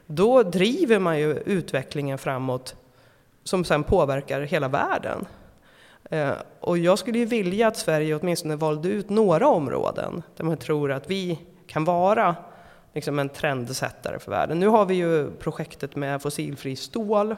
[0.06, 2.76] då driver man ju utvecklingen framåt
[3.44, 5.26] som sen påverkar hela världen.
[6.10, 10.58] Eh, och jag skulle ju vilja att Sverige åtminstone valde ut några områden där man
[10.58, 12.36] tror att vi kan vara
[12.94, 14.60] liksom en trendsättare för världen.
[14.60, 17.36] Nu har vi ju projektet med fossilfri stål.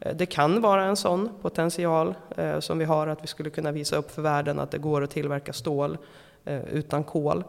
[0.00, 3.72] Eh, det kan vara en sån potential eh, som vi har, att vi skulle kunna
[3.72, 5.98] visa upp för världen att det går att tillverka stål
[6.44, 7.44] eh, utan kol.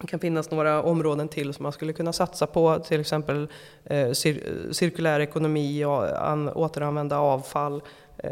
[0.00, 3.48] Det kan finnas några områden till som man skulle kunna satsa på, till exempel
[4.12, 6.02] cir cirkulär ekonomi och
[6.56, 7.82] återanvända avfall,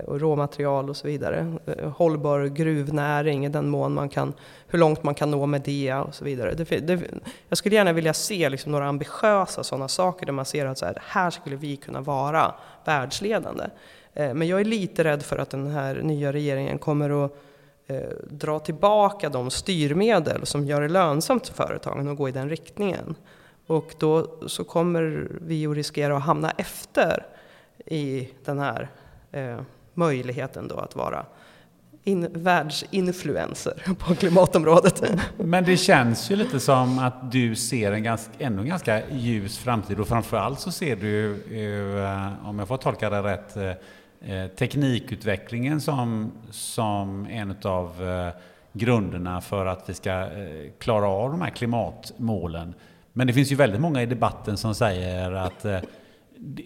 [0.06, 1.58] och råmaterial och så vidare.
[1.96, 4.32] Hållbar gruvnäring i den mån man kan,
[4.68, 6.54] hur långt man kan nå med det och så vidare.
[6.54, 7.00] Det, det,
[7.48, 10.86] jag skulle gärna vilja se liksom några ambitiösa sådana saker där man ser att så
[10.86, 12.54] här, här skulle vi kunna vara
[12.86, 13.64] världsledande.
[14.14, 17.32] Eh, men jag är lite rädd för att den här nya regeringen kommer att
[17.86, 18.00] eh,
[18.30, 23.14] dra tillbaka de styrmedel som gör det lönsamt för företagen att gå i den riktningen.
[23.66, 27.26] Och då så kommer vi att riskera att hamna efter
[27.86, 28.88] i den här
[29.32, 29.60] eh,
[29.94, 31.26] möjligheten då att vara
[32.06, 35.02] in, världsinfluencer på klimatområdet.
[35.36, 39.58] Men det känns ju lite som att du ser en ganska, ändå en ganska ljus
[39.58, 44.46] framtid och framförallt så ser du, eh, om jag får tolka det rätt, eh, eh,
[44.46, 47.92] teknikutvecklingen som, som en av
[48.72, 50.28] grunderna för att vi ska
[50.78, 52.74] klara av de här klimatmålen.
[53.12, 55.66] Men det finns ju väldigt många i debatten som säger att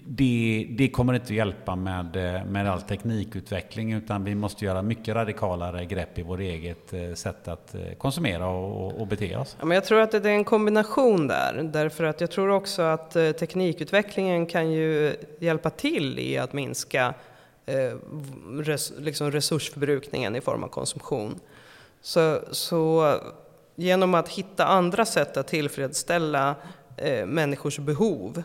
[0.07, 5.15] det, det, kommer inte hjälpa med, eh, med all teknikutveckling utan vi måste göra mycket
[5.15, 9.57] radikalare grepp i vårt eget eh, sätt att eh, konsumera och, och bete oss.
[9.59, 11.71] Ja, men jag tror att det är en kombination där.
[11.73, 17.15] Därför att jag tror också att teknikutvecklingen kan ju hjälpa till i att minska
[17.67, 17.97] eh,
[18.61, 21.41] res, liksom resursförbrukningen i form av konsumtion.
[22.03, 23.15] Så, så
[23.75, 26.55] genom att hitta andra sätt att tillfredsställa
[26.97, 28.43] eh, människors behov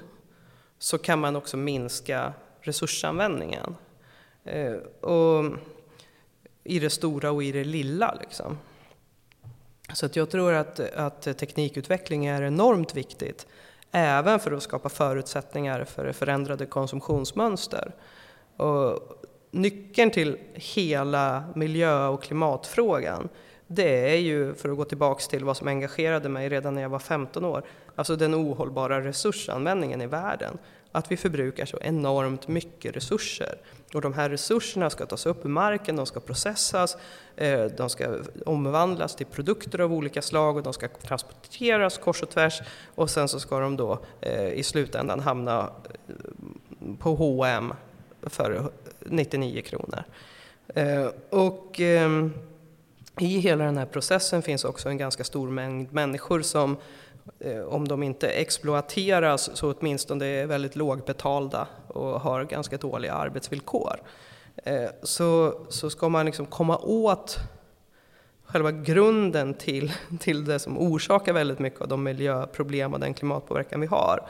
[0.80, 3.76] så kan man också minska resursanvändningen.
[4.44, 5.46] Eh, och
[6.64, 8.18] I det stora och i det lilla.
[8.22, 8.58] Liksom.
[9.94, 13.48] Så att jag tror att, att teknikutveckling är enormt viktigt.
[13.92, 17.92] Även för att skapa förutsättningar för förändrade konsumtionsmönster.
[18.58, 19.00] Och
[19.52, 23.30] nyckeln till hela miljö och klimatfrågan
[23.68, 26.90] det är ju, för att gå tillbaks till vad som engagerade mig redan när jag
[26.90, 27.64] var 15 år,
[27.96, 30.58] alltså den ohållbara resursanvändningen i världen.
[30.92, 33.56] Att vi förbrukar så enormt mycket resurser.
[33.94, 36.98] Och de här resurserna ska tas upp ur marken, de ska processas,
[37.36, 42.30] eh, de ska omvandlas till produkter av olika slag och de ska transporteras kors och
[42.30, 42.62] tvärs
[42.96, 45.70] och sen så ska de då eh, i slutändan hamna
[46.08, 47.74] eh, på H&M
[48.22, 50.04] för 99 kronor.
[51.30, 52.34] Och ehm,
[53.20, 56.78] i hela den här processen finns också en ganska stor mängd människor som
[57.40, 63.96] Eh, om de inte exploateras så åtminstone är väldigt lågbetalda och har ganska dåliga arbetsvillkor.
[64.56, 67.40] Eh, så, så ska man liksom komma åt
[68.46, 73.82] själva grunden till, till det som orsakar väldigt mycket av de miljöproblem och den klimatpåverkan
[73.82, 74.28] vi har,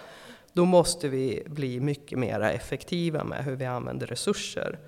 [0.53, 4.79] då måste vi bli mycket mer effektiva med hur vi använder resurser.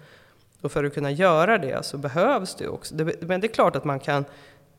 [0.62, 2.96] Och för att kunna göra det så behövs det också.
[3.22, 4.26] Men det är klart att man kan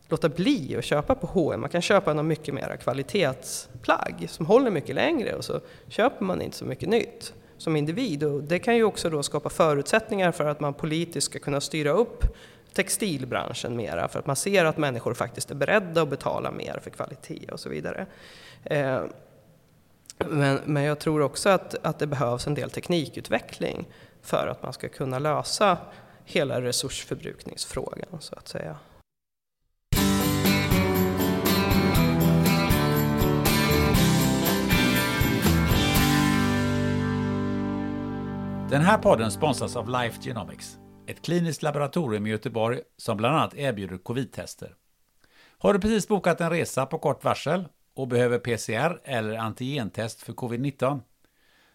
[0.08, 1.60] låta bli att köpa på H&M.
[1.60, 6.42] Man kan köpa något mycket mer kvalitetsplagg som håller mycket längre och så köper man
[6.42, 8.24] inte så mycket nytt som individ.
[8.24, 11.90] Och det kan ju också då skapa förutsättningar för att man politiskt ska kunna styra
[11.90, 12.24] upp
[12.72, 16.90] textilbranschen mera för att man ser att människor faktiskt är beredda att betala mer för
[16.90, 18.06] kvalitet och så vidare.
[18.64, 19.00] Eh,
[20.18, 23.88] men, men jag tror också att, att det behövs en del teknikutveckling
[24.22, 25.78] för att man ska kunna lösa
[26.24, 28.76] hela resursförbrukningsfrågan så att säga.
[38.70, 40.78] Den här podden sponsras av Life Genomics.
[41.06, 44.74] ett kliniskt laboratorium i Göteborg som bland annat erbjuder covid-tester.
[45.58, 50.32] Har du precis bokat en resa på kort varsel och behöver PCR eller antigentest för
[50.32, 51.00] covid-19?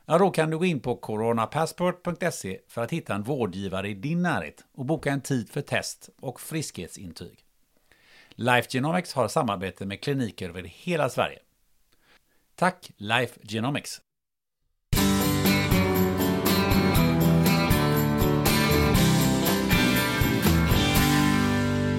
[0.05, 4.21] Ja, då kan du gå in på coronapassport.se för att hitta en vårdgivare i din
[4.21, 7.45] närhet och boka en tid för test och friskhetsintyg.
[8.29, 11.39] Life Genomics har samarbete med kliniker över hela Sverige.
[12.55, 14.01] Tack Life Genomics!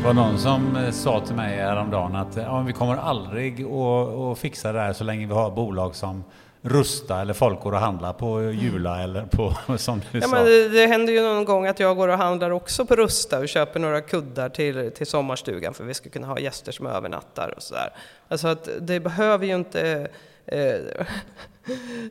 [0.05, 4.39] Det var någon som eh, sa till mig häromdagen att ja, vi kommer aldrig att
[4.39, 6.25] fixa det här så länge vi har bolag som
[6.63, 10.37] Rusta eller folk går och handlar på Jula eller på som du ja, sa.
[10.37, 13.39] Men det, det händer ju någon gång att jag går och handlar också på Rusta
[13.39, 17.55] och köper några kuddar till, till sommarstugan för vi ska kunna ha gäster som övernattar
[17.57, 17.93] och sådär.
[18.29, 20.09] Alltså att det behöver ju inte
[20.47, 20.75] Eh,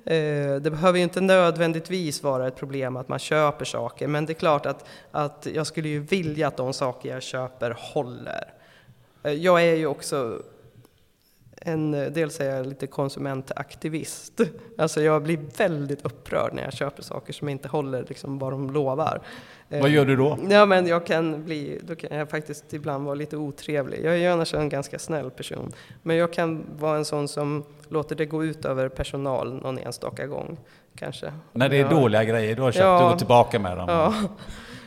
[0.15, 4.33] eh, det behöver ju inte nödvändigtvis vara ett problem att man köper saker, men det
[4.33, 8.53] är klart att, att jag skulle ju vilja att de saker jag köper håller.
[9.23, 10.41] Eh, jag är ju också
[11.65, 14.41] en, dels är jag lite konsumentaktivist.
[14.77, 18.69] Alltså jag blir väldigt upprörd när jag köper saker som inte håller liksom vad de
[18.69, 19.21] lovar.
[19.81, 20.37] Vad gör du då?
[20.49, 24.05] Ja, men jag kan bli, då kan jag faktiskt ibland vara lite otrevlig.
[24.05, 25.71] Jag är ju annars en ganska snäll person.
[26.01, 30.27] Men jag kan vara en sån som låter det gå ut över personal någon enstaka
[30.27, 30.57] gång.
[30.95, 31.33] Kanske.
[31.51, 31.89] När det är ja.
[31.89, 33.09] dåliga grejer, du har köpt Ja.
[33.09, 33.85] gått tillbaka med dem.
[33.89, 34.13] Ja.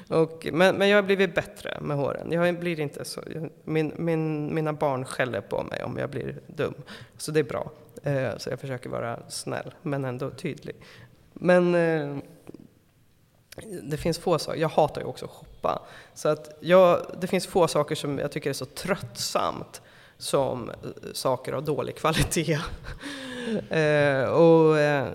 [0.08, 2.32] Och, men, men jag har blivit bättre med håren.
[2.32, 3.20] Jag blir inte så,
[3.64, 6.74] min, min, mina barn skäller på mig om jag blir dum.
[7.16, 7.70] Så det är bra.
[8.02, 10.76] Eh, så jag försöker vara snäll, men ändå tydlig.
[11.32, 12.16] Men eh,
[13.82, 15.82] det finns få saker, jag hatar ju också att shoppa.
[16.14, 19.82] Så att jag, det finns få saker som jag tycker är så tröttsamt
[20.18, 20.74] som eh,
[21.12, 22.58] saker av dålig kvalitet.
[23.70, 25.08] eh, och eh,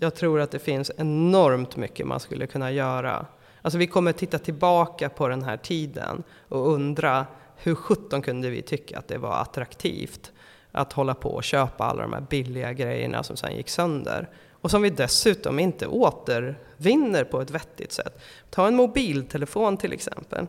[0.00, 3.26] jag tror att det finns enormt mycket man skulle kunna göra.
[3.62, 8.62] Alltså vi kommer titta tillbaka på den här tiden och undra hur sjutton kunde vi
[8.62, 10.32] tycka att det var attraktivt
[10.72, 14.28] att hålla på och köpa alla de här billiga grejerna som sen gick sönder.
[14.66, 18.18] Och som vi dessutom inte återvinner på ett vettigt sätt.
[18.50, 20.46] Ta en mobiltelefon till exempel.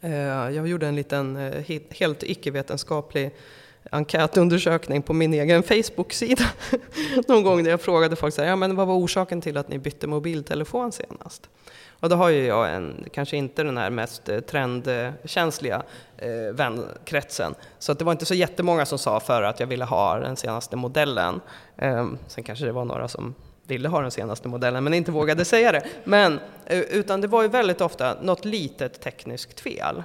[0.00, 3.34] Eh, jag gjorde en liten eh, helt icke-vetenskaplig
[3.90, 6.44] enkätundersökning på min egen Facebook-sida.
[7.28, 9.68] Någon gång där jag frågade folk så här, ja, men vad var orsaken till att
[9.68, 11.48] ni bytte mobiltelefon senast?
[12.04, 15.82] Och då har ju jag en, kanske inte den här mest eh, trendkänsliga
[16.16, 17.54] eh, vänkretsen.
[17.78, 20.36] Så att det var inte så jättemånga som sa för att jag ville ha den
[20.36, 21.40] senaste modellen.
[21.76, 23.34] Eh, sen kanske det var några som
[23.66, 25.82] ville ha den senaste modellen men inte vågade säga det.
[26.04, 30.02] Men, eh, utan det var ju väldigt ofta något litet tekniskt fel.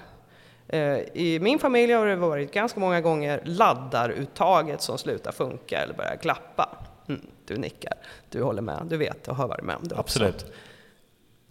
[0.69, 5.93] Eh, I min familj har det varit ganska många gånger laddaruttaget som slutar funka eller
[5.93, 6.77] börjar glappa.
[7.07, 7.93] Mm, du nickar,
[8.29, 10.01] du håller med, du vet och har varit med om det också.
[10.01, 10.45] Absolut.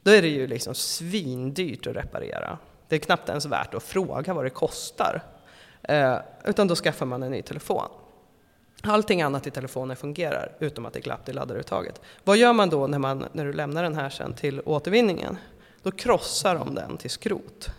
[0.02, 2.58] Då är det ju liksom svindyrt att reparera.
[2.88, 5.22] Det är knappt ens värt att fråga vad det kostar.
[5.82, 7.88] Eh, utan då skaffar man en ny telefon.
[8.82, 12.00] Allting annat i telefonen fungerar, utom att det är glapp i laddaruttaget.
[12.24, 15.36] Vad gör man då när, man, när du lämnar den här sen till återvinningen?
[15.82, 17.70] Då krossar de den till skrot.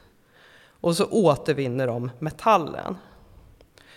[0.82, 2.98] Och så återvinner de metallen.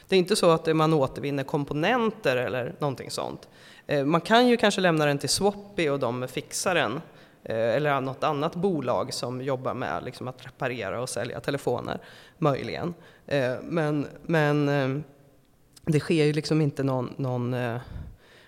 [0.09, 3.49] Det är inte så att man återvinner komponenter eller någonting sånt.
[3.87, 7.01] Eh, man kan ju kanske lämna den till Swappy och de fixar den.
[7.45, 11.99] Eh, eller något annat bolag som jobbar med liksom att reparera och sälja telefoner,
[12.39, 12.95] möjligen.
[13.27, 15.05] Eh, men, men
[15.85, 17.53] det sker ju liksom inte någon, någon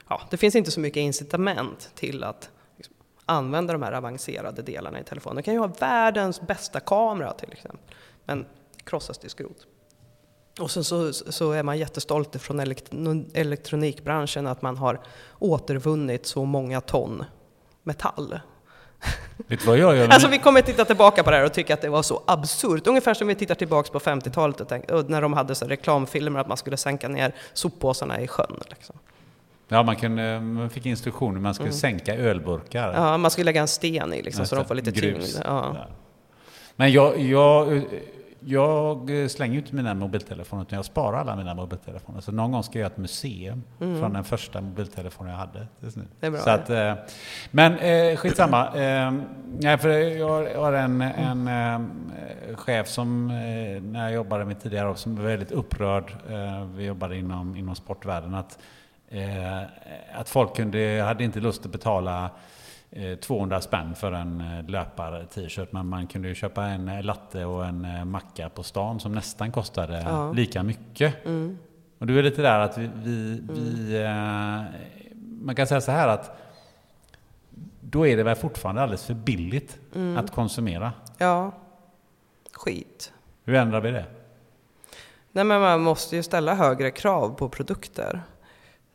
[0.08, 2.94] ja, det finns inte så mycket incitament till att liksom,
[3.26, 5.36] använda de här avancerade delarna i telefonen.
[5.36, 7.94] Du kan ju ha världens bästa kamera till exempel,
[8.24, 8.46] men
[8.84, 9.66] krossas till skrot.
[10.60, 15.00] Och sen så, så är man jättestolt från elekt- elektronikbranschen att man har
[15.38, 17.24] återvunnit så många ton
[17.82, 18.38] metall.
[19.48, 20.08] Vet vad jag gör?
[20.08, 22.86] Alltså vi kommer titta tillbaka på det här och tycka att det var så absurt.
[22.86, 26.48] Ungefär som vi tittar tillbaka på 50-talet och tänk, när de hade så reklamfilmer att
[26.48, 28.60] man skulle sänka ner soppåsarna i sjön.
[28.70, 28.96] Liksom.
[29.68, 32.88] Ja, man, kunde, man fick instruktioner man skulle sänka ölburkar.
[32.88, 33.02] Mm.
[33.02, 35.32] Ja, man skulle lägga en sten i liksom, så de får lite grus.
[35.32, 35.44] tyngd.
[35.46, 35.86] Ja.
[36.76, 37.82] Men jag, jag,
[38.40, 42.20] jag slänger inte mina mobiltelefoner utan jag sparar alla mina mobiltelefoner.
[42.20, 45.58] Så någon gång ska jag göra ett museum från den första mobiltelefonen jag hade.
[45.58, 46.08] Mm.
[46.20, 46.40] Det är bra.
[46.40, 46.94] Så att, eh,
[47.50, 48.66] men eh, skitsamma.
[48.66, 54.88] Eh, för jag har en, en eh, chef som, eh, när jag jobbade med tidigare,
[54.88, 56.12] också, som var väldigt upprörd.
[56.74, 58.34] Vi jobbade inom, inom sportvärlden.
[58.34, 58.58] Att,
[60.14, 62.30] att folk kunde, hade inte lust att betala
[63.20, 65.72] 200 spänn för en eh, löpar-t-shirt.
[65.72, 69.12] Men man kunde ju köpa en eh, latte och en eh, macka på stan som
[69.12, 70.32] nästan kostade Ja.
[70.32, 71.14] lika mycket.
[71.98, 74.80] Och du är lite där att vi, vi, vi eh,
[75.42, 76.36] man kan säga så här att
[77.80, 79.78] då är det väl fortfarande alldeles för billigt
[80.18, 80.92] att konsumera.
[81.18, 81.52] Ja,
[82.52, 83.12] skit.
[83.44, 84.04] Hur ändrar vi det?
[85.32, 88.22] Nej, men man måste ju ställa högre krav på produkter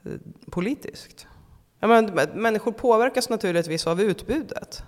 [0.04, 0.12] eh,
[0.52, 1.28] politiskt.
[1.80, 4.84] Ja, men, människor påverkas naturligtvis av utbudet.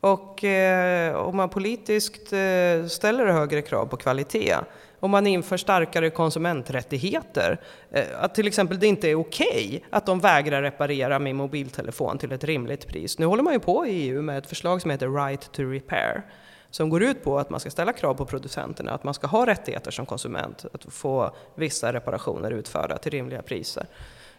[0.00, 4.56] Och eh, om man politiskt eh, ställer högre krav på kvalitet,
[5.00, 10.06] om man inför starkare konsumenträttigheter, eh, att till exempel det inte är okej okay att
[10.06, 13.18] de vägrar reparera min mobiltelefon till ett rimligt pris.
[13.18, 16.22] Nu håller man ju på i EU med ett förslag som heter Right to Repair
[16.70, 19.46] som går ut på att man ska ställa krav på producenterna, att man ska ha
[19.46, 23.86] rättigheter som konsument att få vissa reparationer utförda till rimliga priser.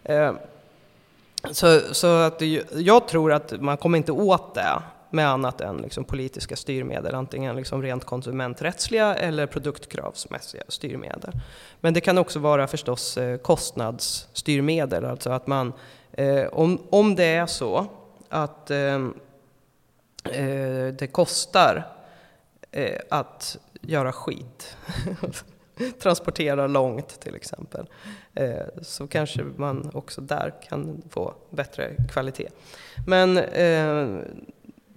[0.03, 0.31] Eh,
[1.52, 2.41] så, så att
[2.72, 7.56] jag tror att man kommer inte åt det med annat än liksom politiska styrmedel, antingen
[7.56, 11.32] liksom rent konsumenträttsliga eller produktkravsmässiga styrmedel.
[11.80, 15.74] Men det kan också vara förstås eh, kostnadsstyrmedel, alltså att man,
[16.11, 17.86] eh, om, om det är så
[18.30, 19.14] att ehm,
[20.24, 21.88] eh, det kostar
[22.72, 24.78] eh, att göra skit.
[25.99, 27.89] Transportera långt till exempel.
[28.33, 32.49] Eh, så kanske man också där kan få bättre kvalitet.
[33.07, 34.21] Men eh,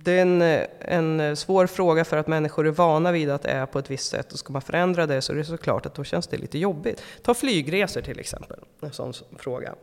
[0.03, 3.67] det är en, en svår fråga för att människor är vana vid att det är
[3.67, 6.05] på ett visst sätt och ska man förändra det så är det såklart att då
[6.05, 7.03] känns det lite jobbigt.
[7.23, 9.75] Ta flygresor till exempel, en sån fråga.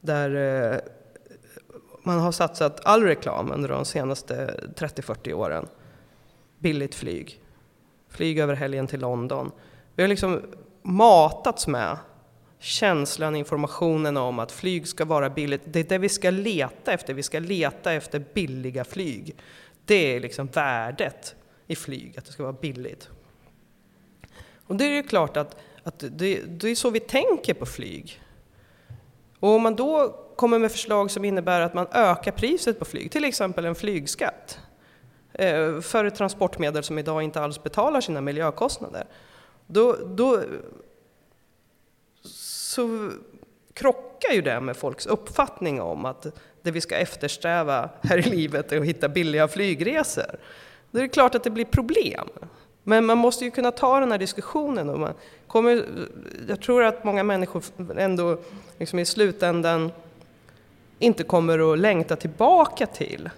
[0.00, 0.34] Där
[0.72, 0.78] eh,
[2.02, 5.68] man har satsat all reklam under de senaste 30-40 åren
[6.58, 7.40] billigt flyg.
[8.08, 9.52] Flyg över helgen till London.
[9.94, 10.42] Vi har liksom
[10.82, 11.98] matats med
[12.58, 15.62] känslan, informationen om att flyg ska vara billigt.
[15.64, 17.14] Det är det vi ska leta efter.
[17.14, 19.36] Vi ska leta efter billiga flyg.
[19.84, 21.34] Det är liksom värdet
[21.66, 23.08] i flyg, att det ska vara billigt.
[24.66, 28.20] Och det är ju klart att, att det, det är så vi tänker på flyg.
[29.40, 33.10] Och om man då kommer med förslag som innebär att man ökar priset på flyg,
[33.10, 34.58] till exempel en flygskatt,
[35.32, 39.06] eh, för transportmedel som idag inte alls betalar sina miljökostnader.
[39.66, 40.42] Då, då
[42.24, 43.10] så
[43.72, 46.26] krockar ju det med folks uppfattning om att
[46.62, 50.36] det vi ska eftersträva här i livet är att hitta billiga flygresor.
[50.90, 52.28] Då är det klart att det blir problem.
[52.82, 54.90] Men man måste ju kunna ta den här diskussionen.
[54.90, 55.14] Och man
[55.46, 55.84] kommer,
[56.48, 57.62] jag tror att många människor
[57.96, 58.38] ändå
[58.78, 59.92] liksom i slutändan
[60.98, 63.30] inte kommer att längta tillbaka till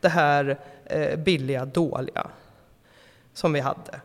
[0.00, 2.26] det här eh, billiga, dåliga
[3.32, 4.00] som vi hade.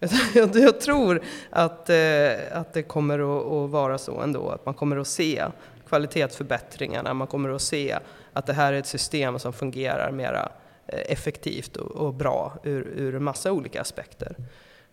[0.34, 3.18] Jag tror att, eh, att det kommer
[3.64, 5.44] att vara så ändå, att man kommer att se
[5.88, 7.98] kvalitetsförbättringarna, man kommer att se
[8.32, 10.48] att det här är ett system som fungerar mera
[10.86, 14.36] eh, effektivt och, bra ur, ur massa olika aspekter.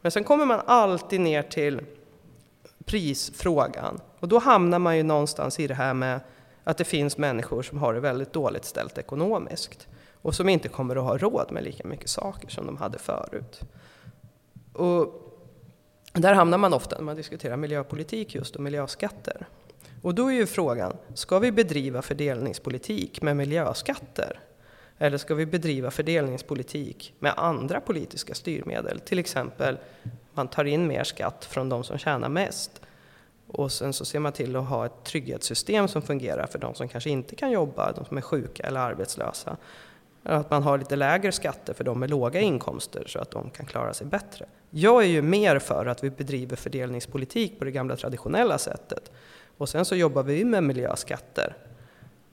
[0.01, 1.81] Men sen kommer man alltid ner till
[2.85, 6.19] prisfrågan och då hamnar man ju någonstans i det här med
[6.63, 9.87] att det finns människor som har det väldigt dåligt ställt ekonomiskt
[10.21, 13.61] och som inte kommer att ha råd med lika mycket saker som de hade förut.
[14.73, 15.19] Och
[16.13, 19.47] där hamnar man ofta när man diskuterar miljöpolitik just och miljöskatter.
[20.01, 24.39] Och då är ju frågan, ska vi bedriva fördelningspolitik med miljöskatter?
[24.97, 28.99] Eller ska vi bedriva fördelningspolitik med andra politiska styrmedel?
[28.99, 29.77] Till exempel,
[30.33, 32.81] man tar in mer skatt från de som tjänar mest.
[33.47, 36.87] Och sen så ser man till att ha ett trygghetssystem som fungerar för de som
[36.87, 39.57] kanske inte kan jobba, de som är sjuka eller arbetslösa.
[40.23, 43.65] Att man har lite lägre skatter för de med låga inkomster så att de kan
[43.65, 44.45] klara sig bättre.
[44.75, 49.11] Jag är ju mer för att vi bedriver fördelningspolitik på det gamla traditionella sättet.
[49.57, 51.55] Och sen så jobbar vi med miljöskatter.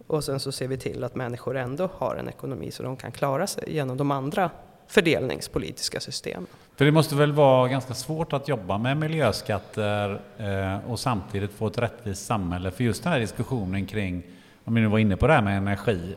[0.06, 3.12] Och sen så ser vi till att människor ändå har en ekonomi så de kan
[3.12, 4.50] klara sig genom de andra
[4.86, 6.46] fördelningspolitiska systemen.
[6.76, 11.66] För det måste väl vara ganska svårt att jobba med miljöskatter eh, och samtidigt få
[11.66, 12.70] ett rättvist samhälle?
[12.70, 14.22] För just den här diskussionen kring,
[14.64, 16.16] om vi nu var inne på det här med energi,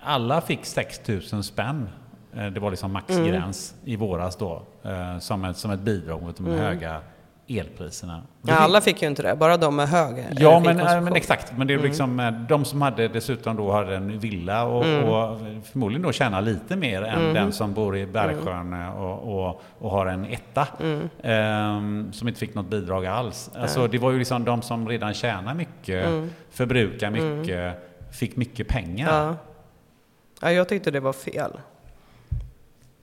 [0.00, 1.00] alla fick 6
[1.32, 1.88] 000 spänn.
[2.36, 3.92] Eh, det var liksom maxgräns mm.
[3.92, 4.62] i våras då.
[4.82, 6.58] Eh, som ett, som ett bidrag mot de mm.
[6.58, 7.00] höga
[7.48, 8.22] elpriserna.
[8.42, 11.52] Ja, alla fick ju inte det, bara de med hög Ja, men, eh, men exakt.
[11.56, 11.86] Men det är mm.
[11.86, 15.04] liksom de som hade dessutom då hade en villa och, mm.
[15.04, 15.38] och
[15.72, 17.34] förmodligen då tjänar lite mer än mm.
[17.34, 20.66] den som bor i Bergsjön och, och, och, har en etta.
[20.82, 23.50] Um, som inte fick något bidrag alls.
[23.54, 26.06] Alltså, det var ju liksom de som redan tjänar mycket,
[26.50, 27.74] förbrukar mycket,
[28.10, 29.26] fick mycket pengar.
[29.26, 29.36] Ja.
[30.40, 31.50] Ja, jag tyckte det var fel.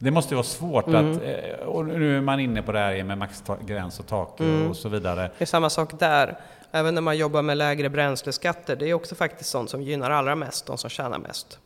[0.03, 1.11] Det måste vara svårt mm.
[1.11, 4.69] att, eh, och nu är man inne på det här med maxgräns och tak mm.
[4.69, 5.31] och så vidare.
[5.37, 6.37] Det är samma sak där.
[6.71, 10.35] Även när man jobbar med lägre bränsleskatter, det är också faktiskt sånt som gynnar allra
[10.35, 11.59] mest de som tjänar mest.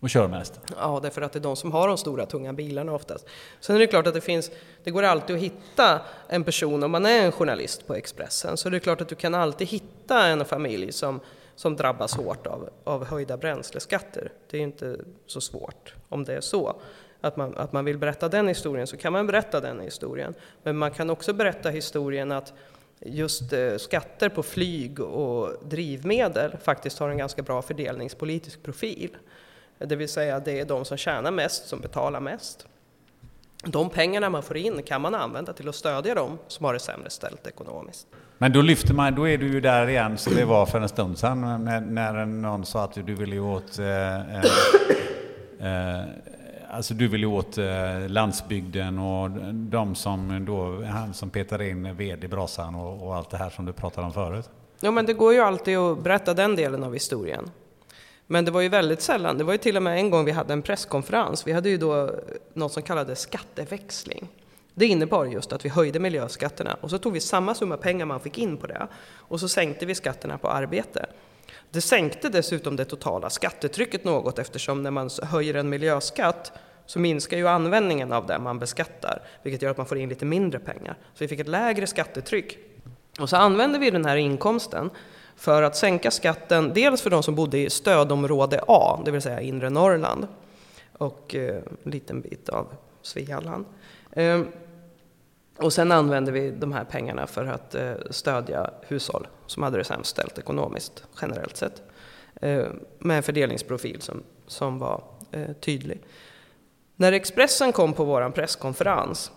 [0.00, 0.60] Och kör mest?
[0.80, 3.26] Ja, därför att det är de som har de stora tunga bilarna oftast.
[3.60, 4.50] Sen är det klart att det finns,
[4.84, 8.68] det går alltid att hitta en person, om man är en journalist på Expressen, så
[8.68, 11.20] är det klart att du kan alltid hitta en familj som
[11.54, 14.32] som drabbas hårt av, av höjda bränsleskatter.
[14.50, 14.96] Det är inte
[15.26, 16.80] så svårt om det är så
[17.22, 20.34] att man, att man vill berätta den historien så kan man berätta den historien.
[20.62, 22.52] Men man kan också berätta historien att
[23.00, 29.16] just eh, skatter på flyg och drivmedel faktiskt har en ganska bra fördelningspolitisk profil.
[29.78, 32.66] Det vill säga det är de som tjänar mest som betalar mest.
[33.64, 36.78] De pengarna man får in kan man använda till att stödja dem som har det
[36.78, 38.06] sämre ställt ekonomiskt.
[38.38, 40.88] Men då lyfter man, då är du ju där igen som det var för en
[40.88, 44.44] stund sedan när, när någon sa att du ville åt eh, eh,
[45.60, 46.04] eh
[46.72, 51.86] Alltså du vill ju åt eh, landsbygden och de som då, han som petar in
[51.86, 54.50] eh, ved i brasan och, och allt det här som du pratade om förut.
[54.80, 57.50] Ja men det går ju alltid att berätta den delen av historien.
[58.26, 60.32] Men det var ju väldigt sällan, det var ju till och med en gång vi
[60.32, 62.10] hade en presskonferens, vi hade ju då eh,
[62.54, 64.28] något som kallades skatteväxling.
[64.74, 68.20] Det innebar just att vi höjde miljöskatterna och så tog vi samma summa pengar man
[68.20, 71.06] fick in på det och så sänkte vi skatterna på arbete.
[71.72, 76.52] Det sänkte dessutom det totala skattetrycket något eftersom när man höjer en miljöskatt
[76.86, 80.24] så minskar ju användningen av det man beskattar, vilket gör att man får in lite
[80.24, 80.96] mindre pengar.
[81.14, 82.58] Så vi fick ett lägre skattetryck.
[83.20, 84.90] Och så använde vi den här inkomsten
[85.36, 89.40] för att sänka skatten, dels för de som bodde i stödområde A, det vill säga
[89.40, 90.26] inre Norrland,
[90.98, 92.66] och eh, en liten bit av
[93.02, 93.64] Svealand.
[94.12, 94.40] Eh,
[95.56, 99.84] och sen använde vi de här pengarna för att eh, stödja hushåll som hade det
[99.84, 101.82] sämst ställt ekonomiskt, generellt sett.
[102.34, 102.66] Eh,
[102.98, 106.00] med en fördelningsprofil som, som var eh, tydlig.
[106.96, 109.32] När Expressen kom på vår presskonferens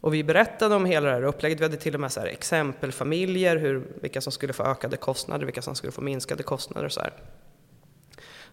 [0.00, 3.56] och vi berättade om hela det här upplägget, vi hade till och med så exempelfamiljer,
[3.56, 7.00] hur, vilka som skulle få ökade kostnader, vilka som skulle få minskade kostnader och så
[7.00, 7.12] här.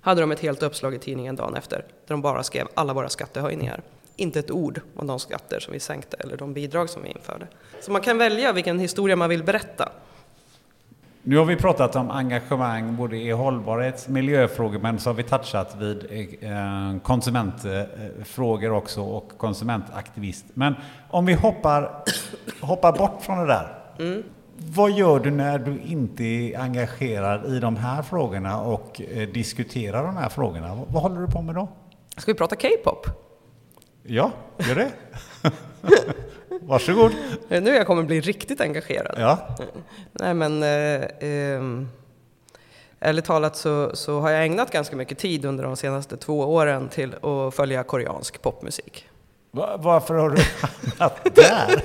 [0.01, 3.09] Hade de ett helt uppslag i tidningen dagen efter, där de bara skrev alla våra
[3.09, 3.81] skattehöjningar.
[4.15, 7.47] Inte ett ord om de skatter som vi sänkte eller de bidrag som vi införde.
[7.81, 9.89] Så man kan välja vilken historia man vill berätta.
[11.27, 15.75] Nu har vi pratat om engagemang både i hållbarhets miljöfrågor men så har vi touchat
[15.79, 16.05] vid
[16.41, 20.45] eh, konsumentfrågor också och konsumentaktivist.
[20.53, 20.75] Men
[21.09, 22.03] om vi hoppar,
[22.61, 23.67] hoppar bort från det där.
[23.99, 24.23] Mm.
[24.57, 30.05] Vad gör du när du inte är engagerad i de här frågorna och eh, diskuterar
[30.05, 30.85] de här frågorna?
[30.87, 31.67] Vad håller du på med då?
[32.17, 33.24] Ska vi prata K-pop?
[34.07, 34.91] Ja, gör det.
[36.61, 37.11] Varsågod.
[37.49, 39.15] Nu jag kommer bli riktigt engagerad.
[39.19, 39.57] Ja.
[40.11, 41.61] Nej men, eh, eh,
[42.99, 46.89] ärligt talat så, så har jag ägnat ganska mycket tid under de senaste två åren
[46.89, 49.09] till att följa koreansk popmusik.
[49.51, 50.37] Va, varför har du
[50.97, 51.83] hamnat där?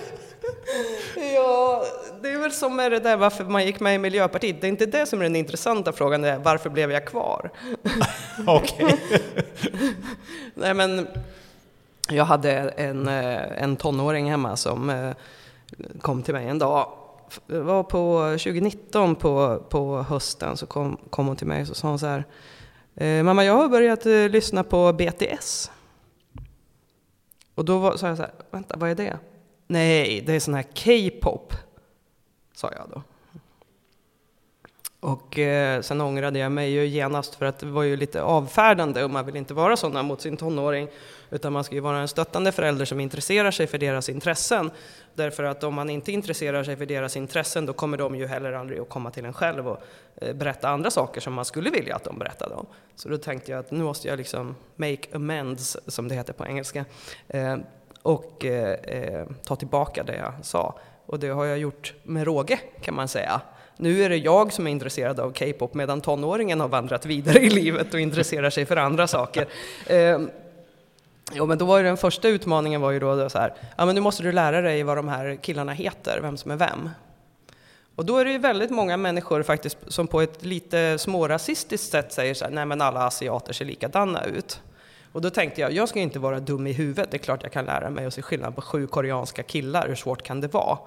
[1.35, 1.85] ja,
[2.23, 4.61] det är väl som med det där varför man gick med i Miljöpartiet.
[4.61, 7.51] Det är inte det som är den intressanta frågan, det är varför blev jag kvar?
[8.47, 8.97] Okej.
[10.55, 11.09] Nej men,
[12.09, 15.13] jag hade en, eh, en tonåring hemma som eh,
[16.01, 16.93] kom till mig en dag.
[17.47, 21.75] Det var på 2019 på, på hösten så kom, kom hon till mig och så
[21.75, 22.25] sa hon så här.
[22.95, 25.71] Eh, mamma, jag har börjat lyssna på BTS.
[27.55, 29.19] Och då sa jag så här, vänta, vad är det?
[29.67, 31.55] Nej, det är sån här K-pop,
[32.55, 33.03] sa jag då.
[35.01, 39.05] Och eh, sen ångrade jag mig ju genast för att det var ju lite avfärdande
[39.05, 40.89] och man vill inte vara sådana mot sin tonåring.
[41.31, 44.71] Utan man ska ju vara en stöttande förälder som intresserar sig för deras intressen.
[45.15, 48.53] Därför att om man inte intresserar sig för deras intressen då kommer de ju heller
[48.53, 49.83] aldrig att komma till en själv och
[50.17, 52.67] eh, berätta andra saker som man skulle vilja att de berättade om.
[52.95, 56.47] Så då tänkte jag att nu måste jag liksom make amends, som det heter på
[56.47, 56.85] engelska.
[57.29, 57.57] Eh,
[58.03, 60.79] och eh, ta tillbaka det jag sa.
[61.07, 63.41] Och det har jag gjort med råge kan man säga.
[63.77, 67.51] Nu är det jag som är intresserad av K-pop medan tonåringen har vandrat vidare i
[67.51, 69.49] livet och intresserar sig för andra saker.
[71.33, 73.95] Jo, men då var ju den första utmaningen var ju då så här, ja men
[73.95, 76.91] nu måste du lära dig vad de här killarna heter, vem som är vem.
[77.95, 82.13] Och då är det ju väldigt många människor faktiskt som på ett lite smårasistiskt sätt
[82.13, 84.61] säger så här, nej men alla asiater ser likadana ut.
[85.13, 87.53] Och då tänkte jag, jag ska inte vara dum i huvudet, det är klart jag
[87.53, 90.79] kan lära mig att se skillnad på sju koreanska killar, hur svårt kan det vara?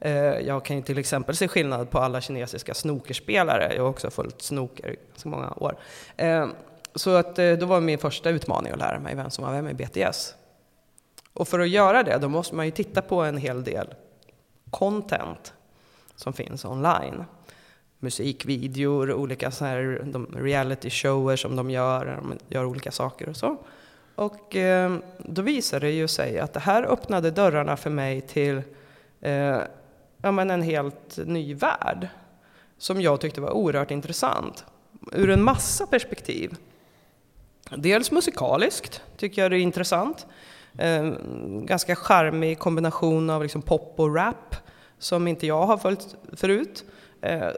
[0.00, 4.10] Eh, jag kan ju till exempel se skillnad på alla kinesiska snokerspelare, jag har också
[4.10, 5.76] följt snoker så många år.
[6.16, 6.46] Eh,
[6.94, 9.68] så att, eh, då var min första utmaning att lära mig vem som var vem
[9.68, 10.34] i BTS.
[11.32, 13.94] Och för att göra det, då måste man ju titta på en hel del
[14.70, 15.52] content
[16.16, 17.24] som finns online.
[17.98, 23.36] Musikvideor, olika så här, de reality shower som de gör, de gör olika saker och
[23.36, 23.56] så.
[24.14, 28.62] Och eh, då visade det ju sig att det här öppnade dörrarna för mig till
[29.20, 29.60] eh,
[30.22, 32.08] ja, men en helt ny värld
[32.78, 34.64] som jag tyckte var oerhört intressant
[35.12, 36.56] ur en massa perspektiv.
[37.76, 40.26] Dels musikaliskt tycker jag det är intressant.
[40.78, 41.12] Eh,
[41.64, 44.56] ganska charmig kombination av liksom pop och rap
[44.98, 46.84] som inte jag har följt förut.
[47.20, 47.48] Eh,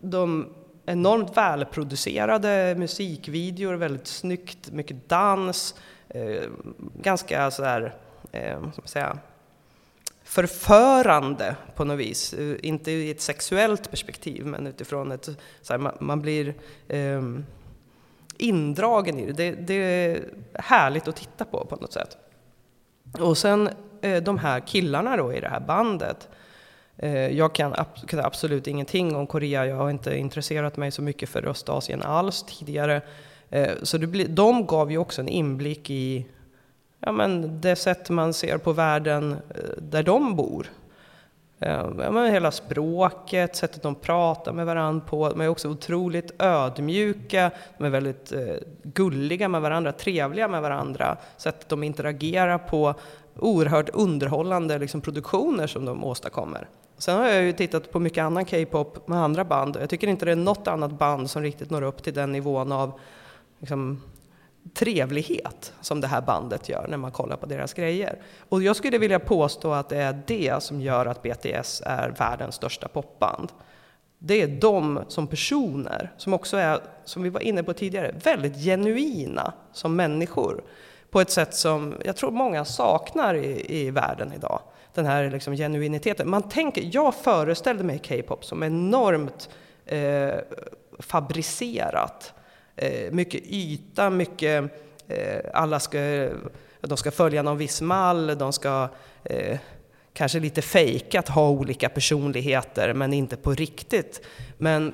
[0.00, 0.54] de
[0.86, 5.74] enormt välproducerade musikvideor, väldigt snyggt, mycket dans,
[6.08, 6.42] eh,
[6.94, 7.94] ganska sådär,
[8.32, 9.18] eh, ska säga,
[10.24, 12.34] förförande på något vis.
[12.34, 15.28] Eh, inte i ett sexuellt perspektiv, men utifrån ett,
[15.62, 16.54] så här, man, man, blir
[16.88, 17.22] eh,
[18.38, 19.32] indragen i det.
[19.32, 19.50] det.
[19.50, 19.74] det.
[19.74, 20.24] är
[20.54, 22.16] härligt att titta på på något sätt.
[23.20, 23.68] Och sen
[24.00, 26.28] eh, de här killarna då i det här bandet.
[26.96, 27.74] Eh, jag kan,
[28.06, 32.42] kan, absolut ingenting om Korea, jag har inte intresserat mig så mycket för Östasien alls
[32.42, 33.02] tidigare.
[33.50, 36.26] Eh, så det de gav ju också en inblick i
[37.00, 39.36] ja, men det sätt man ser på världen
[39.78, 40.66] där de bor.
[41.60, 45.28] Eh, ja, men hela språket, sättet de pratar med varandra på.
[45.28, 51.16] De är också otroligt ödmjuka, de är väldigt eh, gulliga med varandra, trevliga med varandra.
[51.36, 52.94] Sättet de interagerar på,
[53.38, 56.68] oerhört underhållande liksom, produktioner som de åstadkommer.
[56.98, 60.08] Sen har jag ju tittat på mycket annan K-pop med andra band och jag tycker
[60.08, 62.92] inte det är något annat band som riktigt når upp till den nivån av
[63.58, 64.02] liksom,
[64.74, 68.18] trevlighet som det här bandet gör när man kollar på deras grejer.
[68.48, 72.54] Och jag skulle vilja påstå att det är det som gör att BTS är världens
[72.54, 73.52] största popband.
[74.18, 78.56] Det är de som personer, som också är, som vi var inne på tidigare, väldigt
[78.56, 80.62] genuina som människor.
[81.10, 84.60] På ett sätt som jag tror många saknar i, i världen idag.
[84.94, 86.30] Den här liksom genuiniteten.
[86.30, 89.48] Man tänker, jag föreställde mig K-pop som enormt
[89.86, 90.34] eh,
[90.98, 92.37] fabricerat Eh,
[92.78, 94.64] Eh, mycket yta, mycket,
[95.08, 96.28] eh, alla ska,
[96.80, 98.88] de ska följa någon viss mall, de ska
[99.24, 99.58] eh,
[100.12, 104.26] kanske lite fejkat ha olika personligheter, men inte på riktigt.
[104.58, 104.92] Men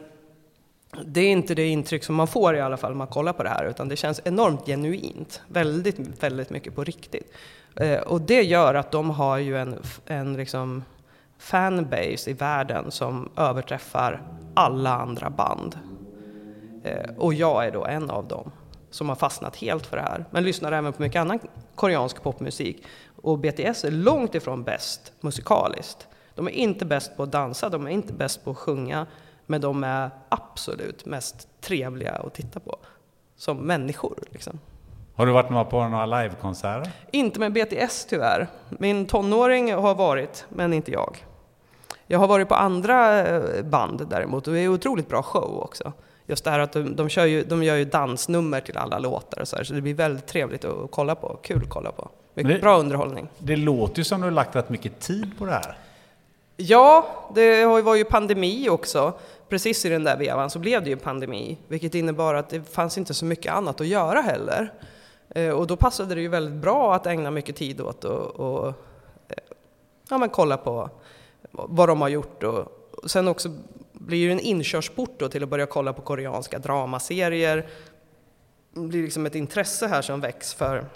[1.04, 3.42] det är inte det intryck som man får i alla fall när man kollar på
[3.42, 5.40] det här, utan det känns enormt genuint.
[5.48, 7.32] Väldigt, väldigt mycket på riktigt.
[7.76, 10.84] Eh, och det gör att de har ju en, en liksom
[11.38, 14.22] fanbase i världen som överträffar
[14.54, 15.78] alla andra band.
[16.84, 18.50] Eh, och jag är då en av dem
[18.90, 20.24] som har fastnat helt för det här.
[20.30, 21.38] Men lyssnar även på mycket annan
[21.74, 22.84] koreansk popmusik.
[23.22, 26.08] Och BTS är långt ifrån bäst musikaliskt.
[26.34, 29.06] De är inte bäst på att dansa, de är inte bäst på att sjunga.
[29.46, 32.76] Men de är absolut mest trevliga att titta på.
[33.36, 34.60] Som människor liksom.
[35.14, 36.92] Har du varit med på några livekonserter?
[37.10, 38.48] Inte med BTS tyvärr.
[38.68, 41.26] Min tonåring har varit, men inte jag.
[42.06, 45.92] Jag har varit på andra eh, band däremot och det är otroligt bra show också
[46.26, 49.40] just det här att de, de, kör ju, de gör ju dansnummer till alla låtar
[49.40, 51.38] och så, här, så det blir väldigt trevligt att kolla på.
[51.42, 52.08] Kul att kolla på.
[52.34, 53.28] Mycket det, bra underhållning.
[53.38, 55.76] Det låter ju som du har lagt rätt mycket tid på det här.
[56.56, 59.12] Ja, det var ju pandemi också.
[59.48, 62.98] Precis i den där vevan så blev det ju pandemi, vilket innebar att det fanns
[62.98, 64.72] inte så mycket annat att göra heller.
[65.28, 68.68] Eh, och då passade det ju väldigt bra att ägna mycket tid åt och, och
[69.28, 69.36] eh,
[70.08, 70.90] ja, men kolla på
[71.50, 72.66] vad de har gjort och
[73.06, 73.48] sen också
[73.94, 77.66] blir ju en inkörsport då till att börja kolla på koreanska dramaserier.
[78.74, 80.86] Det blir liksom ett intresse här som väcks för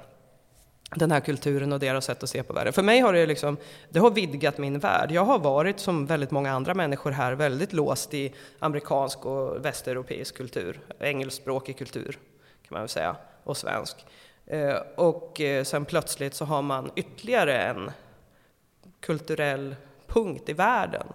[0.94, 2.72] den här kulturen och deras sätt att se på världen.
[2.72, 3.56] För mig har det liksom,
[3.90, 5.10] det har vidgat min värld.
[5.12, 10.36] Jag har varit, som väldigt många andra människor här, väldigt låst i amerikansk och västeuropeisk
[10.36, 12.18] kultur, engelskspråkig kultur
[12.68, 13.96] kan man väl säga, och svensk.
[14.46, 17.90] Eh, och eh, sen plötsligt så har man ytterligare en
[19.00, 19.76] kulturell
[20.06, 21.06] punkt i världen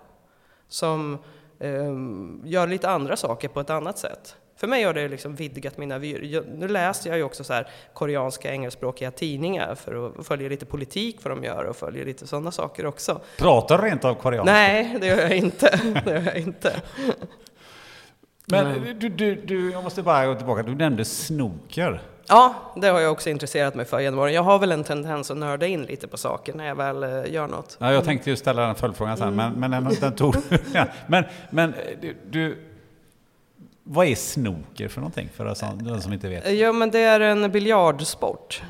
[0.67, 1.17] som
[1.59, 4.35] um, gör lite andra saker på ett annat sätt.
[4.55, 6.43] För mig har det liksom vidgat mina vyer.
[6.57, 11.19] Nu läser jag ju också så här koreanska engelskspråkiga tidningar för att följa lite politik
[11.23, 13.21] vad de gör och följa lite sådana saker också.
[13.37, 14.53] Pratar du rent av koreanska?
[14.53, 15.79] Nej, det gör jag inte.
[16.05, 16.81] det gör jag inte.
[18.45, 22.01] Men du, du, du, jag måste bara gå tillbaka, du nämnde snooker.
[22.27, 24.33] Ja, det har jag också intresserat mig för genom åren.
[24.33, 27.33] Jag har väl en tendens att nörda in lite på saker när jag väl uh,
[27.33, 27.77] gör något.
[27.79, 29.53] Ja, jag tänkte ju ställa den följdfrågan sen, mm.
[29.53, 30.35] men, men den, den tog...
[30.73, 30.85] ja.
[31.07, 32.57] Men, men du, du,
[33.83, 35.45] vad är snooker för någonting, för
[35.83, 36.51] den som inte vet?
[36.51, 38.61] Ja, men det är en biljardsport.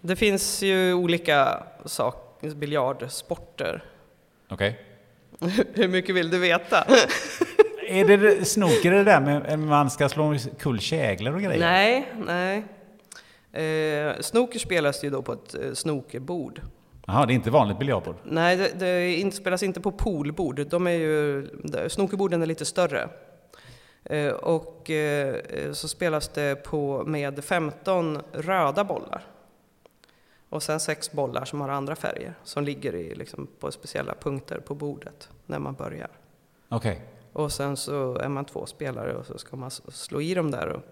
[0.00, 3.84] Det finns ju olika sak, biljardsporter.
[4.48, 4.80] Okej.
[5.40, 5.64] Okay.
[5.74, 6.86] Hur mycket vill du veta?
[7.88, 11.60] är det snooker det där med att man ska slå kull käglor och grejer?
[11.60, 12.64] Nej, nej.
[13.52, 16.60] Eh, snooker spelas ju då på ett eh, snookerbord.
[17.06, 18.16] Jaha, det är inte vanligt biljardbord?
[18.24, 20.66] Nej, det, det spelas inte på poolbord.
[20.66, 21.48] De är ju,
[21.88, 23.08] snookerborden är lite större.
[24.04, 29.22] Eh, och eh, så spelas det på, med 15 röda bollar.
[30.48, 34.58] Och sen sex bollar som har andra färger, som ligger i, liksom, på speciella punkter
[34.58, 36.10] på bordet när man börjar.
[36.68, 36.92] Okej.
[36.92, 37.11] Okay.
[37.32, 40.68] Och sen så är man två spelare och så ska man slå i dem där
[40.68, 40.82] och,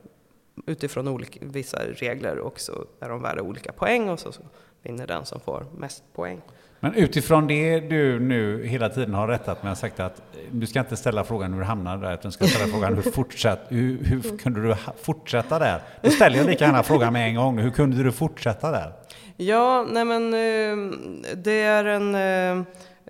[0.67, 4.43] utifrån olika, vissa regler och så är de värda olika poäng och så, så
[4.83, 6.41] vinner den som får mest poäng.
[6.81, 10.81] Men utifrån det du nu hela tiden har rättat med och sagt att du ska
[10.81, 14.05] inte ställa frågan hur du hamnade där, utan du ska ställa frågan hur, fortsatt, hur,
[14.05, 15.83] hur kunde du fortsätta där?
[16.03, 17.59] Då ställer jag lika gärna frågan med en gång.
[17.59, 18.93] Hur kunde du fortsätta där?
[19.37, 20.99] Ja, nej men eh,
[21.37, 22.15] det är en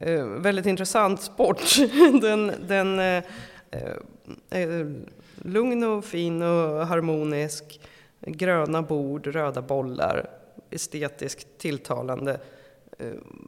[0.01, 1.77] eh, väldigt intressant sport.
[2.21, 2.99] den den
[4.51, 4.95] är
[5.35, 7.81] lugn och fin och harmonisk.
[8.21, 10.31] Gröna bord, röda bollar,
[10.71, 12.41] estetiskt tilltalande.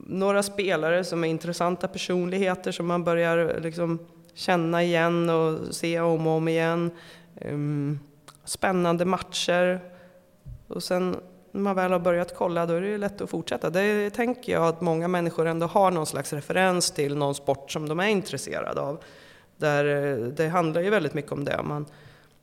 [0.07, 3.99] Några spelare som är intressanta personligheter som man börjar liksom
[4.35, 6.91] känna igen och se om och om igen.
[7.41, 7.99] Ehm,
[8.45, 9.81] spännande matcher.
[10.69, 11.17] Och sen
[11.53, 13.71] när man väl har börjat kolla då är det lätt att fortsätta.
[13.71, 17.89] Det tänker jag att många människor ändå har någon slags referens till någon sport som
[17.89, 19.03] de är intresserade av.
[19.57, 21.63] Där eh, det handlar ju väldigt mycket om det.
[21.63, 21.87] Man,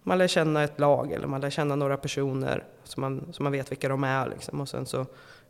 [0.04, 3.52] man lär känna ett lag eller man lär känna några personer så man, så man
[3.52, 4.30] vet vilka de är.
[4.30, 4.62] Liksom.
[4.62, 5.00] Och sen så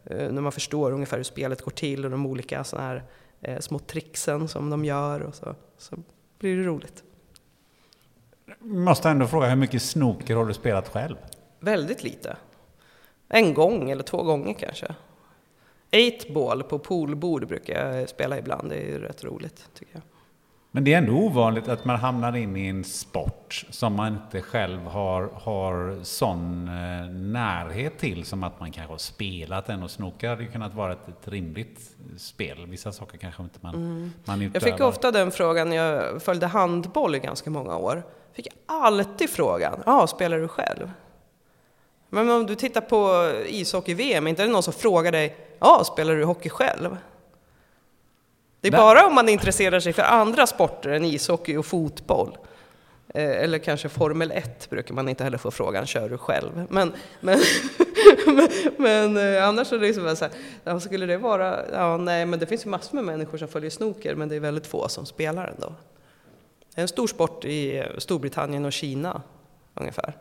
[0.03, 3.03] eh, när man förstår ungefär hur spelet går till och de olika såna här
[3.41, 5.95] eh, små tricksen som de gör och så, så
[6.40, 7.03] blir det roligt.
[8.60, 11.15] Måste ändå fråga, hur mycket snooker har du spelat själv?
[11.60, 12.38] Väldigt lite.
[13.30, 14.95] En gång eller två gånger kanske.
[15.91, 20.01] Eight ball på poolbord brukar jag spela ibland, det är rätt roligt tycker jag.
[20.72, 24.41] Men det är ändå ovanligt att man hamnar in i en sport som man inte
[24.41, 29.91] själv har, har sån eh, närhet till som att man kanske har spelat den och
[29.91, 31.80] snooker hade ju kunnat vara ett, ett rimligt
[32.18, 32.65] spel.
[32.68, 34.11] Vissa saker kanske inte man, mm.
[34.26, 34.68] man utövar.
[34.68, 38.03] Jag fick ofta den frågan jag följde handboll i ganska många år.
[38.34, 40.91] Fick alltid frågan, ja, spelar du själv?
[42.10, 46.15] Men om du tittar på ishockey-VM, inte är det någon som frågar dig, ja, spelar
[46.15, 46.98] du hockey själv?
[48.61, 48.81] Det är Nej.
[48.81, 52.38] bara om man intresserar sig för andra sporter än ishockey och fotboll.
[53.14, 56.68] Eh, eller kanske Formel 1 brukar man inte heller få frågan, kör du själv?
[56.69, 57.40] Men, men,
[58.26, 60.27] men, men eh, annars är det liksom så
[60.65, 63.69] här, skulle det vara, ja nej men det finns ju massor med människor som följer
[63.69, 65.73] snooker men det är väldigt få som spelar ändå.
[66.76, 69.22] Det är en stor sport i Storbritannien och Kina
[69.73, 70.14] ungefär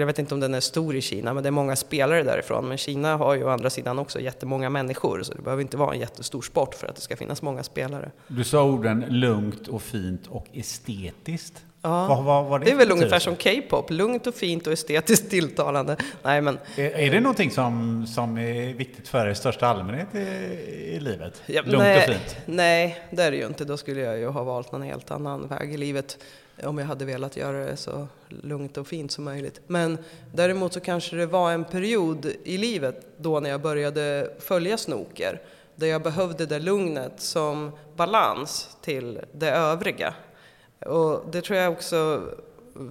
[0.00, 2.68] jag vet inte om den är stor i Kina, men det är många spelare därifrån.
[2.68, 5.94] Men Kina har ju å andra sidan också jättemånga människor, så det behöver inte vara
[5.94, 8.10] en jättestor sport för att det ska finnas många spelare.
[8.28, 11.64] Du sa orden lugnt och fint och estetiskt.
[11.82, 14.72] Ja, vad, vad, vad det, det är väl ungefär som K-pop, lugnt och fint och
[14.72, 15.96] estetiskt tilltalande.
[16.22, 20.14] Nej, men, är, är det någonting som, som är viktigt för er i största allmänhet
[20.14, 21.42] i, i livet?
[21.46, 22.36] Ja, lugnt nej, och fint?
[22.46, 23.64] Nej, det är det ju inte.
[23.64, 26.18] Då skulle jag ju ha valt någon helt annan väg i livet
[26.62, 29.60] om jag hade velat göra det så lugnt och fint som möjligt.
[29.66, 29.98] Men
[30.34, 35.40] däremot så kanske det var en period i livet då när jag började följa snoker
[35.74, 40.14] där jag behövde det lugnet som balans till det övriga.
[40.86, 42.22] Och det tror jag också,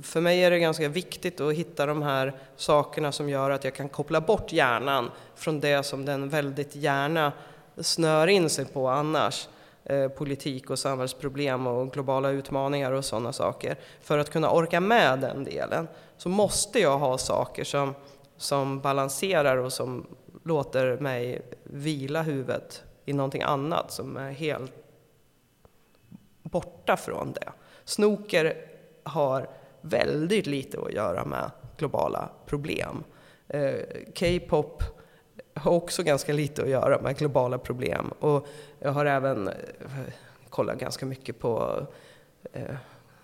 [0.03, 3.73] för mig är det ganska viktigt att hitta de här sakerna som gör att jag
[3.73, 7.31] kan koppla bort hjärnan från det som den väldigt gärna
[7.77, 9.48] snör in sig på annars.
[9.85, 13.76] Eh, politik och samhällsproblem och globala utmaningar och sådana saker.
[14.01, 15.88] För att kunna orka med den delen
[16.18, 17.95] så måste jag ha saker som,
[18.38, 20.07] som balanserar och som
[20.43, 24.72] låter mig vila huvudet i någonting annat som är helt
[26.43, 27.51] borta från det.
[27.85, 28.55] Snoker
[29.03, 29.49] har
[29.81, 33.03] väldigt lite att göra med globala problem.
[33.47, 33.80] Eh,
[34.19, 34.84] K-pop
[35.53, 38.13] har också ganska lite att göra med globala problem.
[38.19, 38.47] Och
[38.80, 39.53] jag har även eh,
[40.49, 41.85] kollat ganska mycket på
[42.53, 42.75] eh,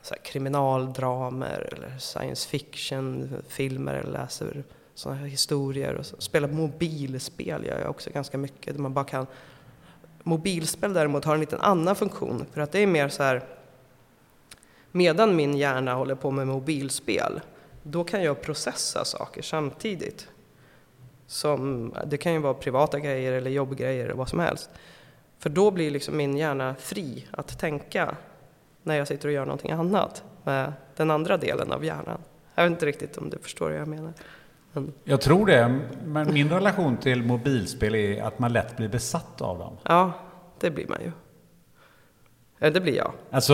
[0.02, 5.96] så kriminaldramer eller science fiction-filmer eller läser sådana här historier.
[5.96, 6.16] Och så.
[6.22, 8.76] Spelar mobilspel gör jag också ganska mycket.
[8.76, 9.28] Där man bara kan...
[10.24, 13.44] Mobilspel däremot har en liten annan funktion för att det är mer så här
[14.92, 17.42] medan min hjärna håller på med mobilspel
[17.84, 20.28] då kan jag processa saker samtidigt.
[21.30, 24.70] Som, det kan ju vara privata grejer eller jobbgrejer eller vad som helst.
[25.40, 28.16] För då blir liksom min hjärna fri att tänka
[28.84, 32.18] när jag sitter och gör någonting annat med den andra delen av hjärnan.
[32.56, 34.14] Jag vet inte riktigt om du förstår vad jag menar.
[34.72, 34.94] Men...
[35.04, 39.60] Jag tror det, men min relation till mobilspel är att man lätt blir besatt av
[39.60, 39.78] dem.
[39.84, 40.12] Ja,
[40.60, 41.12] det blir man ju.
[42.70, 43.12] Det blir jag.
[43.32, 43.54] Alltså,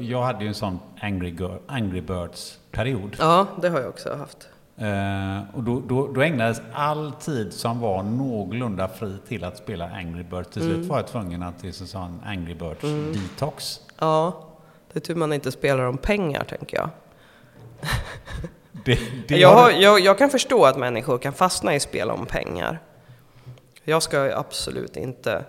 [0.00, 1.36] jag hade ju en sån Angry,
[1.66, 3.16] Angry Birds-period.
[3.18, 4.48] Ja, det har jag också haft.
[4.80, 9.88] Uh, och då, då, då, ägnades all tid som var någorlunda fri till att spela
[9.88, 10.50] Angry Birds.
[10.50, 10.88] Till slut mm.
[10.88, 13.12] var jag tvungen att det är sån Angry Birds mm.
[13.12, 13.80] detox.
[13.98, 14.48] Ja,
[14.92, 16.90] det är tur man inte spelar om pengar tänker jag.
[18.84, 22.26] det, det jag, har, jag, jag, kan förstå att människor kan fastna i spel om
[22.26, 22.78] pengar.
[23.84, 25.44] Jag ska absolut inte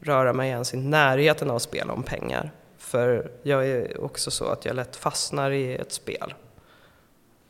[0.00, 2.52] röra mig ens i närheten av spel om pengar.
[2.78, 6.34] För jag är också så att jag lätt fastnar i ett spel.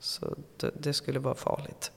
[0.03, 1.93] Så det, det skulle vara farligt.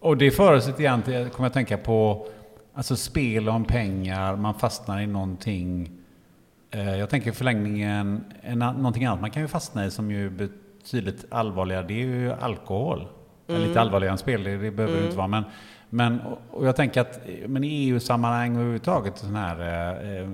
[0.00, 2.26] Och det för oss lite grann till, kommer jag tänka på,
[2.74, 5.90] Alltså spel om pengar, man fastnar i någonting.
[6.70, 10.30] Eh, jag tänker förlängningen, en, någonting annat man kan ju fastna i som ju är
[10.30, 13.06] betydligt allvarligare, det är ju alkohol.
[13.48, 13.62] Mm.
[13.62, 15.00] Lite allvarligare än spel, det, det behöver mm.
[15.00, 15.28] det inte vara.
[15.28, 15.44] Men,
[15.94, 16.20] men,
[16.50, 19.60] och jag tänker att men i EU-sammanhang och överhuvudtaget sån här,
[20.20, 20.28] eh,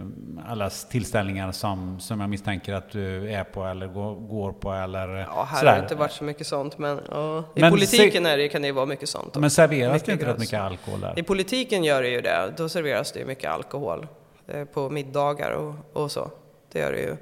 [0.47, 5.09] alla tillställningar som, som jag misstänker att du är på eller går, går på eller
[5.09, 5.71] Ja, här sådär.
[5.71, 8.63] har det inte varit så mycket sånt men ja, i men politiken är det, kan
[8.63, 9.37] det ju vara mycket sånt.
[9.37, 11.19] Men serveras det inte rätt mycket alkohol där?
[11.19, 14.07] I politiken gör det ju det, då serveras det ju mycket alkohol
[14.47, 16.31] eh, på middagar och, och så.
[16.73, 17.17] Det gör det ju.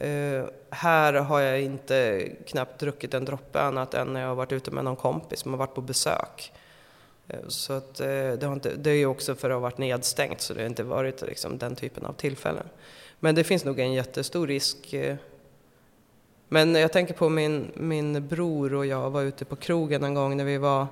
[0.00, 4.52] Uh, här har jag inte knappt druckit en droppe annat än när jag har varit
[4.52, 6.52] ute med någon kompis som har varit på besök.
[7.28, 9.78] Eh, så att, eh, det, har inte, det är ju också för att ha varit
[9.78, 12.66] nedstängt så det har inte varit liksom, den typen av tillfällen.
[13.20, 14.92] Men det finns nog en jättestor risk.
[14.92, 15.16] Eh.
[16.48, 20.36] Men jag tänker på min, min bror och jag var ute på krogen en gång
[20.36, 20.86] när vi var,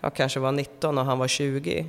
[0.00, 1.86] jag kanske var 19 och han var 20.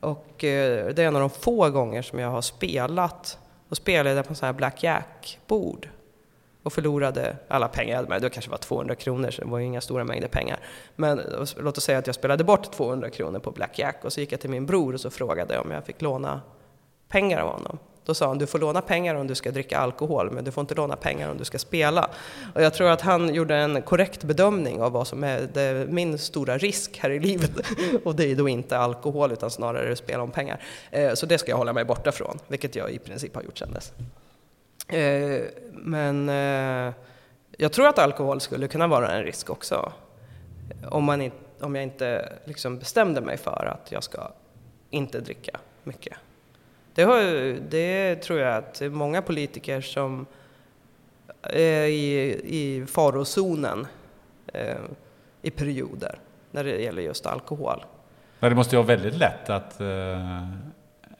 [0.00, 3.38] Och det är en av de få gånger som jag har spelat
[3.68, 5.88] och spelade på på så här blackjack-bord
[6.64, 8.18] och förlorade alla pengar.
[8.20, 10.60] Det kanske var 200 kronor, så det var ju inga stora mängder pengar.
[10.96, 11.20] Men
[11.56, 14.40] låt oss säga att jag spelade bort 200 kronor på blackjack och så gick jag
[14.40, 16.40] till min bror och så frågade om jag fick låna
[17.08, 17.78] pengar av honom.
[18.04, 20.60] Då sa han, du får låna pengar om du ska dricka alkohol, men du får
[20.60, 22.10] inte låna pengar om du ska spela.
[22.54, 26.18] Och jag tror att han gjorde en korrekt bedömning av vad som är det, min
[26.18, 27.50] stora risk här i livet.
[28.04, 30.62] Och det är då inte alkohol, utan snarare spel om pengar.
[30.90, 33.58] Eh, så det ska jag hålla mig borta från, vilket jag i princip har gjort
[33.58, 33.92] sedan dess.
[34.88, 36.94] Eh, men eh,
[37.56, 39.92] jag tror att alkohol skulle kunna vara en risk också.
[40.88, 44.30] Om, man inte, om jag inte liksom bestämde mig för att jag ska
[44.90, 46.16] inte dricka mycket.
[46.94, 47.22] Det, har,
[47.70, 50.26] det tror jag att det är många politiker som
[51.42, 53.86] är i, i farozonen
[54.46, 54.76] eh,
[55.42, 56.18] i perioder
[56.50, 57.84] när det gäller just alkohol.
[58.40, 59.86] Men det måste ju vara väldigt lätt att eh,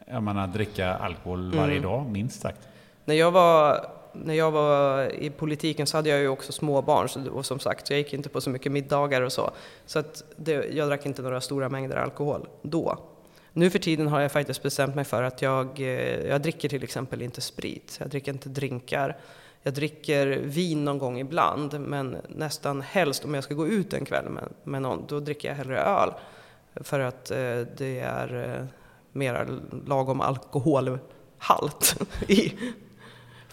[0.06, 1.82] jag menar, dricka alkohol varje mm.
[1.82, 2.68] dag, minst sagt.
[3.04, 7.30] När jag, var, när jag var i politiken så hade jag ju också småbarn så,
[7.30, 9.50] och som sagt, jag gick inte på så mycket middagar och så.
[9.86, 12.98] Så att det, jag drack inte några stora mängder alkohol då.
[13.52, 16.82] Nu för tiden har jag faktiskt bestämt mig för att jag, eh, jag dricker till
[16.82, 17.96] exempel inte sprit.
[18.00, 19.16] Jag dricker inte drinkar.
[19.62, 24.04] Jag dricker vin någon gång ibland, men nästan helst om jag ska gå ut en
[24.04, 26.10] kväll med, med någon, då dricker jag hellre öl.
[26.74, 28.68] För att eh, det är
[29.14, 29.44] eh,
[29.86, 31.96] lagom alkoholhalt
[32.28, 32.52] i.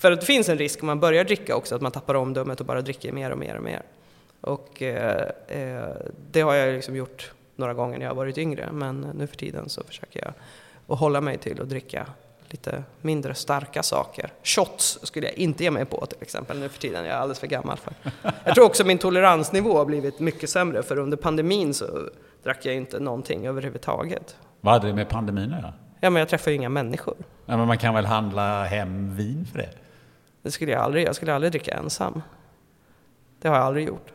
[0.01, 2.59] För att det finns en risk om man börjar dricka också, att man tappar omdömet
[2.59, 3.81] och bara dricker mer och mer och mer.
[4.41, 5.89] Och eh, eh
[6.31, 9.69] det har jag liksom gjort några gånger när jag varit yngre, men nu för tiden
[9.69, 10.33] så försöker jag
[10.87, 12.05] att hålla mig till att dricka
[12.49, 14.33] lite mindre starka saker.
[14.43, 17.39] Shots skulle jag inte ge mig på till exempel nu för tiden, jag är alldeles
[17.39, 17.93] för gammal för.
[18.43, 21.85] Jag tror också min toleransnivå har blivit mycket sämre, för under pandemin så
[22.43, 24.35] drack jag inte någonting överhuvudtaget.
[24.61, 25.73] Vad hade det med pandemin att göra?
[25.99, 27.15] Ja, men jag träffar ju inga människor.
[27.45, 29.69] Ja, men man kan väl handla hem vin för det?
[30.41, 32.21] Det skulle jag aldrig, jag skulle aldrig dricka ensam.
[33.41, 34.13] Det har jag aldrig gjort.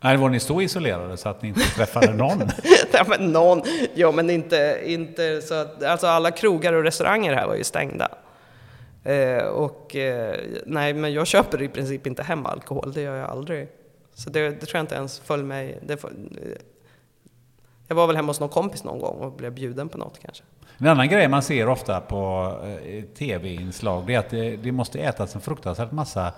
[0.00, 2.38] Nej, var ni så isolerade så att ni inte träffade någon?
[2.92, 3.62] Nej, men någon,
[3.94, 8.08] ja men inte, inte så att, alltså alla krogar och restauranger här var ju stängda.
[9.04, 10.36] Eh, och eh,
[10.66, 13.68] nej, men jag köper i princip inte hem alkohol, det gör jag aldrig.
[14.14, 16.04] Så det, det tror jag inte ens föll mig, det,
[17.86, 20.44] jag var väl hemma hos någon kompis någon gång och blev bjuden på något kanske.
[20.82, 22.52] En annan grej man ser ofta på
[22.84, 26.32] eh, tv-inslag, är att det, det måste ätas en fruktansvärt massa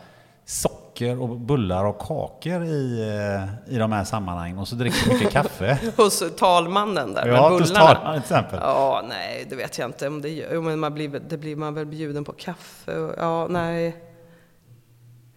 [0.45, 5.31] socker och bullar och kakor i, eh, i de här sammanhangen och så dricker mycket
[5.31, 5.79] kaffe.
[5.97, 7.81] hos talmannen där ja, med bullarna?
[7.81, 8.59] Ja, talmannen till exempel.
[8.63, 10.09] Ja, nej, det vet jag inte.
[10.09, 12.99] Om det, jo, men man blir, det blir man väl bjuden på kaffe?
[12.99, 13.97] Och, ja, nej.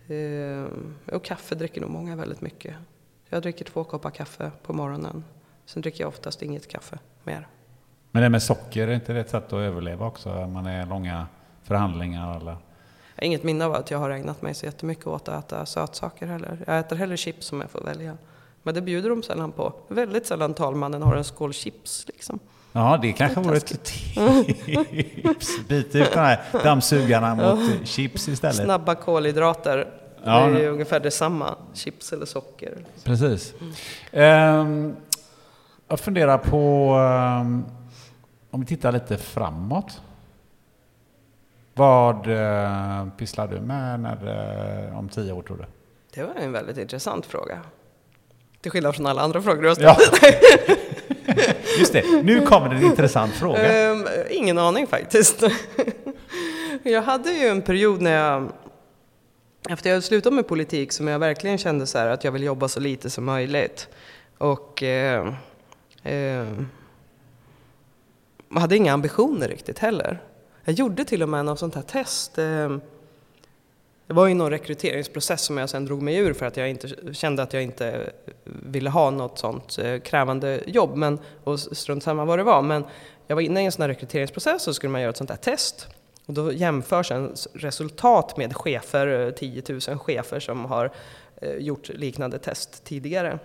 [0.10, 0.66] Uh,
[1.12, 2.76] och kaffe dricker nog många väldigt mycket.
[3.30, 5.24] Jag dricker två koppar kaffe på morgonen.
[5.66, 7.48] Sen dricker jag oftast inget kaffe mer.
[8.16, 10.30] Men det med socker, är inte det ett sätt att överleva också?
[10.30, 11.28] Man är långa
[11.64, 12.52] förhandlingar eller?
[12.52, 15.66] Jag har inget minne av att jag har ägnat mig så jättemycket åt att äta
[15.66, 16.58] sötsaker heller.
[16.68, 18.18] Jag äter hellre chips om jag får välja.
[18.64, 19.74] Men det bjuder de sällan på.
[19.88, 22.40] Väldigt sällan talmannen har en skål chips liksom.
[22.72, 24.16] Ja, det kanske vore ett tips.
[25.68, 28.56] Byt ut de här dammsugarna mot chips istället.
[28.56, 29.88] Snabba kolhydrater.
[30.24, 31.56] Ja, det är ungefär detsamma.
[31.74, 32.78] Chips eller socker.
[33.04, 33.54] Precis.
[34.12, 34.60] Mm.
[34.60, 34.96] Um,
[35.88, 36.96] jag funderar på,
[37.42, 37.66] um,
[38.56, 40.02] om vi tittar lite framåt.
[41.74, 45.66] Vad eh, pysslar du med när, eh, om tio år tror du?
[46.14, 47.62] Det var en väldigt intressant fråga.
[48.62, 50.20] Till skillnad från alla andra frågor du har ställt.
[50.22, 50.76] Ja.
[51.80, 53.92] Just det, nu kommer en intressant fråga.
[53.92, 55.44] Um, ingen aning faktiskt.
[56.84, 58.52] jag hade ju en period när jag,
[59.70, 62.80] efter jag slutade med politik, som jag verkligen kände så att jag vill jobba så
[62.80, 63.88] lite som möjligt.
[64.38, 65.34] Och uh,
[68.56, 70.22] jag hade inga ambitioner riktigt heller.
[70.64, 72.38] Jag gjorde till och med något sånt här test.
[72.38, 72.82] Ehm,
[74.08, 77.14] det var ju någon rekryteringsprocess som jag sen drog mig ur för att jag inte,
[77.14, 78.12] kände att jag inte
[78.44, 80.96] ville ha något sånt eh, krävande jobb.
[80.96, 82.62] Men, och strunt samma vad det var.
[82.62, 82.86] Men
[83.28, 85.30] jag var inne i en sån här rekryteringsprocess och så skulle man göra ett sånt
[85.30, 85.88] här test.
[86.26, 90.92] Och då jämförs en resultat med chefer, eh, 10 000 chefer som har
[91.42, 93.40] eh, gjort liknande test tidigare.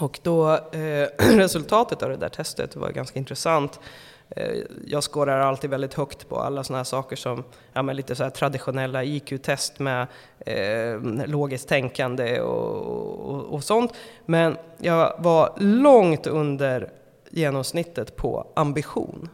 [0.00, 3.80] Och då, eh, resultatet av det där testet var ganska intressant.
[4.28, 4.56] Eh,
[4.86, 9.04] jag skårar alltid väldigt högt på alla sådana här saker som ja, lite så traditionella
[9.04, 10.06] IQ-test med
[10.38, 13.92] eh, logiskt tänkande och, och, och, sånt.
[14.26, 16.90] Men jag var långt under
[17.30, 19.28] genomsnittet på ambition.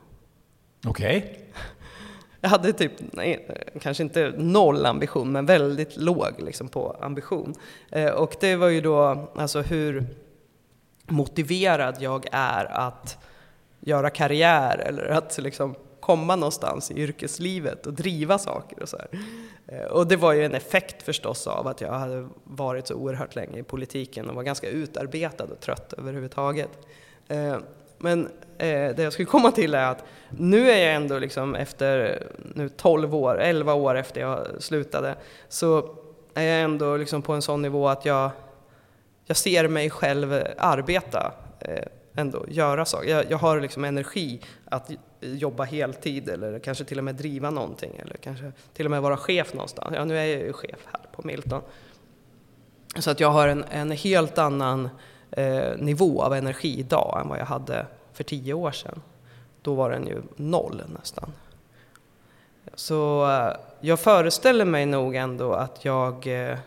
[0.87, 1.17] Okej.
[1.19, 1.37] Okay.
[2.41, 3.49] Jag hade typ, nej,
[3.81, 7.55] kanske inte noll ambition, men väldigt låg liksom, på ambition.
[7.91, 10.07] Eh, och det var ju då alltså hur
[11.11, 13.19] motiverad jag är att
[13.81, 19.09] göra karriär eller att liksom komma någonstans i yrkeslivet och driva saker och så här.
[19.67, 23.37] Eh, och det var ju en effekt förstås av att jag hade varit så oerhört
[23.37, 26.71] länge i politiken och var ganska utarbetad och trött överhuvudtaget.
[27.29, 27.57] Eh,
[27.99, 28.27] men
[28.59, 32.23] eh, det jag skulle komma till är att nu är jag ändå liksom efter
[32.55, 35.15] nu 12 år, 11 år efter jag slutade,
[35.49, 35.97] så
[36.35, 38.31] är jag ändå liksom på en sån nivå att jag
[39.31, 41.85] jag ser mig själv eh, arbeta eh,
[42.15, 43.11] ändå, göra saker.
[43.11, 44.91] Jag, jag, har liksom energi att
[45.21, 49.17] jobba heltid eller kanske till och med driva någonting eller kanske till och med vara
[49.17, 49.93] chef någonstans.
[49.97, 51.63] Ja, nu är jag ju chef här på Milton.
[52.99, 54.89] Så att jag har en, en helt annan
[55.31, 59.03] eh, nivå av energi idag än vad jag hade för tio år sedan.
[59.63, 61.33] Då var den ju noll nästan.
[62.75, 66.59] Så eh, jag föreställer mig nog ändå att jag eh,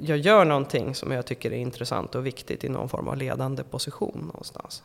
[0.00, 3.62] jag gör någonting som jag tycker är intressant och viktigt i någon form av ledande
[3.62, 4.82] position någonstans.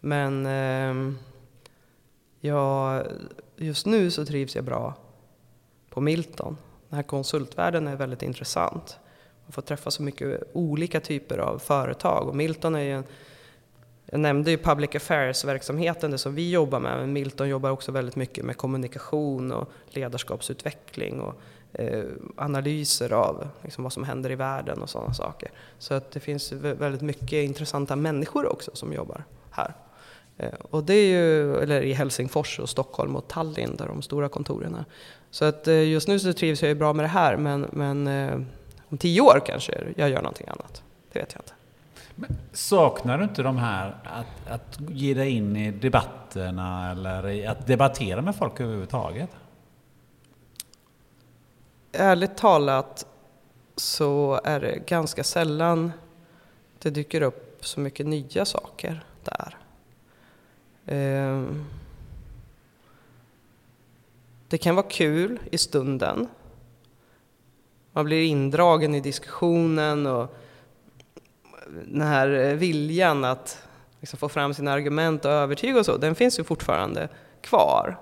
[0.00, 1.14] Men eh,
[2.40, 3.06] jag,
[3.56, 4.94] just nu så trivs jag bra
[5.90, 6.56] på Milton.
[6.88, 8.98] Den här konsultvärlden är väldigt intressant.
[9.44, 13.04] Man får träffa så mycket olika typer av företag och Milton är ju en
[14.06, 18.16] jag nämnde ju public affairs-verksamheten, det som vi jobbar med, men Milton jobbar också väldigt
[18.16, 21.40] mycket med kommunikation och ledarskapsutveckling och
[21.78, 22.04] Eh,
[22.36, 25.50] analyser av liksom, vad som händer i världen och sådana saker.
[25.78, 29.74] Så att det finns väldigt mycket intressanta människor också som jobbar här.
[30.36, 34.28] Eh, och det är ju, eller i Helsingfors och Stockholm och Tallinn där de stora
[34.28, 34.84] kontoren är.
[35.30, 38.08] Så att eh, just nu så trivs jag ju bra med det här men, men
[38.88, 40.82] om tio år kanske jag gör någonting annat.
[41.12, 41.52] Det vet jag inte.
[42.14, 47.66] Men saknar du inte de här att, att ge dig in i debatterna eller att
[47.66, 49.30] debattera med folk överhuvudtaget?
[51.94, 53.06] Ärligt talat
[53.76, 55.92] så är det ganska sällan
[56.78, 59.56] det dyker upp så mycket nya saker där.
[60.86, 61.64] Ehm,
[64.48, 66.28] det kan vara kul i stunden.
[67.92, 70.36] Man blir indragen i diskussionen och
[71.86, 73.58] den här viljan att
[74.00, 77.08] liksom få fram sina argument och övertyga och så, den finns ju fortfarande
[77.40, 77.98] kvar.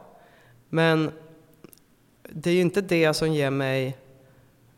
[0.68, 1.10] Men
[2.34, 3.96] det är ju inte det som ger mig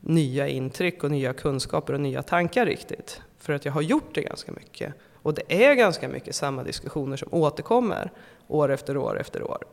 [0.01, 3.21] nya intryck och nya kunskaper och nya tankar riktigt.
[3.39, 4.95] För att jag har gjort det ganska mycket.
[5.23, 8.11] Och det är ganska mycket samma diskussioner som återkommer
[8.49, 9.65] år efter år efter år.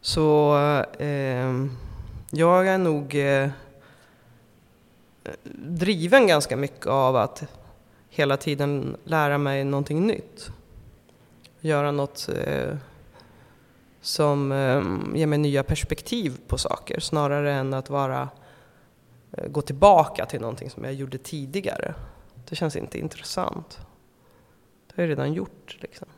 [0.00, 0.56] Så
[0.98, 1.66] eh,
[2.30, 3.48] jag är nog eh,
[5.54, 7.44] driven ganska mycket av att
[8.08, 10.50] hela tiden lära mig någonting nytt.
[11.60, 12.76] Göra något eh,
[14.06, 18.28] som eh, ger mig nya perspektiv på saker snarare än att vara
[19.32, 21.94] eh, gå tillbaka till någonting som jag gjorde tidigare.
[22.48, 23.80] Det känns inte intressant.
[24.86, 25.78] Det har jag redan gjort.
[25.80, 26.08] Liksom.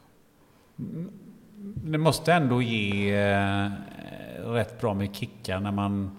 [0.78, 1.10] Mm,
[1.92, 3.70] det måste ändå ge eh,
[4.44, 6.18] rätt bra med kickar när man,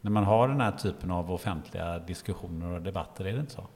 [0.00, 3.66] när man har den här typen av offentliga diskussioner och debatter, är det inte så?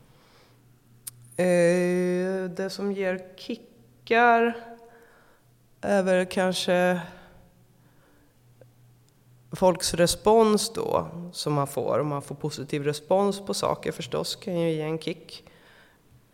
[1.43, 4.57] Eh, det som ger kickar
[5.81, 7.01] är väl kanske
[9.52, 14.60] folks respons då som man får, om man får positiv respons på saker förstås kan
[14.60, 15.44] ju ge en kick.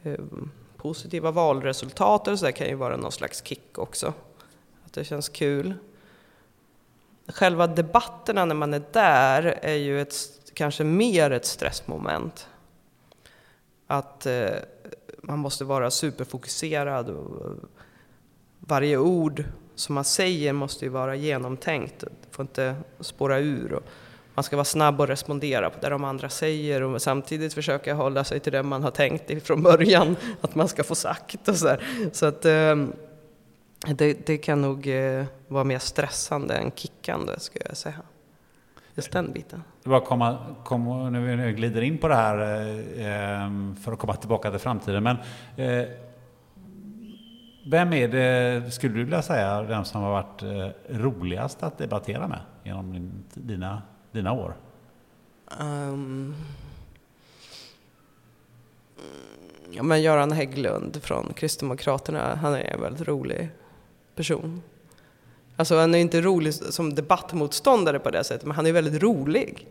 [0.03, 4.13] Ehm, positiva valresultat och så där kan ju vara någon slags kick också.
[4.85, 5.75] Att det känns kul.
[7.27, 10.15] Själva debatterna när man är där är ju ett,
[10.55, 12.49] kanske mer ett stressmoment.
[13.87, 14.51] Att eh,
[15.23, 17.53] man måste vara superfokuserad och eh,
[18.59, 19.45] varje ord
[19.75, 23.73] som man säger måste ju vara genomtänkt, får inte spåra ur.
[23.73, 23.83] Och,
[24.35, 28.25] man ska vara snabb och respondera på det de andra säger och samtidigt försöka hålla
[28.25, 31.67] sig till det man har tänkt från början att man ska få sagt och så
[31.67, 31.85] där.
[32.13, 32.77] Så att eh,
[33.97, 38.03] det, det kan nog eh, vara mer stressande än kickande skulle jag säga.
[38.95, 39.63] Just den biten.
[39.83, 44.15] Det bara komma, komma, nu glider in på det här eh, ehm, för att komma
[44.15, 45.03] tillbaka till framtiden.
[45.03, 45.17] Men
[45.57, 45.89] eh,
[47.65, 52.29] vem är det, skulle du vilja säga, den som har varit eh, roligast att debattera
[52.29, 53.83] med genom din, dina,
[54.13, 54.55] dina år?
[55.61, 56.35] Um,
[59.71, 63.49] ja, men Göran Hägglund från Kristdemokraterna, han är en väldigt rolig
[64.15, 64.63] person.
[65.57, 69.69] Alltså han är inte rolig som debattmotståndare på det sättet, men han är väldigt rolig.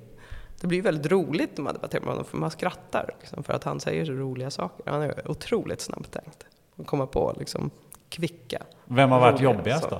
[0.59, 3.63] Det blir väldigt roligt när man debatterar med honom, för man skrattar liksom, för att
[3.63, 4.91] han säger så roliga saker.
[4.91, 6.45] Han är otroligt snabbtänkt.
[6.85, 7.71] Komma på liksom,
[8.09, 8.63] kvicka.
[8.85, 9.99] Vem har varit jobbigast då?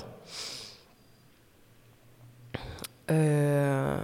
[3.13, 3.97] Eh,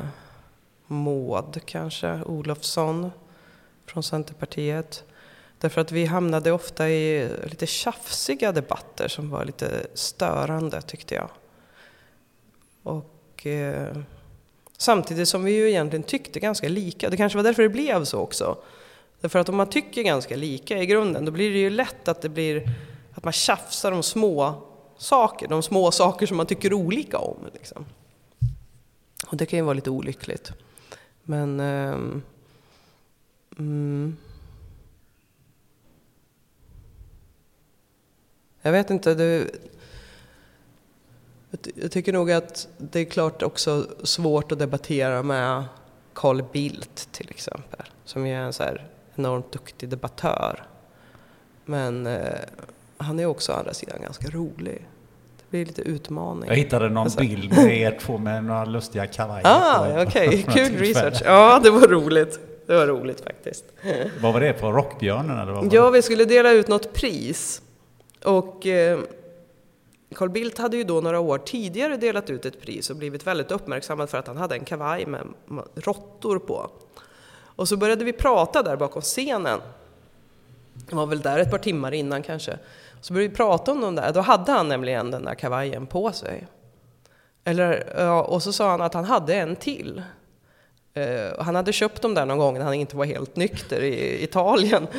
[0.88, 3.12] Maud kanske, Olofsson
[3.86, 5.04] från Centerpartiet.
[5.60, 11.30] Därför att vi hamnade ofta i lite tjafsiga debatter som var lite störande tyckte jag.
[12.84, 13.98] Och eh,
[14.78, 17.10] samtidigt som vi ju egentligen tyckte ganska lika.
[17.10, 18.58] Det kanske var därför det blev så också.
[19.22, 22.22] Därför att om man tycker ganska lika i grunden, då blir det ju lätt att
[22.22, 22.70] det blir
[23.14, 24.64] att man tjafsar om små
[24.98, 27.38] saker, de små saker som man tycker olika om.
[27.54, 27.86] Liksom.
[29.28, 30.52] Och det kan ju vara lite olyckligt.
[31.24, 31.60] Men...
[31.60, 32.24] Um,
[33.58, 34.18] mm,
[38.62, 39.48] jag vet inte, det,
[41.76, 45.64] jag tycker nog att det är klart också svårt att debattera med
[46.14, 48.88] Carl Bildt till exempel, som ju är en så här
[49.18, 50.64] enormt duktig debattör.
[51.66, 52.22] Men eh,
[52.98, 54.88] han är också å andra sidan ganska rolig.
[55.38, 56.50] Det blir lite utmaning.
[56.50, 57.20] Jag hittade någon alltså.
[57.20, 59.46] bild med er två med några lustiga kavajer.
[59.46, 60.68] Ah, okej, okay.
[60.68, 61.22] kul research.
[61.26, 62.40] Ja, det var roligt.
[62.68, 63.66] Det var roligt faktiskt.
[64.22, 65.52] Vad var det, på Rockbjörnen eller?
[65.52, 67.62] Vad ja, vi skulle dela ut något pris.
[68.24, 69.00] Och eh,
[70.16, 73.52] Carl Bildt hade ju då några år tidigare delat ut ett pris och blivit väldigt
[73.52, 75.28] uppmärksammad för att han hade en kavaj med
[75.76, 76.70] råttor på.
[77.58, 79.60] Och så började vi prata där bakom scenen.
[80.90, 82.58] Det var väl där ett par timmar innan kanske.
[83.02, 84.14] Så började vi prata om de där.
[84.14, 86.48] Då hade han nämligen den där kavajen på sig.
[87.44, 90.04] Eller, och så sa han att han hade en till.
[90.94, 94.24] Eh, han hade köpt dem där någon gång när han inte var helt nykter i
[94.24, 94.88] Italien.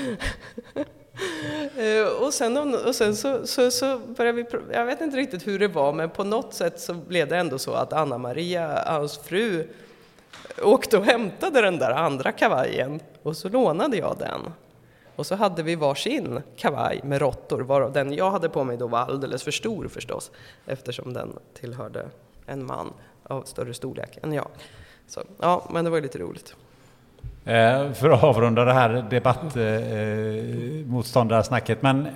[1.76, 5.58] Eh, och sen, och sen så, så, så, började vi, jag vet inte riktigt hur
[5.58, 9.68] det var, men på något sätt så blev det ändå så att Anna-Maria, hans fru,
[10.62, 14.40] åkte och hämtade den där andra kavajen och så lånade jag den.
[15.16, 18.86] Och så hade vi varsin kavaj med råttor, varav den jag hade på mig då
[18.86, 20.30] var alldeles för stor förstås,
[20.66, 22.06] eftersom den tillhörde
[22.46, 24.48] en man av större storlek än jag.
[25.06, 26.54] Så ja, men det var lite roligt.
[27.44, 32.08] Eh, för att avrunda det här debattmotståndarsnacket, eh, men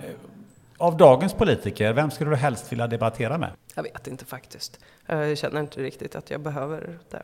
[0.78, 3.50] av dagens politiker, vem skulle du helst vilja debattera med?
[3.74, 4.80] Jag vet inte faktiskt.
[5.06, 7.22] Jag känner inte riktigt att jag behöver det.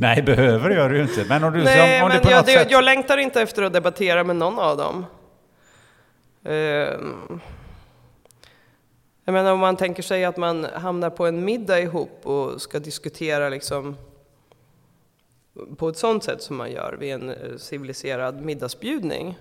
[0.00, 1.24] Nej, behöver gör du ju inte.
[1.28, 2.70] Men om du, Nej, om, men jag, sätt...
[2.70, 5.06] jag längtar inte efter att debattera med någon av dem.
[6.46, 6.52] Uh,
[9.24, 12.78] jag menar om man tänker sig att man hamnar på en middag ihop och ska
[12.78, 13.96] diskutera liksom
[15.76, 19.38] på ett sånt sätt som man gör vid en eh, civiliserad middagsbjudning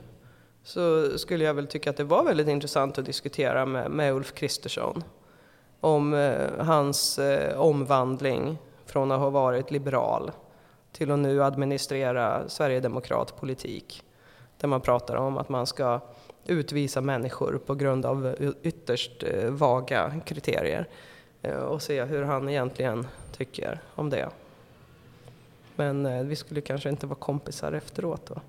[0.63, 4.33] så skulle jag väl tycka att det var väldigt intressant att diskutera med, med Ulf
[4.33, 5.03] Kristersson
[5.79, 10.31] om eh, hans eh, omvandling från att ha varit liberal
[10.91, 14.03] till att nu administrera sverigedemokratpolitik.
[14.57, 15.99] Där man pratar om att man ska
[16.49, 20.87] utvisa människor på grund av ytterst eh, vaga kriterier
[21.41, 23.07] eh, och se hur han egentligen
[23.37, 24.29] tycker om det.
[25.75, 28.41] Men eh, vi skulle kanske inte vara kompisar efteråt då.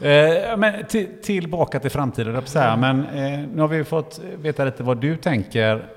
[0.56, 0.84] men
[1.22, 3.00] tillbaka till framtiden, men
[3.54, 5.88] nu har vi fått veta lite vad du tänker.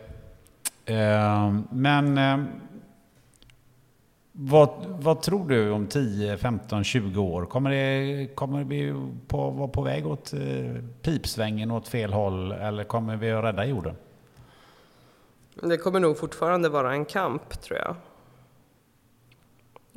[1.70, 2.20] men
[4.42, 7.46] vad, vad, tror du om 10, 15, 20 år?
[7.46, 8.94] Kommer, det, kommer vi
[9.28, 10.40] på, vara på väg åt eh,
[11.02, 13.96] pipsvängen åt fel håll eller kommer vi att rädda jorden?
[15.64, 17.96] Det kommer nog fortfarande vara en kamp tror jag.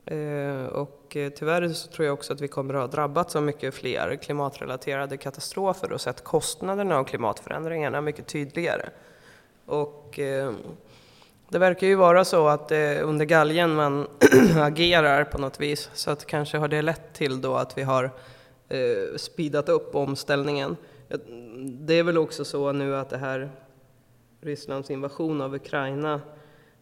[0.05, 3.43] Eh, och eh, tyvärr så tror jag också att vi kommer att ha drabbats av
[3.43, 8.89] mycket fler klimatrelaterade katastrofer och sett kostnaderna av klimatförändringarna mycket tydligare.
[9.67, 10.19] Och
[11.53, 14.07] det verkar ju vara så att det är under galgen man
[14.57, 15.91] agerar på något vis.
[15.95, 18.11] Så att kanske har det lett till då att vi har
[18.69, 20.77] eh, speedat upp omställningen.
[21.65, 23.51] Det är väl också så nu att det här
[24.41, 26.21] Rysslands invasion av Ukraina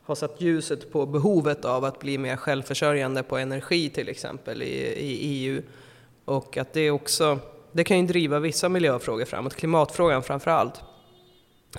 [0.02, 4.66] har satt ljuset på behovet av att bli mer självförsörjande på energi till exempel i,
[4.96, 5.62] i EU.
[6.24, 7.38] Och att det också,
[7.72, 10.82] det kan ju driva vissa miljöfrågor framåt, klimatfrågan framför allt.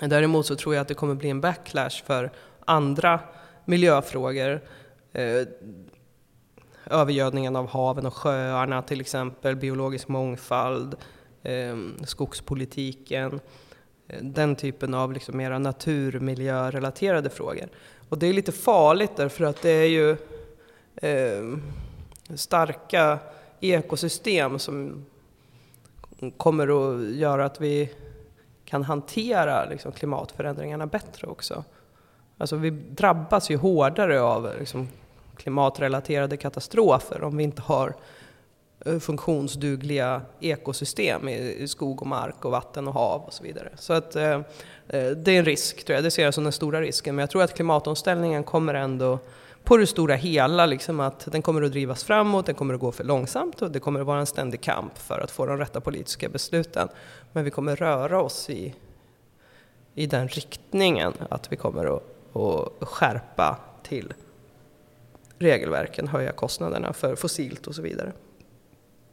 [0.00, 2.30] Däremot så tror jag att det kommer bli en backlash för
[2.64, 3.20] andra
[3.64, 4.60] miljöfrågor.
[5.12, 5.46] Eh,
[6.86, 10.96] övergödningen av haven och sjöarna till exempel, biologisk mångfald,
[11.42, 13.40] eh, skogspolitiken.
[14.08, 17.68] Eh, den typen av liksom mera naturmiljörelaterade frågor.
[18.08, 20.10] Och det är lite farligt därför att det är ju
[20.96, 21.58] eh,
[22.34, 23.18] starka
[23.60, 25.06] ekosystem som
[26.36, 27.92] kommer att göra att vi
[28.64, 31.64] kan hantera liksom, klimatförändringarna bättre också.
[32.42, 34.88] Alltså vi drabbas ju hårdare av liksom,
[35.36, 37.94] klimatrelaterade katastrofer om vi inte har
[38.86, 43.68] eh, funktionsdugliga ekosystem i, skog och mark och vatten och hav och så vidare.
[43.76, 44.30] Så att eh,
[44.88, 46.04] eh, det är en risk, tror jag.
[46.04, 47.14] Det ser jag som den stora risken.
[47.14, 49.18] Men jag tror att klimatomställningen kommer ändå
[49.64, 52.92] på det stora hela, liksom att den kommer att drivas framåt, den kommer att gå
[52.92, 55.80] för långsamt och det kommer att vara en ständig kamp för att få de rätta
[55.80, 56.88] politiska besluten.
[57.32, 58.74] Men vi kommer röra oss i,
[59.94, 62.02] i den riktningen att vi kommer att,
[62.32, 64.12] att skärpa till
[65.38, 68.12] regelverken, höja kostnaderna för fossilt och så vidare.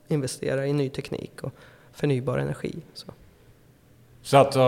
[0.07, 1.53] Investera i ny teknik och
[1.93, 2.75] förnybar energi.
[2.93, 3.13] Så.
[4.21, 4.63] Så att uh,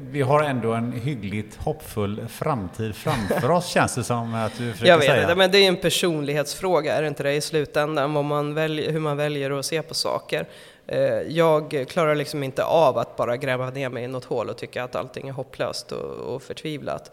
[0.00, 4.90] vi har ändå en hyggligt hoppfull framtid framför oss känns det som att du försöker
[4.90, 5.28] Jag vet säga.
[5.28, 8.14] Det, men det är en personlighetsfråga, är det inte det i slutändan?
[8.14, 10.48] Vad man väljer, hur man väljer att se på saker.
[10.92, 10.98] Uh,
[11.28, 14.84] jag klarar liksom inte av att bara gräva ner mig i något hål och tycka
[14.84, 17.12] att allting är hopplöst och, och förtvivlat.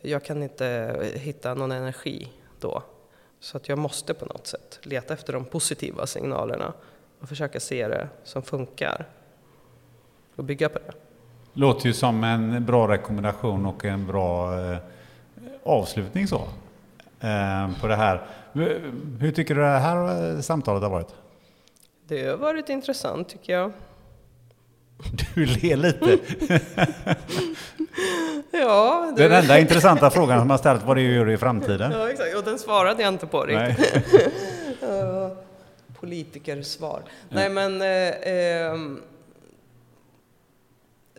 [0.00, 2.28] Jag kan inte hitta någon energi
[2.60, 2.82] då.
[3.40, 6.72] Så att jag måste på något sätt leta efter de positiva signalerna
[7.20, 9.08] och försöka se det som funkar
[10.36, 10.92] och bygga på det.
[11.52, 14.78] Låter ju som en bra rekommendation och en bra eh,
[15.62, 16.36] avslutning så.
[17.20, 18.26] Eh, på det här.
[19.18, 21.14] Hur tycker du det här samtalet har varit?
[22.06, 23.72] Det har varit intressant tycker jag.
[25.34, 26.18] Du ler lite.
[28.52, 29.28] ja, det...
[29.28, 31.92] Den enda intressanta frågan som har ställt vad det gör i framtiden.
[31.92, 32.36] Ja, exakt.
[32.36, 34.04] Och den svarade jag inte på riktigt.
[36.00, 37.02] Politikersvar.
[37.04, 37.10] Ja.
[37.28, 38.78] Nej, men eh, eh,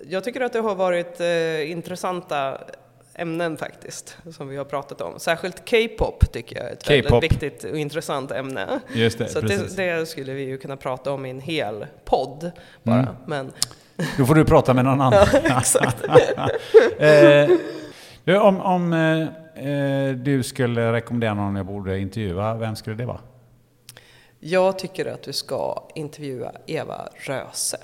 [0.08, 2.58] jag tycker att det har varit eh, intressanta
[3.16, 5.20] ämnen faktiskt, som vi har pratat om.
[5.20, 8.80] Särskilt K-pop tycker jag är ett väldigt viktigt och intressant ämne.
[8.94, 12.52] Just det, Så det, det, skulle vi ju kunna prata om i en hel podd
[12.84, 13.00] bara.
[13.00, 13.16] Mm.
[13.26, 13.52] Men...
[14.18, 15.28] Då får du prata med någon annan.
[15.44, 16.04] Ja, exakt.
[18.26, 23.20] eh, om om eh, du skulle rekommendera någon jag borde intervjua, vem skulle det vara?
[24.40, 27.78] Jag tycker att du ska intervjua Eva Röse.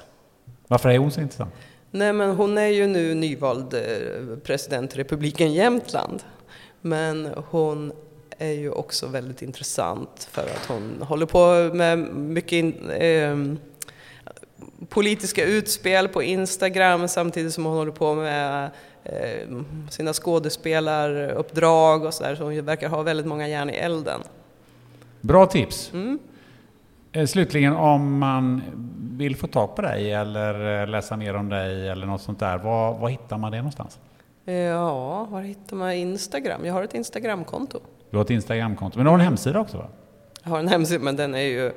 [0.68, 1.54] Varför är hon så intressant?
[1.92, 6.24] Nej, men hon är ju nu nyvald eh, president i republiken Jämtland.
[6.82, 7.92] Men hon
[8.38, 13.38] är ju också väldigt intressant för att hon håller på med mycket in, eh,
[14.90, 18.70] politiska utspel på Instagram samtidigt som hon håller på med
[19.04, 19.50] eh,
[19.90, 22.36] sina skådespelaruppdrag och sådär.
[22.36, 24.22] Så hon verkar ha väldigt många järn i elden.
[25.22, 25.94] Bra tips!
[25.94, 26.20] Mm.
[27.12, 28.62] Eh, slutligen, om man
[29.18, 32.98] vill få tag på dig eller läsa mer om dig eller något sånt där, var,
[32.98, 34.00] var hittar man det någonstans?
[34.46, 36.66] Ja, var hittar man Instagram?
[36.66, 37.80] Jag har ett Instagramkonto.
[38.10, 39.88] Du har ett Instagramkonto, men du har en hemsida också va?
[40.44, 41.72] Jag har en hemsida, men den är ju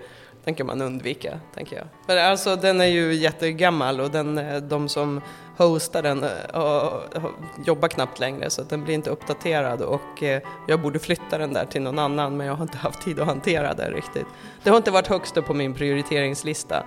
[0.44, 1.86] den kan man undvika, tänker jag.
[2.06, 5.20] För alltså, den är ju jättegammal och den, eh, de som
[5.56, 10.98] hostar den uh, jobbar knappt längre så den blir inte uppdaterad och eh, jag borde
[10.98, 13.90] flytta den där till någon annan men jag har inte haft tid att hantera det
[13.90, 14.26] riktigt.
[14.62, 16.84] Det har inte varit högst upp på min prioriteringslista.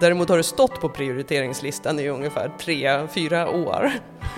[0.00, 3.90] Däremot har det stått på prioriteringslistan i ungefär tre, fyra år.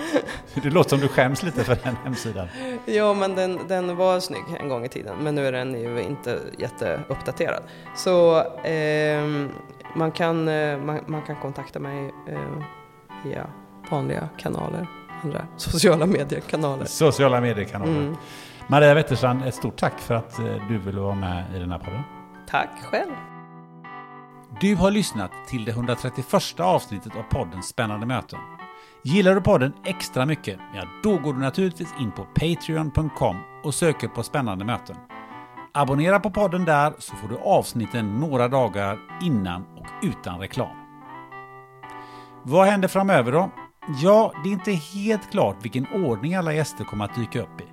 [0.53, 2.47] Det låter som du skäms lite för den hemsidan.
[2.85, 6.01] Ja, men den, den var snygg en gång i tiden, men nu är den ju
[6.01, 7.63] inte jätteuppdaterad.
[7.95, 9.47] Så eh,
[9.95, 10.45] man, kan,
[10.85, 12.63] man, man, kan kontakta mig eh,
[13.25, 13.47] via
[13.91, 14.87] vanliga kanaler,
[15.23, 16.85] andra sociala mediekanaler.
[16.85, 17.91] Sociala mediekanaler.
[17.91, 18.15] Mm.
[18.67, 22.01] Maria Wetterstrand, ett stort tack för att du ville vara med i den här podden.
[22.47, 23.32] Tack själv.
[24.63, 28.39] Du har lyssnat till det 131 avsnittet av podden Spännande möten.
[29.03, 30.59] Gillar du podden extra mycket?
[30.75, 34.95] Ja, då går du naturligtvis in på Patreon.com och söker på Spännande möten.
[35.73, 40.77] Abonnera på podden där så får du avsnitten några dagar innan och utan reklam.
[42.43, 43.51] Vad händer framöver då?
[44.01, 47.65] Ja, det är inte helt klart vilken ordning alla gäster kommer att dyka upp i.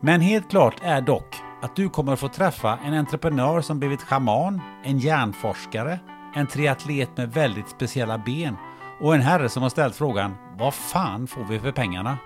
[0.00, 4.02] Men helt klart är dock att du kommer att få träffa en entreprenör som blivit
[4.02, 5.98] schaman, en hjärnforskare,
[6.34, 8.56] en triatlet med väldigt speciella ben
[9.00, 12.18] och en herre som har ställt frågan Vad fan får vi för pengarna?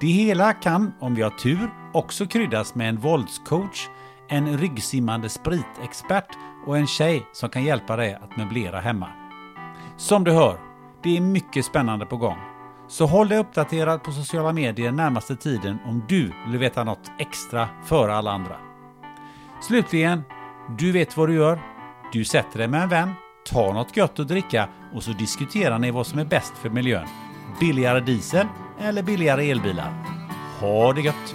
[0.00, 3.88] Det hela kan, om vi har tur, också kryddas med en våldscoach,
[4.28, 9.08] en ryggsimmande spritexpert och en tjej som kan hjälpa dig att möblera hemma.
[9.96, 10.58] Som du hör,
[11.02, 12.49] det är mycket spännande på gång.
[12.90, 17.68] Så håll dig uppdaterad på sociala medier närmaste tiden om du vill veta något extra
[17.84, 18.56] före alla andra.
[19.62, 20.22] Slutligen,
[20.78, 21.60] du vet vad du gör.
[22.12, 23.10] Du sätter dig med en vän,
[23.50, 27.06] tar något gött att dricka och så diskuterar ni vad som är bäst för miljön.
[27.60, 28.46] Billigare diesel
[28.80, 29.92] eller billigare elbilar.
[30.60, 31.34] Ha det gött!